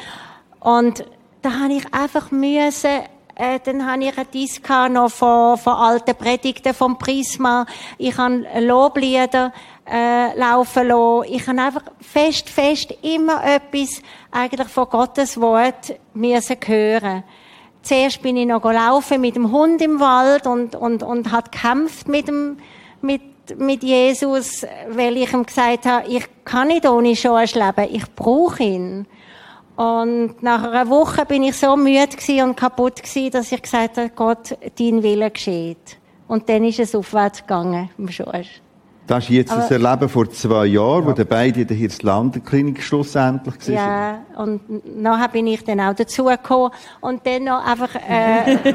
und 0.59 1.05
da 1.41 1.51
habe 1.61 1.73
ich 1.73 1.93
einfach 1.93 2.31
müssen, 2.31 3.01
äh, 3.35 3.59
dann 3.63 3.89
habe 3.89 4.03
ich 4.03 4.17
ein 4.17 4.27
Disc 4.33 4.69
noch 4.91 5.09
von, 5.09 5.57
von 5.57 5.73
alten 5.73 6.15
Predigten 6.15 6.73
vom 6.73 6.97
Prisma. 6.97 7.65
Ich 7.97 8.17
habe 8.17 8.45
Loblieder 8.59 9.53
äh, 9.89 10.37
laufen 10.37 10.89
lassen. 10.89 11.33
Ich 11.33 11.47
habe 11.47 11.61
einfach 11.61 11.83
fest, 12.01 12.49
fest 12.49 12.93
immer 13.03 13.41
etwas 13.45 14.01
eigentlich 14.31 14.67
von 14.67 14.89
Gottes 14.89 15.39
Wort 15.39 15.95
müssen 16.13 16.57
hören. 16.65 17.23
Zuerst 17.83 18.21
bin 18.21 18.35
ich 18.35 18.47
noch 18.47 18.65
laufen 18.65 19.21
mit 19.21 19.37
dem 19.37 19.49
Hund 19.49 19.81
im 19.81 20.01
Wald 20.01 20.45
und, 20.45 20.75
und, 20.75 21.03
und 21.03 21.31
hat 21.31 21.53
gekämpft 21.53 22.09
mit 22.09 22.27
dem, 22.27 22.57
mit, 23.01 23.21
mit 23.57 23.83
Jesus, 23.83 24.65
weil 24.89 25.17
ich 25.17 25.33
ihm 25.33 25.45
gesagt 25.45 25.85
habe, 25.85 26.07
ich 26.07 26.25
kann 26.43 26.67
nicht 26.69 26.87
ohne 26.87 27.13
George 27.13 27.53
leben, 27.55 27.93
ich 27.93 28.15
brauche 28.15 28.63
ihn. 28.63 29.07
Und 29.75 30.41
nach 30.41 30.63
einer 30.63 30.89
Woche 30.89 31.25
bin 31.25 31.43
ich 31.43 31.57
so 31.57 31.75
müde 31.75 32.07
und 32.43 32.55
kaputt 32.55 33.03
gewesen, 33.03 33.31
dass 33.31 33.51
ich 33.51 33.61
gesagt 33.61 33.97
habe, 33.97 34.09
Gott, 34.15 34.57
dein 34.79 35.03
Wille 35.03 35.29
geschieht. 35.29 35.97
Und 36.27 36.47
dann 36.49 36.63
ist 36.63 36.79
es 36.79 36.95
aufwärts 36.95 37.41
gegangen, 37.41 37.89
im 37.97 38.07
George. 38.07 38.47
Das 39.07 39.25
ist 39.25 39.29
jetzt 39.29 39.51
Aber- 39.51 39.61
das 39.61 39.71
Erleben 39.71 40.09
vor 40.09 40.29
zwei 40.31 40.65
Jahren, 40.65 41.05
wo 41.05 41.11
der 41.11 41.25
beide 41.25 41.61
in 41.61 41.67
der 41.67 41.77
Hirslanden-Klinik 41.77 42.81
schlussendlich 42.81 43.55
waren. 43.67 43.75
Ja, 43.75 44.19
und 44.41 44.97
nachher 44.99 45.27
bin 45.27 45.45
ich 45.45 45.63
dann 45.63 45.79
auch 45.79 45.93
dazugekommen. 45.93 46.71
Und 47.01 47.25
dann 47.27 47.43
noch 47.43 47.63
einfach, 47.63 47.93
äh, 47.95 48.55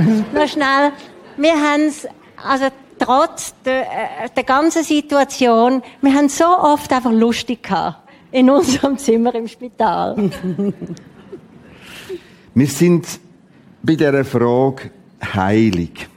noch 0.34 0.46
schnell. 0.46 0.92
Wir 1.36 1.54
haben's, 1.54 2.06
also 2.46 2.66
trotz 3.02 3.54
der, 3.64 3.82
äh, 3.82 4.28
der 4.34 4.44
ganzen 4.44 4.84
Situation, 4.84 5.82
wir 6.00 6.14
haben 6.14 6.28
so 6.28 6.44
oft 6.44 6.92
einfach 6.92 7.12
lustig 7.12 7.62
gehabt. 7.62 7.98
In 8.30 8.48
unserem 8.48 8.96
Zimmer 8.96 9.34
im 9.34 9.46
Spital. 9.46 10.16
Wir 12.54 12.66
sind 12.66 13.06
bei 13.82 13.94
dieser 13.94 14.24
Frage 14.24 14.90
heilig. 15.34 16.08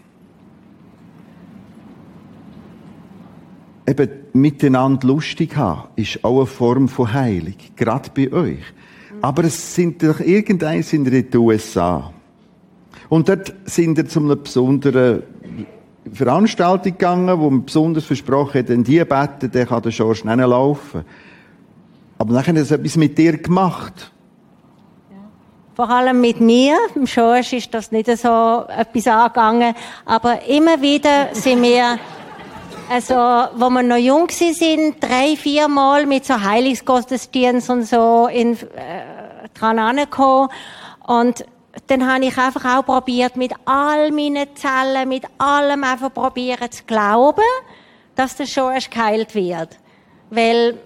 Eben 3.88 4.10
miteinander 4.34 5.08
lustig 5.08 5.56
haben, 5.56 5.90
ist 5.96 6.24
auch 6.24 6.38
eine 6.38 6.46
Form 6.46 6.88
von 6.90 7.14
Heilig, 7.14 7.74
gerade 7.76 8.10
bei 8.14 8.32
euch. 8.32 8.64
Aber 9.22 9.44
es 9.44 9.76
sind 9.76 10.02
doch 10.02 10.20
irgendein 10.20 10.84
sind 10.84 11.08
ihr 11.08 11.14
in 11.14 11.30
den 11.30 11.40
USA. 11.40 12.14
Und 13.10 13.30
dort 13.30 13.54
sind 13.66 13.98
ihr 13.98 14.08
zu 14.08 14.20
einer 14.20 14.36
besonderen 14.36 15.24
Veranstaltung 16.14 16.92
gegangen, 16.94 17.40
wo 17.40 17.50
man 17.50 17.66
besonders 17.66 18.06
versprochen 18.06 18.60
hat, 18.60 18.70
wenn 18.70 18.84
die 18.84 19.04
beten, 19.04 19.52
dann 19.52 19.68
kann 19.68 19.82
der 19.82 19.92
George 19.92 20.22
nicht 20.24 20.38
laufen. 20.38 21.04
Aber 22.18 22.34
nachher 22.34 22.54
hat 22.54 22.62
es 22.62 22.72
etwas 22.72 22.96
mit 22.96 23.18
dir 23.18 23.38
gemacht. 23.38 24.12
Vor 25.76 25.90
allem 25.90 26.22
mit 26.22 26.40
mir. 26.40 26.78
Im 26.96 27.04
George 27.04 27.58
ist 27.58 27.74
das 27.74 27.92
nicht 27.92 28.06
so 28.06 28.66
etwas 28.70 29.08
angegangen. 29.08 29.76
Aber 30.06 30.42
immer 30.48 30.82
wieder 30.82 31.30
sind 31.34 31.62
wir, 31.62 32.00
also, 32.90 33.14
wo 33.58 33.70
wir 33.70 33.84
noch 33.84 33.98
jung 33.98 34.30
sind, 34.30 35.04
drei, 35.04 35.36
vier 35.36 35.68
Mal 35.68 36.06
mit 36.06 36.24
so 36.24 36.40
Heiligsgottesdienst 36.40 37.70
und 37.70 37.84
so 37.84 38.28
in, 38.28 38.54
äh, 38.54 39.50
dran 39.54 39.80
angekommen. 39.80 40.48
Und 41.06 41.46
dann 41.88 42.12
habe 42.12 42.26
ich 42.26 42.38
einfach 42.38 42.78
auch 42.78 42.86
probiert, 42.86 43.36
mit 43.36 43.54
all 43.66 44.12
meinen 44.12 44.56
Zellen, 44.56 45.08
mit 45.08 45.26
allem 45.38 45.84
einfach 45.84 46.14
probieren 46.14 46.72
zu 46.72 46.84
glauben, 46.86 47.44
dass 48.16 48.36
der 48.36 48.46
George 48.46 48.88
geheilt 48.90 49.36
wird. 49.36 49.78
Weil 50.30 50.80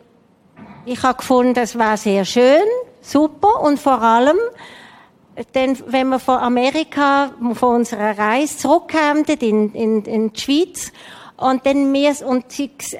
ich 0.86 1.02
habe 1.04 1.18
gefunden, 1.18 1.58
es 1.58 1.78
war 1.78 1.97
sehr 1.97 2.26
schön, 2.26 2.64
super 3.02 3.62
und 3.62 3.80
vor 3.80 4.02
allem, 4.02 4.38
denn 5.56 5.78
wenn 5.88 6.10
wir 6.10 6.20
von 6.20 6.38
Amerika, 6.38 7.32
von 7.54 7.76
unserer 7.76 8.18
Reise 8.18 8.58
zurückkamen 8.58 9.24
in, 9.24 9.74
in, 9.74 10.04
in 10.04 10.34
die 10.34 10.39
Schweiz 10.39 10.91
und 11.38 11.66
dann 11.66 11.93
wir 11.93 12.14
und, 12.26 12.45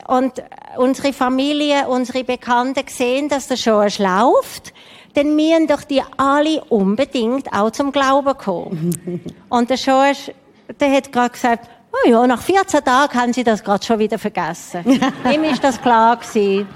und 0.08 0.44
unsere 0.78 1.12
Familie, 1.12 1.88
unsere 1.90 2.24
Bekannten 2.24 2.88
sehen, 2.88 3.28
dass 3.28 3.48
der 3.48 3.58
George 3.58 3.98
läuft, 4.00 4.74
dann 5.14 5.36
müssen 5.36 5.68
doch 5.68 5.84
die 5.84 6.02
alle 6.18 6.64
unbedingt 6.66 7.52
auch 7.54 7.72
zum 7.72 7.92
Glauben 7.92 8.38
kommen. 8.38 9.24
und 9.50 9.70
der 9.70 9.78
George, 9.78 10.34
der 10.80 10.92
hat 10.92 11.12
gerade 11.12 11.32
gesagt, 11.32 11.70
oh 11.92 12.10
ja, 12.10 12.28
nach 12.28 12.42
14 12.42 12.84
Tagen 12.84 13.20
haben 13.20 13.34
sie 13.34 13.44
das 13.44 13.64
gerade 13.64 13.86
schon 13.86 14.00
wieder 14.00 14.20
vergessen. 14.20 14.84
Ihm 15.34 15.44
ist 15.44 15.64
das 15.64 15.82
klar 15.82 16.18
gewesen. 16.18 16.68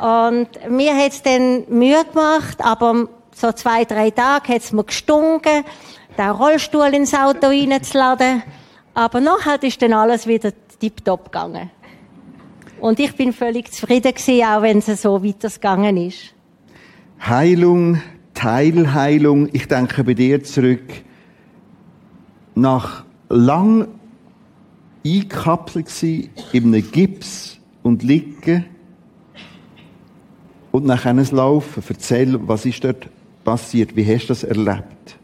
Und 0.00 0.48
mir 0.70 0.96
hat 0.96 1.12
es 1.12 1.22
dann 1.22 1.64
Mühe 1.68 2.04
gemacht, 2.04 2.58
aber 2.60 3.08
so 3.34 3.52
zwei, 3.52 3.84
drei 3.84 4.10
Tage 4.10 4.54
hat 4.54 4.62
es 4.62 4.72
mir 4.72 4.84
gestunken, 4.84 5.64
den 6.16 6.30
Rollstuhl 6.30 6.94
ins 6.94 7.14
Auto 7.14 7.48
reinzuladen. 7.48 8.42
Aber 8.94 9.20
nachher 9.20 9.62
ist 9.62 9.80
dann 9.80 9.92
alles 9.92 10.26
wieder 10.26 10.52
tipptopp 10.80 11.26
gegangen. 11.26 11.70
Und 12.80 13.00
ich 13.00 13.14
bin 13.16 13.32
völlig 13.32 13.72
zufrieden 13.72 14.14
gewesen, 14.14 14.44
auch 14.44 14.62
wenn 14.62 14.78
es 14.78 15.02
so 15.02 15.22
weitergegangen 15.24 15.96
ist. 15.96 16.34
Heilung, 17.20 18.00
Teilheilung. 18.34 19.48
Ich 19.52 19.66
denke 19.66 20.04
bei 20.04 20.14
dir 20.14 20.42
zurück. 20.42 20.82
Nach 22.54 23.04
lang 23.28 23.88
eingekapselt 25.04 25.86
gsi 25.86 26.30
in 26.52 26.74
einem 26.74 26.90
Gips 26.90 27.58
und 27.82 28.02
liegen 28.02 28.64
und 30.72 30.84
nachher 30.84 31.10
ein 31.10 31.26
Laufen. 31.30 31.82
Erzähl, 31.88 32.38
was 32.46 32.66
ist 32.66 32.82
dort 32.84 33.08
passiert? 33.44 33.94
Wie 33.96 34.04
hast 34.04 34.24
du 34.24 34.28
das 34.28 34.44
erlebt? 34.44 35.18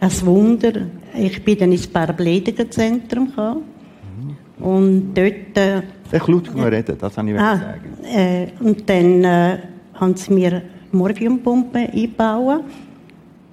Ein 0.00 0.10
Wunder. 0.22 0.72
Ich 1.16 1.42
bin 1.44 1.58
dann 1.58 1.72
ins 1.72 1.86
Paraplegikerzentrum 1.86 3.28
gekommen. 3.28 3.62
Und 4.60 5.14
dort, 5.14 5.56
äh, 5.56 5.82
Ich 6.12 6.26
laut 6.26 6.54
reden, 6.54 6.96
das 6.98 7.14
kann 7.14 7.28
ich 7.28 7.38
ah, 7.38 7.56
sagen. 7.58 8.04
äh, 8.04 8.46
und 8.60 8.88
dann 8.88 9.24
äh, 9.24 9.58
haben 9.94 10.14
sie 10.16 10.32
mir 10.32 10.62
Morphiumpumpe 10.94 11.78
eingebaut. 11.78 12.64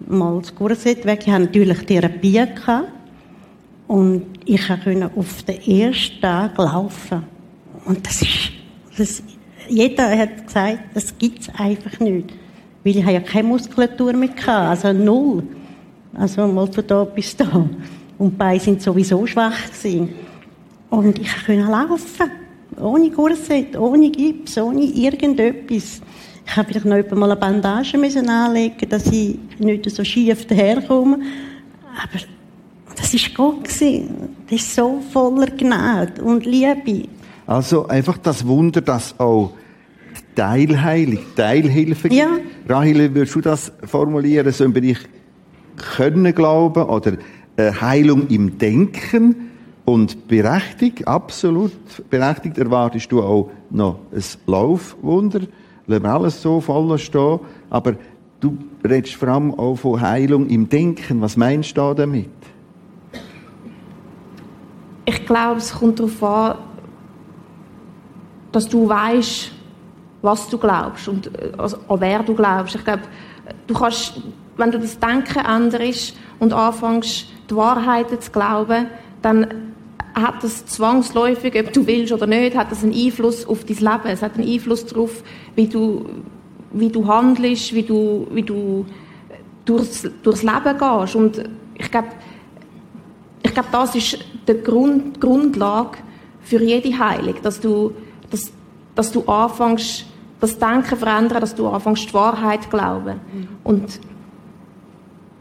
Mal 0.08 0.40
das 0.40 0.56
Kurset 0.56 1.06
weg. 1.06 1.22
Ich 1.26 1.32
hatte 1.32 1.46
natürlich 1.46 1.80
Therapie. 1.86 2.34
Gehabt. 2.34 2.88
Und 3.88 4.26
ich 4.46 4.68
konnte 4.68 5.12
auf 5.16 5.44
den 5.44 5.62
ersten 5.62 6.22
Tag 6.22 6.58
laufen. 6.58 7.24
Und 7.86 8.06
das 8.08 8.22
ist, 8.22 8.52
das, 8.98 9.24
jeder 9.68 10.18
hat 10.18 10.48
gesagt, 10.48 10.80
das 10.94 11.18
gibt 11.18 11.42
es 11.42 11.50
einfach 11.50 12.00
nicht. 12.00 12.30
Weil 12.84 12.98
ich 12.98 13.06
ja 13.06 13.20
keine 13.20 13.48
Muskulatur 13.50 14.14
mehr 14.14 14.30
gehabt, 14.30 14.48
also 14.48 14.94
null. 14.94 15.44
Also 16.14 16.48
mal 16.48 16.72
von 16.72 16.88
da 16.88 17.04
bis 17.04 17.36
da. 17.36 17.68
Und 18.18 18.32
die 18.32 18.38
Beine 18.38 18.60
sind 18.60 18.82
sowieso 18.82 19.26
schwach 19.26 19.72
gewesen. 19.72 20.10
Und 20.90 21.20
ich 21.20 21.46
konnte 21.46 21.62
laufen. 21.62 22.32
Ohne 22.80 23.12
Korsett, 23.12 23.78
ohne 23.78 24.10
Gips, 24.10 24.58
ohne 24.58 24.84
irgendetwas. 24.84 26.02
Ich 26.52 26.58
habe 26.58 26.68
vielleicht 26.68 26.86
noch 26.86 26.98
etwa 26.98 27.16
mal 27.16 27.32
eine 27.32 27.40
Bandage 27.40 27.98
müssen 27.98 28.28
anlegen, 28.28 28.90
dass 28.90 29.08
ich 29.08 29.40
nicht 29.58 29.90
so 29.90 30.04
schief 30.04 30.46
daherkomme. 30.48 31.18
Aber 31.96 32.20
das 32.94 33.14
war 33.14 33.30
Gott. 33.34 33.70
Das 33.70 33.82
ist 33.82 34.76
so 34.76 35.02
voller 35.14 35.48
Gnade 35.48 36.22
und 36.22 36.46
Liebe. 36.46 37.08
Also 37.48 37.88
einfach 37.88 38.18
das 38.18 38.46
Wunder, 38.46 38.82
dass 38.82 39.18
auch 39.18 39.54
die 40.14 40.36
Teilheilung, 40.36 41.20
Teilhilfe 41.38 42.10
gibt. 42.10 42.20
Ja. 42.20 42.38
Rahel, 42.68 43.16
würdest 43.16 43.34
du 43.34 43.40
das 43.40 43.72
formulieren, 43.86 44.52
so 44.52 44.66
im 44.66 44.74
Bereich 44.74 45.00
Können 45.96 46.36
glauben 46.36 46.84
oder 46.84 47.14
äh, 47.56 47.72
Heilung 47.72 48.28
im 48.28 48.58
Denken 48.58 49.52
und 49.86 50.28
berechtigt, 50.28 51.08
absolut 51.08 51.72
berechtigt, 52.10 52.58
erwartest 52.58 53.10
du 53.10 53.24
auch 53.24 53.50
noch 53.70 54.00
ein 54.12 54.24
Laufwunder. 54.48 55.44
Lassen 55.88 56.04
wir 56.04 56.14
alles 56.14 56.42
so 56.42 56.62
voll 56.62 56.98
stehen. 56.98 57.40
Aber 57.70 57.96
du 58.40 58.58
redest 58.84 59.16
vor 59.16 59.30
allem 59.30 59.54
auch 59.54 59.76
von 59.76 60.00
Heilung 60.00 60.48
im 60.48 60.70
Denken. 60.70 61.22
Was 61.22 61.38
meinst 61.38 61.72
du 61.72 61.82
da 61.82 61.94
damit? 61.94 62.30
Ich 65.06 65.26
glaube, 65.26 65.58
es 65.58 65.74
kommt 65.74 66.00
darauf 66.00 66.24
an, 66.24 66.58
dass 68.52 68.68
du 68.68 68.88
weißt, 68.88 69.52
was 70.22 70.50
du 70.50 70.58
glaubst 70.58 71.08
und 71.08 71.28
äh, 71.28 71.52
also, 71.58 71.78
an 71.88 72.00
wer 72.00 72.22
du 72.24 72.36
glaubst. 72.36 72.76
Ich 72.76 72.84
glaube, 72.84 73.04
du 73.68 73.74
kannst, 73.74 74.22
wenn 74.58 74.72
du 74.72 74.80
das 74.80 75.00
Denken 75.00 75.40
änderst 75.40 76.16
und 76.40 76.54
anfängst, 76.54 77.28
die 77.50 77.56
Wahrheiten 77.56 78.20
zu 78.20 78.32
glauben, 78.32 78.88
dann 79.22 79.71
hat 80.14 80.44
das 80.44 80.66
zwangsläufig, 80.66 81.56
ob 81.60 81.74
du 81.74 81.86
willst 81.88 82.12
oder 82.12 82.28
nicht, 82.28 82.56
hat 82.56 82.72
das 82.72 82.84
einen 82.84 82.94
Einfluss 82.94 83.46
auf 83.46 83.64
dein 83.64 83.78
Leben. 83.78 84.08
Es 84.08 84.22
hat 84.22 84.36
einen 84.36 84.48
Einfluss 84.48 84.86
darauf, 84.86 85.24
wie 85.56 85.68
du, 85.68 86.06
wie 86.72 86.90
du 86.90 87.08
handelst, 87.08 87.74
wie 87.74 87.84
du, 87.84 88.28
wie 88.32 88.44
du 88.44 88.86
durchs, 89.66 90.10
durchs 90.24 90.44
Leben 90.44 90.78
gehst. 90.78 91.16
Und 91.16 91.44
ich 91.76 91.90
glaube, 91.92 92.10
ich 93.44 93.54
glaube, 93.54 93.70
das 93.72 93.96
ist 93.96 94.20
die 94.48 94.62
Grund, 94.62 95.20
Grundlage 95.20 95.98
für 96.42 96.62
jede 96.62 96.98
Heilung, 96.98 97.36
dass 97.42 97.60
du, 97.60 97.94
dass, 98.30 98.52
dass 98.96 99.12
du 99.12 99.24
anfängst, 99.26 100.06
das 100.40 100.58
Denken 100.58 100.98
verändern, 100.98 101.40
dass 101.40 101.54
du 101.54 101.68
anfängst, 101.68 102.10
die 102.10 102.14
Wahrheit 102.14 102.64
zu 102.64 102.70
glauben. 102.70 103.20
Und, 103.64 104.00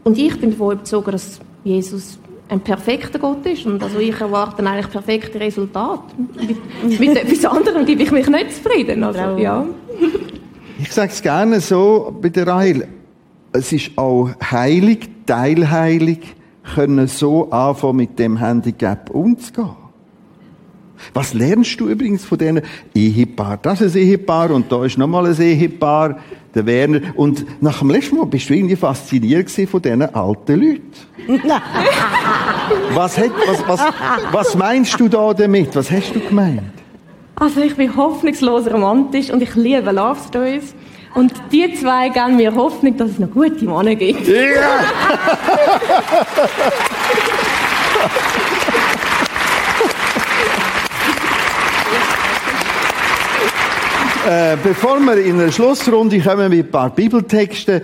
und 0.03 0.17
ich 0.17 0.39
bin 0.39 0.51
davon 0.51 0.73
überzeugt, 0.73 1.13
dass 1.13 1.39
Jesus 1.63 2.19
ein 2.51 2.59
perfekter 2.59 3.17
Gott 3.17 3.45
ist. 3.45 3.65
Und 3.65 3.81
also 3.81 3.97
ich 3.99 4.19
erwarte 4.19 4.65
eigentlich 4.65 4.89
perfekte 4.89 5.39
Resultate. 5.39 6.13
Mit, 6.83 6.99
mit 6.99 7.17
etwas 7.17 7.45
anderem 7.45 7.85
gebe 7.85 8.03
ich 8.03 8.11
mich 8.11 8.27
nicht 8.27 8.53
zufrieden. 8.53 9.03
Also, 9.03 9.37
ja. 9.37 9.65
Ich 10.77 10.91
sage 10.91 11.11
es 11.11 11.21
gerne 11.21 11.61
so 11.61 12.13
bei 12.21 12.29
der 12.29 12.47
Rahel. 12.47 12.87
Es 13.53 13.71
ist 13.71 13.97
auch 13.97 14.29
heilig, 14.51 15.09
teilheilig, 15.25 16.19
können 16.75 17.07
so 17.07 17.49
anfangen, 17.51 17.97
mit 17.97 18.19
dem 18.19 18.37
Handicap 18.37 19.09
umzugehen. 19.11 19.80
Was 21.13 21.33
lernst 21.33 21.79
du 21.79 21.87
übrigens 21.87 22.25
von 22.25 22.37
diesen 22.37 22.61
Ehepaar? 22.93 23.57
Das 23.61 23.81
ist 23.81 23.95
ein 23.95 24.01
Ehepaar 24.01 24.51
und 24.51 24.71
da 24.71 24.85
ist 24.85 24.97
nochmal 24.97 25.27
ein 25.27 25.39
Ehepaar, 25.39 26.19
der 26.53 26.65
Werner. 26.65 27.01
Und 27.15 27.61
nach 27.61 27.79
dem 27.79 27.89
letzten 27.89 28.17
Mal 28.17 28.25
bist 28.25 28.49
du 28.49 28.53
irgendwie 28.53 28.75
fasziniert 28.75 29.49
von 29.51 29.81
diesen 29.81 30.01
alten 30.01 30.59
Leuten. 30.59 30.91
was, 32.93 33.17
hat, 33.17 33.31
was, 33.47 33.67
was, 33.67 33.81
was 34.31 34.55
meinst 34.55 34.99
du 34.99 35.07
da 35.07 35.33
damit? 35.33 35.75
Was 35.75 35.89
hast 35.91 36.15
du 36.15 36.19
gemeint? 36.19 36.61
Also 37.35 37.61
ich 37.61 37.75
bin 37.75 37.95
hoffnungslos 37.95 38.67
romantisch 38.67 39.31
und 39.31 39.41
ich 39.41 39.55
liebe 39.55 39.91
Love 39.91 40.19
Stories. 40.27 40.75
Und 41.13 41.33
die 41.51 41.73
zwei 41.73 42.09
geben 42.09 42.37
mir 42.37 42.55
Hoffnung, 42.55 42.95
dass 42.95 43.11
es 43.11 43.19
noch 43.19 43.31
gute 43.31 43.65
Männer 43.65 43.95
gibt. 43.95 44.27
Ja! 44.27 44.35
Äh, 54.31 54.55
bevor 54.63 54.97
wir 55.01 55.17
in 55.17 55.41
eine 55.41 55.51
Schlussrunde 55.51 56.17
kommen 56.21 56.49
mit 56.51 56.67
ein 56.67 56.71
paar 56.71 56.89
Bibeltexten, 56.89 57.81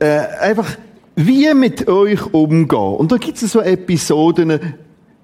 äh, 0.00 0.18
einfach 0.40 0.66
wie 1.14 1.54
mit 1.54 1.86
euch 1.86 2.34
umgehen. 2.34 2.96
Und 2.96 3.12
da 3.12 3.16
gibt 3.16 3.40
es 3.40 3.52
so 3.52 3.60
Episoden, 3.60 4.58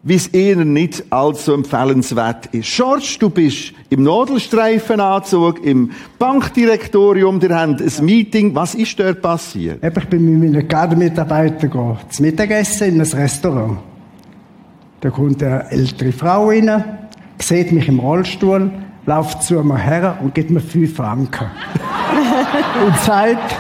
wie 0.05 0.15
es 0.15 0.29
eher 0.29 0.65
nicht 0.65 1.07
allzu 1.11 1.55
empfehlenswert 1.55 2.47
ist. 2.53 2.71
George, 2.71 3.17
du 3.19 3.31
bist 3.31 3.73
im 3.91 4.05
Nadelstreifenanzug, 4.05 5.65
im 5.65 5.91
Bankdirektorium, 6.21 7.41
der 7.41 7.59
haben 7.59 7.75
ein 7.75 8.05
Meeting. 8.05 8.55
Was 8.55 8.77
ist 8.77 8.97
dort 9.01 9.23
passiert? 9.23 9.83
Ich 9.83 10.05
bin 10.05 10.39
mit 10.39 10.53
meinen 10.53 10.69
Gartenmitarbeitern 10.69 11.99
zum 12.11 12.25
Mittagessen 12.25 12.91
in 12.91 13.01
ein 13.01 13.09
Restaurant. 13.09 13.79
Da 15.01 15.11
kommt 15.11 15.43
eine 15.43 15.69
ältere 15.73 16.13
Frau 16.13 16.47
rein, 16.51 16.71
sieht 17.41 17.73
mich 17.73 17.89
im 17.89 17.99
Rollstuhl, 17.99 18.71
läuft 19.07 19.43
zu 19.43 19.63
mir 19.63 19.79
her 19.79 20.19
und 20.23 20.35
gibt 20.35 20.51
mir 20.51 20.61
fünf 20.61 20.97
Franken. 20.97 21.47
und 22.87 22.97
sagt, 22.99 23.55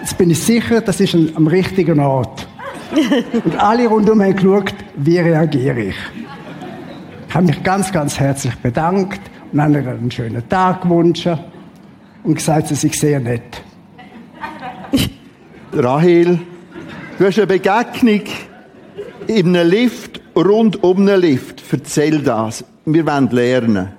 jetzt 0.00 0.18
bin 0.18 0.30
ich 0.30 0.42
sicher, 0.42 0.80
das 0.80 1.00
ist 1.00 1.14
ein, 1.14 1.36
am 1.36 1.46
richtigen 1.46 2.00
Ort. 2.00 2.46
und 3.44 3.56
alle 3.56 3.86
rundum 3.86 4.22
haben 4.22 4.34
geschaut, 4.34 4.74
wie 4.96 5.18
reagiere 5.18 5.80
ich. 5.80 5.96
Ich 7.28 7.34
habe 7.34 7.46
mich 7.46 7.62
ganz, 7.62 7.92
ganz 7.92 8.18
herzlich 8.18 8.54
bedankt 8.56 9.20
und 9.52 9.60
habe 9.60 9.74
ihr 9.74 9.88
einen 9.88 10.10
schönen 10.10 10.48
Tag 10.48 10.82
gewünscht 10.82 11.28
und 12.24 12.34
gesagt, 12.34 12.70
dass 12.70 12.82
ich 12.84 12.98
sehr 12.98 13.20
nett. 13.20 13.62
Rahel, 15.72 16.40
du 17.18 17.26
hast 17.26 17.38
eine 17.38 17.46
Begegnung 17.46 18.22
in 19.26 19.54
einem 19.54 19.68
Lift, 19.68 20.20
rund 20.34 20.82
um 20.82 21.00
einen 21.00 21.20
Lift. 21.20 21.62
Erzähl 21.70 22.20
das. 22.20 22.64
Wir 22.86 23.06
wollen 23.06 23.28
lernen. 23.30 23.97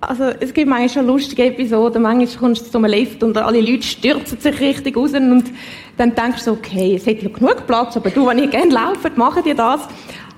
Also, 0.00 0.24
es 0.38 0.54
gibt 0.54 0.68
manchmal 0.68 0.88
schon 0.88 1.06
lustige 1.06 1.46
Episoden. 1.46 2.02
Manchmal 2.02 2.38
kommst 2.38 2.66
du 2.66 2.70
zu 2.70 2.78
einem 2.78 2.90
Lift 2.90 3.22
und 3.24 3.36
alle 3.36 3.60
Leute 3.60 3.82
stürzen 3.82 4.38
sich 4.38 4.60
richtig 4.60 4.96
raus 4.96 5.12
und 5.12 5.44
dann 5.96 6.14
denkst 6.14 6.44
du 6.44 6.52
okay, 6.52 6.94
es 6.94 7.06
hat 7.06 7.20
ja 7.20 7.28
genug 7.28 7.66
Platz, 7.66 7.96
aber 7.96 8.10
du, 8.10 8.24
wenn 8.26 8.38
ich 8.38 8.50
gerne 8.50 8.72
laufe, 8.72 9.10
machen 9.16 9.42
die 9.44 9.54
das. 9.54 9.80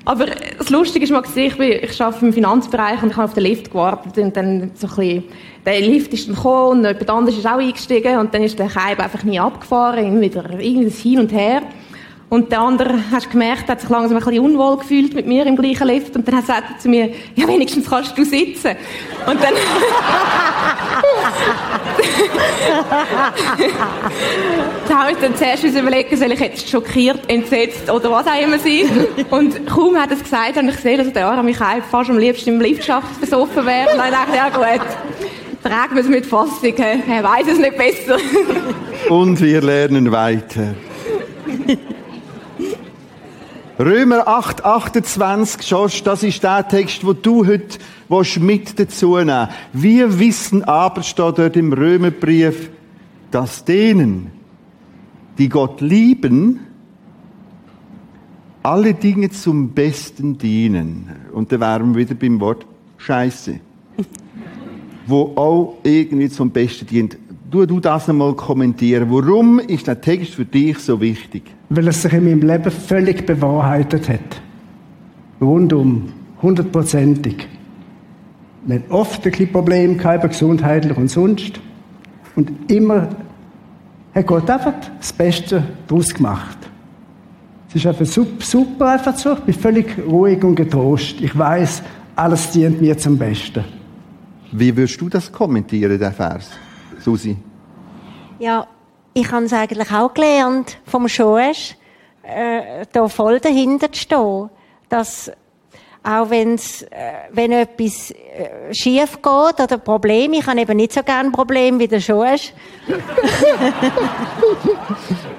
Aber 0.07 0.25
das 0.57 0.71
Lustige 0.71 1.05
ist 1.05 1.11
mal 1.11 1.23
ich, 1.35 1.59
bin, 1.59 1.73
ich 1.83 2.01
arbeite 2.01 2.25
im 2.25 2.33
Finanzbereich 2.33 3.03
und 3.03 3.11
ich 3.11 3.17
habe 3.17 3.27
auf 3.27 3.35
den 3.35 3.43
Lift 3.43 3.71
gewartet 3.71 4.17
und 4.17 4.35
dann 4.35 4.71
so 4.75 4.87
ein 4.87 4.97
bisschen, 4.97 5.25
der 5.67 5.81
Lift 5.83 6.15
ist 6.15 6.27
dann 6.27 6.37
gekommen 6.37 6.79
und 6.79 6.85
jemand 6.87 7.11
anderes 7.11 7.37
ist 7.37 7.47
auch 7.47 7.59
eingestiegen 7.59 8.19
und 8.19 8.33
dann 8.33 8.43
ist 8.43 8.59
der 8.59 8.69
Keib 8.69 8.99
einfach 8.99 9.23
nie 9.25 9.39
abgefahren, 9.39 9.99
irgendwie 9.99 10.31
wieder 10.31 10.59
irgendwie 10.59 10.89
Hin 10.89 11.21
und 11.21 11.33
Her. 11.33 11.63
Und 12.31 12.51
der 12.53 12.61
andere, 12.61 12.95
hast 13.11 13.27
du 13.27 13.31
gemerkt, 13.31 13.69
hat 13.69 13.81
sich 13.81 13.91
langsam 13.91 14.17
ein 14.17 14.25
bisschen 14.25 14.39
unwohl 14.45 14.79
gefühlt 14.79 15.15
mit 15.15 15.27
mir 15.27 15.45
im 15.47 15.57
gleichen 15.57 15.89
Lift. 15.89 16.15
Und 16.15 16.29
dann 16.29 16.45
sagt 16.45 16.71
er 16.71 16.79
zu 16.79 16.89
mir, 16.89 17.11
ja, 17.35 17.49
wenigstens 17.49 17.91
kannst 17.91 18.17
du 18.17 18.25
sitzen. 18.25 18.77
Und 19.27 19.43
dann... 19.43 19.53
da 24.89 24.99
habe 25.01 25.11
ich 25.11 25.19
dann 25.19 25.35
zuerst 25.35 25.65
überlegt, 25.65 26.17
soll 26.17 26.31
ich 26.31 26.39
jetzt 26.39 26.71
schockiert, 26.71 27.19
entsetzt 27.27 27.91
oder 27.91 28.13
was 28.13 28.29
auch 28.29 28.41
immer 28.41 28.61
sein. 28.61 29.07
Und 29.31 29.67
kaum 29.67 29.97
hat 29.97 30.11
er 30.11 30.17
es 30.17 30.23
gesagt, 30.23 30.57
habe 30.57 30.69
ich 30.69 30.77
gesehen, 30.77 30.99
dass 30.99 31.13
der 31.13 31.27
Arme 31.27 31.43
mich 31.43 31.57
fast 31.57 32.11
am 32.11 32.19
liebsten 32.19 32.51
im 32.51 32.61
Liftschacht 32.61 33.17
versoffen 33.19 33.67
wäre. 33.67 33.91
Und 33.91 33.99
dann 33.99 34.13
dachte 34.13 34.31
ich, 34.31 34.37
ja 34.37 34.51
gut, 34.51 34.87
tragen 35.65 35.97
wir 35.97 36.03
es 36.03 36.09
mit 36.09 36.27
Fassung, 36.27 36.75
er 36.77 37.25
weiß 37.25 37.49
es 37.49 37.59
nicht 37.59 37.77
besser. 37.77 38.19
Und 39.09 39.41
wir 39.41 39.61
lernen 39.63 40.13
weiter. 40.13 40.77
Römer 43.81 44.29
8, 44.29 44.63
28, 44.63 45.71
Josh, 45.71 46.03
das 46.03 46.23
ist 46.23 46.43
der 46.43 46.69
Text, 46.69 47.03
wo 47.03 47.15
du 47.15 47.47
heute 47.47 47.79
mit 48.41 48.79
dazu 48.79 49.17
nehmen 49.17 49.49
Wir 49.73 50.19
wissen 50.19 50.63
aber, 50.65 51.03
steht 51.03 51.39
dort 51.39 51.57
im 51.57 51.73
Römerbrief, 51.73 52.69
dass 53.31 53.65
denen, 53.65 54.33
die 55.39 55.49
Gott 55.49 55.81
lieben, 55.81 56.61
alle 58.63 58.93
Dinge 58.93 59.31
zum 59.31 59.71
Besten 59.71 60.37
dienen. 60.37 61.09
Und 61.33 61.51
da 61.51 61.59
wären 61.59 61.95
wir 61.95 62.03
wieder 62.03 62.15
beim 62.15 62.39
Wort 62.39 62.67
Scheiße. 62.99 63.61
wo 65.07 65.33
auch 65.37 65.79
irgendwie 65.85 66.29
zum 66.29 66.51
Besten 66.51 66.87
dient. 66.87 67.17
Du, 67.51 67.67
du 67.67 67.81
das 67.81 68.09
einmal 68.09 68.35
kommentieren. 68.35 69.11
Warum 69.11 69.59
ist 69.59 69.89
der 69.89 70.01
Text 70.01 70.35
für 70.35 70.45
dich 70.45 70.79
so 70.79 71.01
wichtig? 71.01 71.43
Weil 71.69 71.89
es 71.89 72.03
sich 72.03 72.13
in 72.13 72.25
meinem 72.25 72.43
Leben 72.43 72.71
völlig 72.71 73.27
bewahrheitet 73.27 74.09
hat. 74.09 74.41
Rundum. 75.41 76.13
Hundertprozentig. 76.41 77.49
Wir 78.67 78.77
haben 78.77 78.85
oft 78.91 79.25
ein 79.25 79.31
bisschen 79.33 79.51
Probleme 79.51 79.97
gehabt, 79.97 80.29
gesundheitlich 80.29 80.97
und 80.97 81.09
sonst. 81.09 81.61
Und 82.37 82.71
immer 82.71 83.09
hat 84.15 84.27
Gott 84.29 84.49
einfach 84.49 84.75
das 85.01 85.13
Beste 85.13 85.65
daraus 85.89 86.15
gemacht. 86.15 86.59
Es 87.69 87.75
ist 87.75 87.87
einfach 87.87 88.07
super, 88.07 88.93
einfach 88.93 89.17
so. 89.17 89.33
Ich 89.33 89.41
bin 89.41 89.55
völlig 89.55 89.99
ruhig 90.07 90.45
und 90.45 90.55
getrost. 90.55 91.21
Ich 91.21 91.37
weiß, 91.37 91.83
alles 92.15 92.53
dient 92.53 92.81
mir 92.81 92.97
zum 92.97 93.19
Besten. 93.19 93.65
Wie 94.53 94.77
würdest 94.77 95.01
du 95.01 95.09
das 95.09 95.33
kommentieren, 95.33 95.99
der 95.99 96.13
Vers? 96.13 96.51
Susi? 97.01 97.37
Ja, 98.39 98.67
ich 99.13 99.31
habe 99.31 99.45
es 99.45 99.53
eigentlich 99.53 99.93
auch 99.93 100.15
gelernt 100.15 100.79
vom 100.87 101.09
Schoesch, 101.09 101.77
äh, 102.23 102.87
da 102.93 103.09
voll 103.09 103.41
dahinter 103.41 103.91
zu 103.91 104.01
stehen. 104.01 104.51
Dass 104.89 105.31
auch 106.03 106.31
wenn's, 106.31 106.83
äh, 106.83 107.13
wenn 107.33 107.53
etwas 107.53 108.11
äh, 108.11 108.73
schief 108.73 109.21
geht 109.21 109.61
oder 109.61 109.79
Probleme, 109.79 110.39
ich 110.39 110.47
habe 110.47 110.61
eben 110.61 110.77
nicht 110.77 110.93
so 110.93 111.03
gerne 111.03 111.31
Probleme 111.31 111.79
wie 111.79 111.89
der 111.89 112.01
Schoesch. 112.01 112.53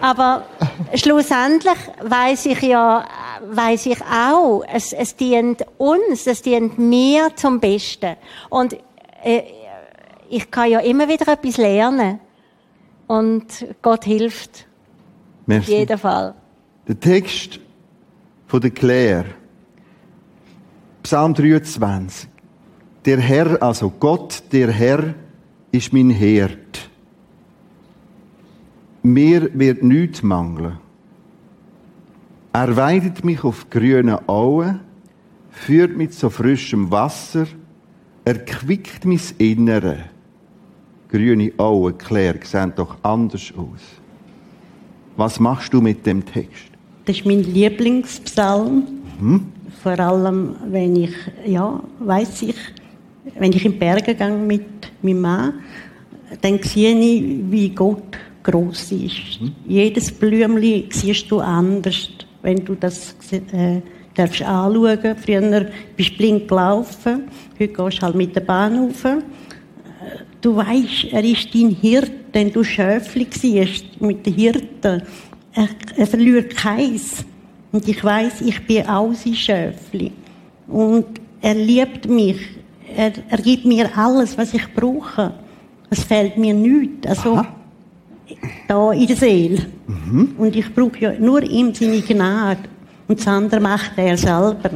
Aber 0.02 0.46
schlussendlich 0.94 1.78
weiß 2.02 2.46
ich 2.46 2.62
ja, 2.62 3.06
weiß 3.50 3.88
ich 3.88 4.02
auch, 4.02 4.64
es, 4.72 4.94
es 4.94 5.16
dient 5.16 5.66
uns, 5.78 6.28
es 6.28 6.42
dient 6.42 6.78
mir 6.78 7.36
zum 7.36 7.60
Besten. 7.60 8.16
Und 8.50 8.78
äh, 9.24 9.42
ich 10.32 10.50
kann 10.50 10.70
ja 10.70 10.80
immer 10.80 11.08
wieder 11.08 11.32
etwas 11.32 11.58
lernen. 11.58 12.20
Und 13.08 13.68
Gott 13.82 14.06
hilft. 14.06 14.66
Merci. 15.46 15.74
In 15.74 15.80
jedem 15.80 16.00
Fall. 16.00 16.34
Der 16.88 17.00
Text 17.00 17.60
von 18.48 18.62
der 18.62 18.72
Claire. 18.72 19.26
Psalm 21.04 21.34
23. 21.34 22.30
Der 23.06 23.20
Herr, 23.20 23.62
also 23.62 23.90
Gott, 23.90 24.44
der 24.52 24.72
Herr, 24.72 25.14
ist 25.72 25.92
mein 25.92 26.10
Herd. 26.10 26.90
Mir 29.04 29.50
wird 29.54 29.84
nichts 29.84 30.22
mangeln. 30.22 30.78
Er 32.54 32.76
weidet 32.76 33.26
mich 33.26 33.44
auf 33.44 33.70
grünen 33.70 34.18
Auen, 34.28 34.82
führt 35.50 35.98
mich 35.98 36.12
zu 36.12 36.30
frischem 36.30 36.92
Wasser, 36.92 37.48
er 38.24 38.46
quickt 38.46 39.06
mein 39.06 39.20
Innere. 39.38 40.11
Grüne 41.12 41.52
Auen, 41.58 41.98
Claire, 41.98 42.40
sehen 42.44 42.72
doch 42.76 42.96
anders 43.04 43.52
aus. 43.58 43.82
Was 45.18 45.40
machst 45.40 45.74
du 45.74 45.82
mit 45.82 46.06
dem 46.06 46.26
Text? 46.26 46.72
Das 47.06 47.18
ist 47.18 47.26
mein 47.26 47.44
Lieblingspsalm. 47.44 48.84
Mhm. 49.20 49.46
Vor 49.84 50.00
allem, 50.00 50.56
wenn 50.70 50.96
ich, 50.96 51.14
ja, 51.46 51.82
weiß 52.00 52.44
ich, 52.44 52.56
wenn 53.38 53.52
ich 53.52 53.66
in 53.66 53.74
die 53.74 53.78
Berge 53.78 54.16
gehe 54.16 54.32
mit 54.32 54.92
meinem 55.02 55.22
Mann, 55.22 55.54
dann 56.40 56.60
sehe 56.64 56.98
ich, 56.98 57.52
wie 57.52 57.70
Gott 57.70 58.18
groß 58.44 58.94
ist. 58.94 59.42
Mhm. 59.42 59.52
Jedes 59.68 60.12
Blümchen 60.12 60.86
siehst 60.92 61.30
du 61.30 61.40
anders, 61.40 62.10
wenn 62.42 62.64
du 62.64 62.76
das 62.76 63.16
äh, 63.32 63.82
darfst 64.16 64.42
anschauen. 64.44 65.16
Früher 65.18 65.68
bist 65.96 66.12
du 66.12 66.18
blind 66.18 66.48
gelaufen, 66.48 67.24
heute 67.60 67.74
gehst 67.74 67.98
du 67.98 68.02
halt 68.02 68.16
mit 68.16 68.36
der 68.36 68.42
Bahn 68.42 68.78
rauf. 68.78 69.06
Du 70.42 70.56
weißt, 70.56 71.12
er 71.12 71.24
ist 71.24 71.54
dein 71.54 71.70
Hirt, 71.70 72.12
denn 72.34 72.52
du 72.52 72.64
Schöfli 72.64 73.28
siehst 73.30 74.02
mit 74.02 74.26
den 74.26 74.34
Hirten. 74.34 75.04
Er, 75.54 75.68
er 75.96 76.08
verliert 76.08 76.56
keins. 76.56 77.24
Und 77.72 77.88
ich 77.88 78.04
weiß, 78.04 78.42
ich 78.42 78.66
bin 78.66 78.88
auch 78.88 79.14
sein 79.14 79.36
Schöfli. 79.36 80.12
Und 80.68 81.06
er 81.42 81.54
liebt 81.54 82.10
mich. 82.10 82.40
Er, 82.96 83.14
er 83.30 83.38
gibt 83.38 83.66
mir 83.66 83.96
alles, 83.96 84.36
was 84.38 84.54
ich 84.54 84.74
brauche. 84.74 85.32
Es 85.90 86.04
fehlt 86.04 86.38
mir 86.38 86.54
nichts. 86.54 87.08
Also, 87.08 87.36
Aha. 87.36 87.48
da 88.68 88.92
in 88.94 89.08
der 89.08 89.16
Seele. 89.16 89.66
Und 90.38 90.56
ich 90.56 90.74
brauche 90.74 91.00
ja 91.00 91.14
nur 91.20 91.44
ihm 91.44 91.74
seine 91.74 92.02
Gnade. 92.02 92.62
Und 93.08 93.20
das 93.20 93.28
andere 93.28 93.60
macht 93.60 93.92
er 93.98 94.18
selber. 94.18 94.72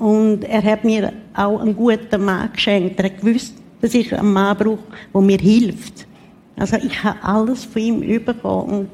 Und 0.00 0.44
er 0.44 0.62
hat 0.62 0.84
mir 0.84 1.12
auch 1.34 1.60
einen 1.60 1.76
guten 1.76 2.24
Mann 2.24 2.50
geschenkt. 2.52 2.98
Er 2.98 3.06
hat 3.06 3.20
gewusst, 3.20 3.61
dass 3.82 3.92
ich 3.94 4.16
einen 4.16 4.32
Mann 4.32 4.56
brauche, 4.56 4.78
der 5.12 5.20
mir 5.20 5.38
hilft. 5.38 6.06
Also 6.56 6.76
ich 6.76 7.02
habe 7.04 7.22
alles 7.22 7.64
von 7.64 7.82
ihm 7.82 8.24
bekommen. 8.24 8.70
Und 8.70 8.88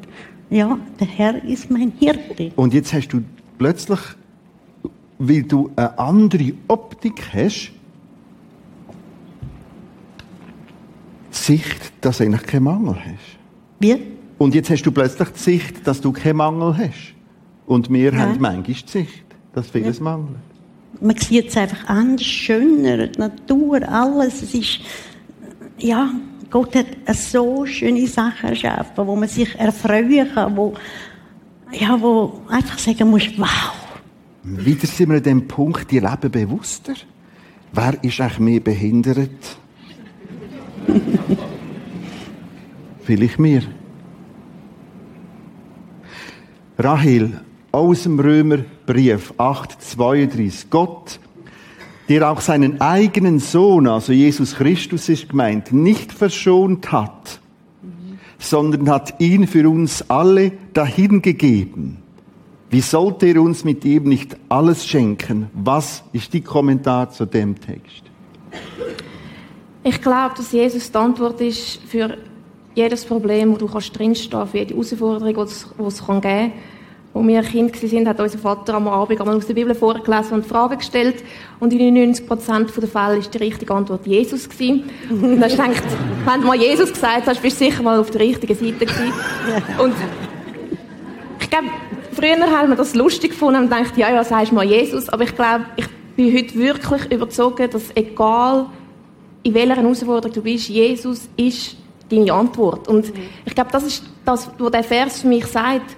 ja, 0.51 0.77
der 0.99 1.07
Herr 1.07 1.45
ist 1.45 1.71
mein 1.71 1.93
Hirte. 1.99 2.51
Und 2.57 2.75
jetzt 2.75 2.93
hast 2.93 3.09
du 3.09 3.23
plötzlich, 3.59 4.01
weil 5.19 5.43
du 5.43 5.71
eine 5.77 5.97
andere 5.99 6.53
Optik 6.67 7.23
hast, 7.33 7.71
Sicht, 11.31 11.93
dass 12.01 12.19
du 12.19 12.25
eigentlich 12.25 12.43
keinen 12.45 12.65
Mangel 12.65 12.97
hast. 12.97 13.39
Wie? 13.81 13.97
Und 14.39 14.55
jetzt 14.55 14.71
hast 14.71 14.83
du 14.83 14.91
plötzlich 14.93 15.29
die 15.31 15.39
Sicht, 15.39 15.87
dass 15.87 16.01
du 16.01 16.13
keinen 16.13 16.37
Mangel 16.37 16.77
hast. 16.77 17.15
Und 17.67 17.91
wir 17.93 18.13
Ja. 18.13 18.19
haben 18.21 18.41
manchmal 18.41 18.63
die 18.63 18.73
Sicht, 18.75 19.25
dass 19.53 19.71
vieles 19.71 20.01
mangelt. 20.01 20.39
Man 21.01 21.17
sieht 21.17 21.49
es 21.49 21.57
einfach 21.57 21.89
anders, 21.89 22.27
schöner, 22.27 23.07
die 23.07 23.19
Natur, 23.19 23.89
alles. 23.89 24.43
Es 24.43 24.55
ist, 24.55 24.81
ja, 25.79 26.11
Gott 26.51 26.75
hat 26.75 26.87
so 27.15 27.67
schöne 27.67 28.07
Sachen 28.07 28.51
erschaffen, 28.51 29.07
wo 29.07 29.15
man 29.15 29.29
sich 29.29 29.55
erfreuen 29.59 30.29
kann, 30.35 30.57
wo, 30.57 30.75
ja, 31.73 32.01
wo 32.01 32.41
einfach 32.49 32.79
sagen 32.79 33.11
muss, 33.11 33.29
wow. 33.37 33.75
Wieder 34.43 34.87
sind 34.87 35.11
wir 35.11 35.19
an 35.19 35.23
dem 35.23 35.47
Punkt, 35.47 35.91
die 35.91 35.99
leben 35.99 36.31
bewusster. 36.31 36.95
Wer 37.73 38.03
ist 38.03 38.21
eigentlich 38.21 38.39
mehr 38.39 38.61
behindert? 38.61 39.59
Vielleicht 43.05 43.39
mir. 43.39 43.63
Rahel, 46.79 47.41
aus 47.73 48.05
dem 48.05 48.19
Römerbrief 48.89 49.35
8,32. 49.37 50.67
Gott, 50.71 51.21
der 52.09 52.31
auch 52.31 52.41
seinen 52.41 52.81
eigenen 52.81 53.39
Sohn, 53.39 53.87
also 53.87 54.13
Jesus 54.13 54.55
Christus 54.55 55.09
ist 55.11 55.29
gemeint, 55.29 55.73
nicht 55.73 56.11
verschont 56.11 56.91
hat, 56.91 57.41
sondern 58.39 58.89
hat 58.89 59.21
ihn 59.21 59.47
für 59.47 59.69
uns 59.69 60.09
alle 60.09 60.53
dahingegeben. 60.73 61.99
Wie 62.71 62.81
sollte 62.81 63.27
er 63.27 63.43
uns 63.43 63.65
mit 63.65 63.85
ihm 63.85 64.05
nicht 64.05 64.37
alles 64.49 64.87
schenken? 64.87 65.51
Was 65.53 66.03
ist 66.13 66.33
die 66.33 66.41
Kommentar 66.41 67.11
zu 67.11 67.27
dem 67.27 67.61
Text? 67.61 68.05
Ich 69.85 70.01
glaube, 70.01 70.35
dass 70.37 70.53
Jesus 70.53 70.91
die 70.91 70.99
Antwort 70.99 71.41
ist 71.41 71.81
für 71.87 72.17
jedes 72.75 73.05
Problem, 73.05 73.53
wo 73.53 73.57
du 73.57 73.67
kannst 73.67 73.99
drinstehen, 73.99 74.47
für 74.47 74.59
jede 74.59 74.75
Herausforderung, 74.75 75.35
die 75.35 75.41
es, 75.41 75.67
geben 75.77 76.21
kann. 76.21 76.53
Als 77.15 77.27
wir 77.27 77.43
Kind 77.43 77.83
waren, 77.83 78.09
hat 78.09 78.21
unser 78.21 78.39
Vater 78.39 78.75
am 78.75 78.87
Abend 78.87 79.21
einmal 79.21 79.37
aus 79.37 79.47
der 79.47 79.55
Bibel 79.55 79.75
vorgelesen 79.75 80.35
und 80.35 80.47
Fragen 80.47 80.79
gestellt. 80.79 81.25
Und 81.59 81.73
in 81.73 81.97
99% 81.97 82.81
der 82.81 82.89
Fälle 82.89 82.93
war 82.93 83.19
die 83.19 83.39
richtige 83.39 83.75
Antwort 83.75 84.07
Jesus. 84.07 84.49
Gewesen. 84.49 84.85
Und 85.11 85.41
dann 85.41 85.51
du 85.51 85.57
gedacht, 85.57 85.85
wenn 86.27 86.41
du 86.41 86.47
mal 86.47 86.57
Jesus 86.57 86.93
gesagt 86.93 87.27
hast, 87.27 87.43
bist 87.43 87.61
du 87.61 87.65
sicher 87.65 87.83
mal 87.83 87.99
auf 87.99 88.11
der 88.11 88.21
richtigen 88.21 88.55
Seite 88.55 88.87
gewesen. 88.87 89.13
Und 89.79 89.95
ich 91.41 91.51
glaube, 91.51 91.67
früher 92.13 92.59
haben 92.59 92.69
wir 92.69 92.77
das 92.77 92.95
lustig 92.95 93.31
gefunden 93.31 93.63
und 93.63 93.71
gedacht, 93.71 93.97
ja, 93.97 94.11
ja, 94.11 94.23
sagst 94.23 94.53
mal 94.53 94.65
Jesus. 94.65 95.09
Aber 95.09 95.25
ich 95.25 95.35
glaube, 95.35 95.65
ich 95.77 95.87
bin 96.15 96.37
heute 96.37 96.55
wirklich 96.57 97.11
überzeugt, 97.11 97.73
dass 97.73 97.85
egal 97.95 98.67
in 99.43 99.55
welcher 99.55 99.77
Herausforderung 99.77 100.35
du 100.35 100.43
bist, 100.43 100.69
Jesus 100.69 101.29
ist 101.37 101.77
deine 102.11 102.33
Antwort. 102.33 102.87
Und 102.89 103.13
ich 103.45 103.55
glaube, 103.55 103.71
das 103.73 103.85
ist 103.85 104.03
das, 104.25 104.51
was 104.59 104.73
der 104.73 104.85
Vers 104.85 105.21
für 105.23 105.29
mich 105.29 105.47
sagt. 105.47 105.97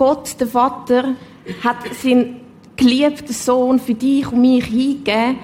Gott, 0.00 0.40
der 0.40 0.46
Vater, 0.46 1.14
hat 1.62 1.76
seinen 1.92 2.40
geliebten 2.74 3.34
Sohn 3.34 3.78
für 3.78 3.92
dich 3.92 4.32
und 4.32 4.40
mich 4.40 4.64
hingegeben. 4.64 5.40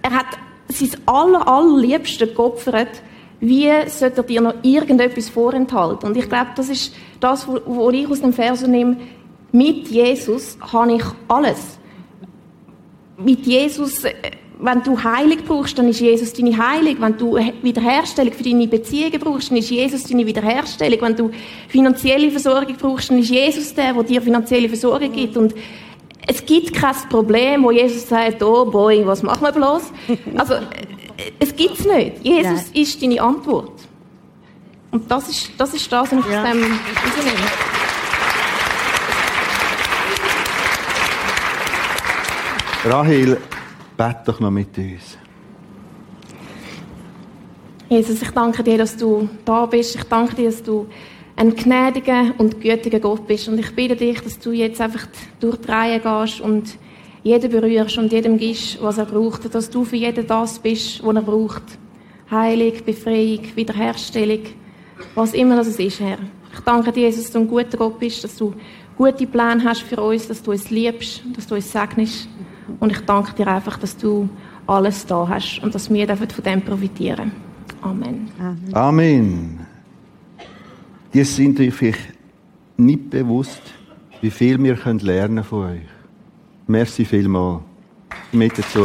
Er 0.00 0.10
hat 0.12 0.26
sein 0.68 0.90
aller, 1.06 1.48
allerliebste 1.48 2.28
geopfert. 2.28 3.02
Wie 3.40 3.68
sollte 3.88 4.18
er 4.18 4.22
dir 4.22 4.40
noch 4.42 4.54
irgendetwas 4.62 5.28
vorenthalten? 5.28 6.08
Und 6.08 6.16
ich 6.16 6.28
glaube, 6.28 6.50
das 6.54 6.68
ist 6.68 6.94
das, 7.18 7.48
was 7.48 7.94
ich 7.94 8.08
aus 8.08 8.20
dem 8.20 8.32
Vers 8.32 8.64
nehme. 8.64 8.96
Mit 9.50 9.88
Jesus 9.88 10.56
habe 10.60 10.92
ich 10.92 11.04
alles. 11.26 11.80
Mit 13.16 13.44
Jesus, 13.44 14.04
äh, 14.04 14.14
wenn 14.60 14.82
du 14.82 15.02
Heilig 15.02 15.44
brauchst, 15.46 15.78
dann 15.78 15.88
ist 15.88 16.00
Jesus 16.00 16.32
deine 16.32 16.56
Heilig. 16.56 16.96
Wenn 17.00 17.16
du 17.16 17.38
Wiederherstellung 17.62 18.32
für 18.32 18.42
deine 18.42 18.66
Beziehungen 18.66 19.18
brauchst, 19.20 19.50
dann 19.50 19.58
ist 19.58 19.70
Jesus 19.70 20.04
deine 20.04 20.26
Wiederherstellung. 20.26 21.00
Wenn 21.00 21.16
du 21.16 21.30
finanzielle 21.68 22.30
Versorgung 22.30 22.76
brauchst, 22.76 23.10
dann 23.10 23.18
ist 23.18 23.30
Jesus 23.30 23.72
der, 23.74 23.92
der 23.92 24.02
dir 24.02 24.20
finanzielle 24.20 24.68
Versorgung 24.68 25.12
gibt. 25.12 25.36
Und 25.36 25.54
es 26.26 26.44
gibt 26.44 26.74
kein 26.74 26.94
Problem, 27.08 27.62
wo 27.62 27.70
Jesus 27.70 28.08
sagt, 28.08 28.42
oh 28.42 28.64
boy, 28.64 29.06
was 29.06 29.22
machen 29.22 29.42
wir 29.42 29.52
bloß? 29.52 29.92
Also, 30.36 30.54
äh, 30.54 30.60
es 31.38 31.54
gibt's 31.54 31.84
nicht. 31.84 32.24
Jesus 32.24 32.44
Nein. 32.44 32.82
ist 32.82 33.02
deine 33.02 33.22
Antwort. 33.22 33.72
Und 34.90 35.10
das 35.10 35.28
ist 35.28 35.50
das, 35.56 35.72
ist 35.74 35.92
das 35.92 36.10
was 36.12 36.18
ich 36.26 36.32
Ja. 36.32 36.42
aus 36.42 36.50
dem 36.50 36.62
rausnehme. 36.62 37.46
Rahel, 42.84 43.38
bett 43.98 44.18
doch 44.24 44.40
noch 44.40 44.50
mit 44.50 44.78
uns. 44.78 45.18
Jesus, 47.90 48.22
ich 48.22 48.30
danke 48.30 48.62
dir, 48.62 48.78
dass 48.78 48.96
du 48.96 49.28
da 49.44 49.66
bist. 49.66 49.96
Ich 49.96 50.04
danke 50.04 50.36
dir, 50.36 50.50
dass 50.50 50.62
du 50.62 50.86
ein 51.36 51.54
gnädiger 51.54 52.34
und 52.38 52.60
gütiger 52.60 53.00
Gott 53.00 53.26
bist. 53.26 53.48
Und 53.48 53.58
ich 53.58 53.74
bitte 53.74 53.96
dich, 53.96 54.20
dass 54.20 54.38
du 54.38 54.52
jetzt 54.52 54.80
einfach 54.80 55.06
durch 55.40 55.56
die 55.56 55.70
Reihe 55.70 56.00
gehst 56.00 56.40
und 56.40 56.76
jeden 57.22 57.50
berührst 57.50 57.98
und 57.98 58.12
jedem 58.12 58.38
gibst, 58.38 58.80
was 58.80 58.98
er 58.98 59.06
braucht. 59.06 59.52
Dass 59.52 59.68
du 59.68 59.84
für 59.84 59.96
jeden 59.96 60.26
das 60.26 60.58
bist, 60.58 61.04
was 61.04 61.16
er 61.16 61.22
braucht. 61.22 61.64
Heilung, 62.30 62.74
Befreiung, 62.84 63.40
Wiederherstellung, 63.54 64.42
was 65.14 65.32
immer 65.32 65.56
das 65.56 65.78
ist, 65.78 66.00
Herr. 66.00 66.18
Ich 66.52 66.60
danke 66.60 66.92
dir, 66.92 67.04
Jesus, 67.04 67.24
dass 67.24 67.32
du 67.32 67.38
ein 67.38 67.48
guter 67.48 67.78
Gott 67.78 67.98
bist, 67.98 68.22
dass 68.22 68.36
du 68.36 68.52
gute 68.96 69.26
Pläne 69.26 69.64
hast 69.64 69.82
für 69.82 70.00
uns, 70.02 70.28
dass 70.28 70.42
du 70.42 70.50
uns 70.50 70.68
liebst, 70.68 71.22
dass 71.34 71.46
du 71.46 71.54
uns 71.54 71.72
segnest. 71.72 72.28
Und 72.80 72.92
ich 72.92 73.00
danke 73.00 73.34
dir 73.34 73.48
einfach, 73.48 73.78
dass 73.78 73.96
du 73.96 74.28
alles 74.66 75.06
da 75.06 75.26
hast 75.28 75.60
und 75.62 75.74
dass 75.74 75.90
wir 75.90 76.06
von 76.16 76.44
dem 76.44 76.62
profitieren. 76.62 77.32
Amen. 77.80 78.28
Amen. 78.72 79.60
Die 81.14 81.24
sind 81.24 81.58
euch 81.58 81.96
nicht 82.76 83.10
bewusst, 83.10 83.62
wie 84.20 84.30
viel 84.30 84.62
wir 84.62 84.76
lernen 84.84 85.44
von 85.44 85.70
euch. 85.70 85.88
Merci 86.66 87.04
vielmals. 87.04 87.62
Mit 88.32 88.58
dazu. 88.58 88.84